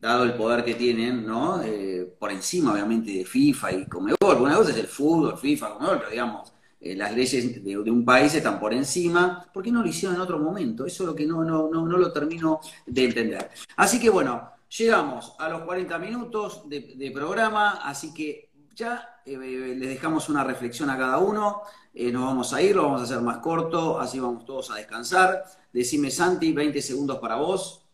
dado 0.01 0.24
el 0.24 0.35
poder 0.35 0.64
que 0.64 0.74
tienen, 0.74 1.26
¿no? 1.26 1.62
Eh, 1.62 2.16
por 2.18 2.33
encima, 2.33 2.72
obviamente, 2.72 3.12
de 3.12 3.24
FIFA 3.24 3.72
y 3.72 3.87
Comebol. 3.87 4.41
Una 4.41 4.57
cosa 4.57 4.70
es 4.70 4.78
el 4.78 4.87
fútbol, 4.87 5.39
FIFA, 5.39 5.74
Comebol, 5.74 5.99
pero 5.99 6.11
digamos, 6.11 6.53
eh, 6.81 6.95
las 6.97 7.14
leyes 7.14 7.62
de, 7.62 7.76
un 7.76 8.05
país 8.05 8.35
están 8.35 8.59
por 8.59 8.72
encima, 8.72 9.47
¿por 9.53 9.62
qué 9.62 9.70
no 9.70 9.83
lo 9.83 9.89
hicieron 9.89 10.16
en 10.16 10.22
otro 10.22 10.39
momento? 10.39 10.87
Eso 10.87 11.03
es 11.03 11.09
lo 11.09 11.14
que 11.14 11.26
no, 11.26 11.45
no, 11.45 11.68
no, 11.68 11.87
no 11.87 11.99
lo 11.99 12.12
termino 12.12 12.61
de 12.87 13.05
entender. 13.05 13.51
Así 13.76 14.01
que 14.01 14.09
bueno, 14.09 14.51
llegamos 14.78 15.35
a 15.39 15.49
los 15.49 15.62
40 15.62 15.99
minutos 15.99 16.62
de, 16.68 17.11
programa, 17.14 17.81
así 17.85 18.14
que 18.14 18.51
ya 18.74 19.20
eh, 19.26 19.37
les 19.76 19.89
dejamos 19.89 20.28
una 20.28 20.43
reflexión 20.43 20.89
a 20.89 20.97
cada 20.97 21.18
uno, 21.18 21.62
eh, 21.93 22.11
nos 22.11 22.24
vamos 22.24 22.55
a 22.55 22.62
ir, 22.62 22.76
lo 22.76 22.85
vamos 22.85 23.03
a 23.03 23.05
hacer 23.05 23.20
más 23.20 23.39
corto, 23.39 24.01
así 24.01 24.18
vamos 24.18 24.45
todos 24.45 24.70
a 24.70 24.76
descansar. 24.76 25.45
Decime 25.72 26.11
Santi, 26.11 26.53
20 26.53 26.81
segundos 26.81 27.18
para 27.18 27.37
vos. 27.37 27.85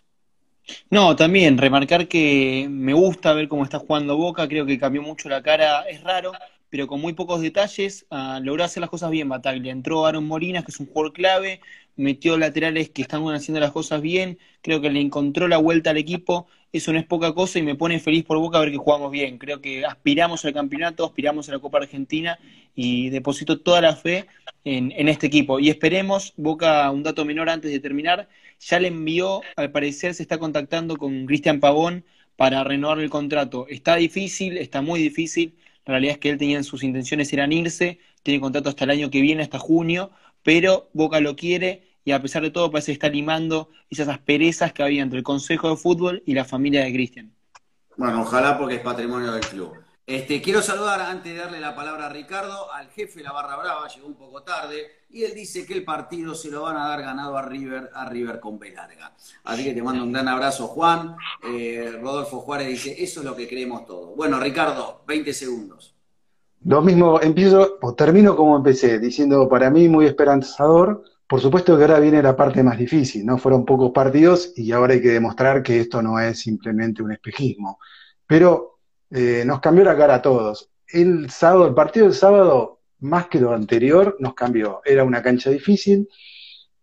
No, 0.90 1.14
también 1.14 1.58
remarcar 1.58 2.08
que 2.08 2.66
me 2.68 2.92
gusta 2.92 3.32
ver 3.32 3.48
cómo 3.48 3.64
está 3.64 3.78
jugando 3.78 4.16
Boca, 4.16 4.48
creo 4.48 4.66
que 4.66 4.78
cambió 4.78 5.02
mucho 5.02 5.28
la 5.28 5.42
cara, 5.42 5.82
es 5.82 6.02
raro, 6.02 6.32
pero 6.76 6.88
con 6.88 7.00
muy 7.00 7.14
pocos 7.14 7.40
detalles, 7.40 8.04
uh, 8.10 8.38
logró 8.42 8.62
hacer 8.62 8.82
las 8.82 8.90
cosas 8.90 9.10
bien 9.10 9.30
Bataglia. 9.30 9.72
Entró 9.72 10.04
Aaron 10.04 10.26
Morinas, 10.26 10.62
que 10.62 10.72
es 10.72 10.78
un 10.78 10.84
jugador 10.84 11.14
clave, 11.14 11.62
metió 11.96 12.36
laterales 12.36 12.90
que 12.90 13.00
están 13.00 13.26
haciendo 13.30 13.60
las 13.60 13.72
cosas 13.72 14.02
bien, 14.02 14.36
creo 14.60 14.82
que 14.82 14.90
le 14.90 15.00
encontró 15.00 15.48
la 15.48 15.56
vuelta 15.56 15.88
al 15.88 15.96
equipo, 15.96 16.48
eso 16.74 16.92
no 16.92 16.98
es 16.98 17.06
poca 17.06 17.32
cosa 17.32 17.58
y 17.58 17.62
me 17.62 17.76
pone 17.76 17.98
feliz 17.98 18.24
por 18.24 18.38
Boca 18.38 18.60
ver 18.60 18.70
que 18.72 18.76
jugamos 18.76 19.10
bien. 19.10 19.38
Creo 19.38 19.62
que 19.62 19.86
aspiramos 19.86 20.44
al 20.44 20.52
campeonato, 20.52 21.06
aspiramos 21.06 21.48
a 21.48 21.52
la 21.52 21.60
Copa 21.60 21.78
Argentina 21.78 22.38
y 22.74 23.08
deposito 23.08 23.60
toda 23.60 23.80
la 23.80 23.96
fe 23.96 24.26
en, 24.64 24.92
en 24.94 25.08
este 25.08 25.28
equipo. 25.28 25.58
Y 25.58 25.70
esperemos, 25.70 26.34
Boca, 26.36 26.90
un 26.90 27.02
dato 27.02 27.24
menor 27.24 27.48
antes 27.48 27.70
de 27.70 27.80
terminar, 27.80 28.28
ya 28.60 28.78
le 28.78 28.88
envió, 28.88 29.40
al 29.56 29.70
parecer 29.72 30.12
se 30.12 30.22
está 30.22 30.36
contactando 30.36 30.98
con 30.98 31.24
Cristian 31.24 31.58
Pavón 31.58 32.04
para 32.36 32.62
renovar 32.64 33.00
el 33.00 33.08
contrato. 33.08 33.66
Está 33.66 33.96
difícil, 33.96 34.58
está 34.58 34.82
muy 34.82 35.00
difícil. 35.00 35.54
La 35.86 35.92
realidad 35.92 36.14
es 36.14 36.18
que 36.18 36.30
él 36.30 36.38
tenía 36.38 36.62
sus 36.64 36.82
intenciones 36.82 37.32
eran 37.32 37.52
irse, 37.52 38.00
tiene 38.22 38.40
contrato 38.40 38.68
hasta 38.68 38.84
el 38.84 38.90
año 38.90 39.08
que 39.08 39.20
viene, 39.20 39.42
hasta 39.42 39.58
junio, 39.58 40.10
pero 40.42 40.90
Boca 40.92 41.20
lo 41.20 41.36
quiere 41.36 41.86
y 42.04 42.10
a 42.10 42.20
pesar 42.20 42.42
de 42.42 42.50
todo 42.50 42.70
parece 42.70 42.86
que 42.86 42.94
está 42.94 43.08
limando 43.08 43.70
esas 43.88 44.08
asperezas 44.08 44.72
que 44.72 44.82
había 44.82 45.02
entre 45.02 45.18
el 45.18 45.24
Consejo 45.24 45.70
de 45.70 45.76
Fútbol 45.76 46.22
y 46.26 46.34
la 46.34 46.44
familia 46.44 46.84
de 46.84 46.92
Cristian. 46.92 47.32
Bueno, 47.96 48.22
ojalá 48.22 48.58
porque 48.58 48.74
es 48.76 48.80
patrimonio 48.80 49.32
del 49.32 49.46
club. 49.46 49.85
Este, 50.06 50.40
quiero 50.40 50.62
saludar 50.62 51.00
antes 51.00 51.34
de 51.34 51.40
darle 51.40 51.58
la 51.58 51.74
palabra 51.74 52.06
a 52.06 52.08
Ricardo 52.08 52.72
al 52.72 52.86
jefe 52.90 53.18
de 53.18 53.24
la 53.24 53.32
Barra 53.32 53.56
Brava, 53.56 53.88
llegó 53.88 54.06
un 54.06 54.14
poco 54.14 54.40
tarde, 54.44 54.86
y 55.10 55.24
él 55.24 55.32
dice 55.34 55.66
que 55.66 55.74
el 55.74 55.82
partido 55.82 56.32
se 56.32 56.48
lo 56.48 56.62
van 56.62 56.76
a 56.76 56.86
dar 56.86 57.02
ganado 57.02 57.36
a 57.36 57.42
River, 57.42 57.90
a 57.92 58.08
River 58.08 58.38
con 58.38 58.56
B 58.56 58.70
larga. 58.70 59.12
Así 59.42 59.64
que 59.64 59.74
te 59.74 59.82
mando 59.82 60.04
un 60.04 60.12
gran 60.12 60.28
abrazo, 60.28 60.68
Juan. 60.68 61.16
Eh, 61.42 61.98
Rodolfo 62.00 62.38
Juárez 62.38 62.68
dice, 62.68 62.94
eso 63.02 63.18
es 63.18 63.26
lo 63.26 63.34
que 63.34 63.48
creemos 63.48 63.84
todos. 63.84 64.14
Bueno, 64.14 64.38
Ricardo, 64.38 65.02
20 65.08 65.32
segundos. 65.32 65.96
Lo 66.64 66.82
mismo, 66.82 67.20
empiezo 67.20 67.78
o 67.82 67.94
termino 67.94 68.36
como 68.36 68.56
empecé, 68.56 69.00
diciendo 69.00 69.48
para 69.48 69.70
mí 69.70 69.88
muy 69.88 70.06
esperanzador. 70.06 71.02
Por 71.26 71.40
supuesto 71.40 71.76
que 71.76 71.82
ahora 71.82 71.98
viene 71.98 72.22
la 72.22 72.36
parte 72.36 72.62
más 72.62 72.78
difícil, 72.78 73.26
¿no? 73.26 73.38
Fueron 73.38 73.64
pocos 73.64 73.90
partidos 73.90 74.52
y 74.54 74.70
ahora 74.70 74.94
hay 74.94 75.02
que 75.02 75.08
demostrar 75.08 75.64
que 75.64 75.80
esto 75.80 76.00
no 76.00 76.20
es 76.20 76.38
simplemente 76.38 77.02
un 77.02 77.10
espejismo. 77.10 77.80
Pero 78.24 78.75
eh, 79.10 79.44
nos 79.46 79.60
cambió 79.60 79.84
la 79.84 79.96
cara 79.96 80.16
a 80.16 80.22
todos. 80.22 80.70
El 80.88 81.30
sábado, 81.30 81.66
el 81.66 81.74
partido 81.74 82.06
del 82.06 82.14
sábado, 82.14 82.80
más 83.00 83.28
que 83.28 83.40
lo 83.40 83.52
anterior, 83.52 84.16
nos 84.20 84.34
cambió. 84.34 84.80
Era 84.84 85.04
una 85.04 85.22
cancha 85.22 85.50
difícil 85.50 86.08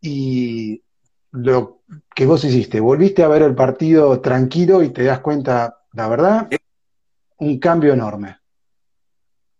y 0.01 0.83
lo 1.31 1.81
que 2.13 2.25
vos 2.25 2.43
hiciste, 2.43 2.79
volviste 2.79 3.23
a 3.23 3.27
ver 3.27 3.41
el 3.41 3.55
partido 3.55 4.19
tranquilo 4.21 4.83
y 4.83 4.89
te 4.89 5.03
das 5.03 5.19
cuenta, 5.19 5.79
la 5.93 6.07
verdad, 6.07 6.49
un 7.37 7.59
cambio 7.59 7.93
enorme. 7.93 8.37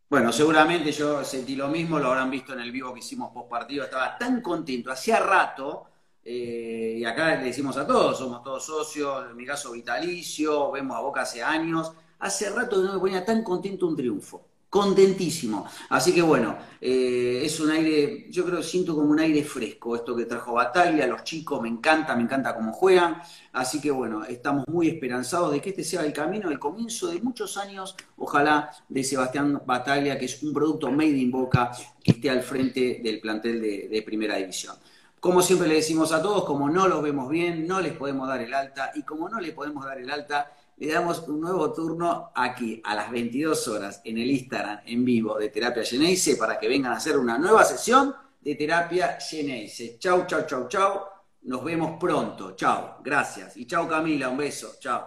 Bueno, 0.10 0.32
seguramente 0.32 0.92
yo 0.92 1.24
sentí 1.24 1.56
lo 1.56 1.70
mismo, 1.70 1.98
lo 1.98 2.10
habrán 2.10 2.30
visto 2.30 2.54
en 2.54 2.60
el 2.60 2.72
vivo 2.72 2.94
que 2.94 3.00
hicimos 3.00 3.32
post 3.32 3.50
partido, 3.50 3.84
estaba 3.84 4.16
tan 4.16 4.42
contento, 4.42 4.92
hacía 4.92 5.20
rato, 5.20 5.88
eh, 6.24 6.98
y 7.00 7.06
acá 7.06 7.36
le 7.36 7.46
decimos 7.46 7.76
a 7.78 7.88
todos, 7.88 8.20
somos 8.20 8.44
todos 8.44 8.64
socios, 8.64 9.32
en 9.32 9.36
mi 9.36 9.44
caso 9.44 9.72
vitalicio, 9.72 10.72
vemos 10.72 10.96
a 10.96 11.00
Boca 11.00 11.22
hace 11.22 11.42
años, 11.42 11.94
hace 12.24 12.50
rato 12.50 12.82
que 12.82 12.88
no 12.88 12.94
me 12.94 13.00
ponía 13.00 13.26
tan 13.26 13.44
contento 13.44 13.86
un 13.86 13.98
triunfo. 13.98 14.48
Contentísimo. 14.70 15.68
Así 15.90 16.16
que 16.16 16.22
bueno, 16.24 16.58
eh, 16.82 17.42
es 17.44 17.60
un 17.60 17.70
aire, 17.70 18.26
yo 18.32 18.44
creo 18.44 18.58
que 18.58 18.64
siento 18.64 18.96
como 18.96 19.12
un 19.12 19.20
aire 19.20 19.44
fresco 19.44 19.96
esto 19.96 20.16
que 20.16 20.26
trajo 20.26 20.54
Batalla, 20.54 21.06
los 21.06 21.24
chicos, 21.24 21.62
me 21.62 21.68
encanta, 21.68 22.16
me 22.16 22.24
encanta 22.24 22.56
cómo 22.56 22.72
juegan. 22.72 23.22
Así 23.52 23.80
que 23.80 23.92
bueno, 23.92 24.24
estamos 24.24 24.66
muy 24.68 24.88
esperanzados 24.88 25.52
de 25.52 25.62
que 25.62 25.70
este 25.72 25.84
sea 25.84 26.04
el 26.04 26.14
camino, 26.14 26.50
el 26.50 26.58
comienzo 26.58 27.08
de 27.08 27.22
muchos 27.22 27.58
años, 27.58 27.96
ojalá, 28.18 28.72
de 28.88 29.04
Sebastián 29.04 29.62
Batalla, 29.66 30.18
que 30.18 30.26
es 30.26 30.42
un 30.42 30.54
producto 30.54 30.90
made 30.90 31.10
in 31.10 31.30
Boca, 31.30 31.72
que 32.04 32.14
esté 32.14 32.30
al 32.30 32.42
frente 32.42 33.02
del 33.04 33.20
plantel 33.20 33.62
de, 33.62 33.90
de 33.90 34.02
Primera 34.02 34.38
División. 34.38 34.76
Como 35.20 35.42
siempre 35.42 35.68
le 35.68 35.76
decimos 35.76 36.12
a 36.12 36.22
todos, 36.22 36.46
como 36.46 36.70
no 36.70 36.88
los 36.88 37.04
vemos 37.04 37.30
bien, 37.30 37.68
no 37.68 37.80
les 37.80 37.94
podemos 37.94 38.28
dar 38.28 38.42
el 38.42 38.54
alta, 38.54 38.92
y 38.96 39.04
como 39.04 39.30
no 39.30 39.40
les 39.40 39.54
podemos 39.54 39.86
dar 39.86 40.00
el 40.00 40.10
alta, 40.10 40.52
le 40.84 40.92
damos 40.92 41.20
un 41.30 41.40
nuevo 41.40 41.72
turno 41.72 42.32
aquí 42.36 42.82
a 42.84 42.94
las 42.94 43.10
22 43.10 43.68
horas 43.70 44.02
en 44.04 44.18
el 44.18 44.30
Instagram 44.30 44.82
en 44.86 45.06
vivo 45.06 45.40
de 45.40 45.48
Terapia 45.48 45.84
Geneise 45.84 46.36
para 46.36 46.60
que 46.60 46.68
vengan 46.68 46.92
a 46.92 46.98
hacer 46.98 47.18
una 47.18 47.38
nueva 47.38 47.64
sesión 47.64 48.14
de 48.42 48.56
Terapia 48.56 49.18
Geneise. 49.18 49.98
Chau, 49.98 50.26
chau, 50.28 50.46
chau, 50.46 50.68
chau. 50.68 51.02
Nos 51.44 51.64
vemos 51.64 51.98
pronto. 51.98 52.54
Chau. 52.56 53.02
Gracias. 53.02 53.56
Y 53.56 53.66
chau 53.66 53.88
Camila, 53.88 54.28
un 54.28 54.38
beso. 54.38 54.74
Chau. 54.78 55.04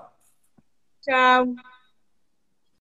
Chau. 1.02 1.54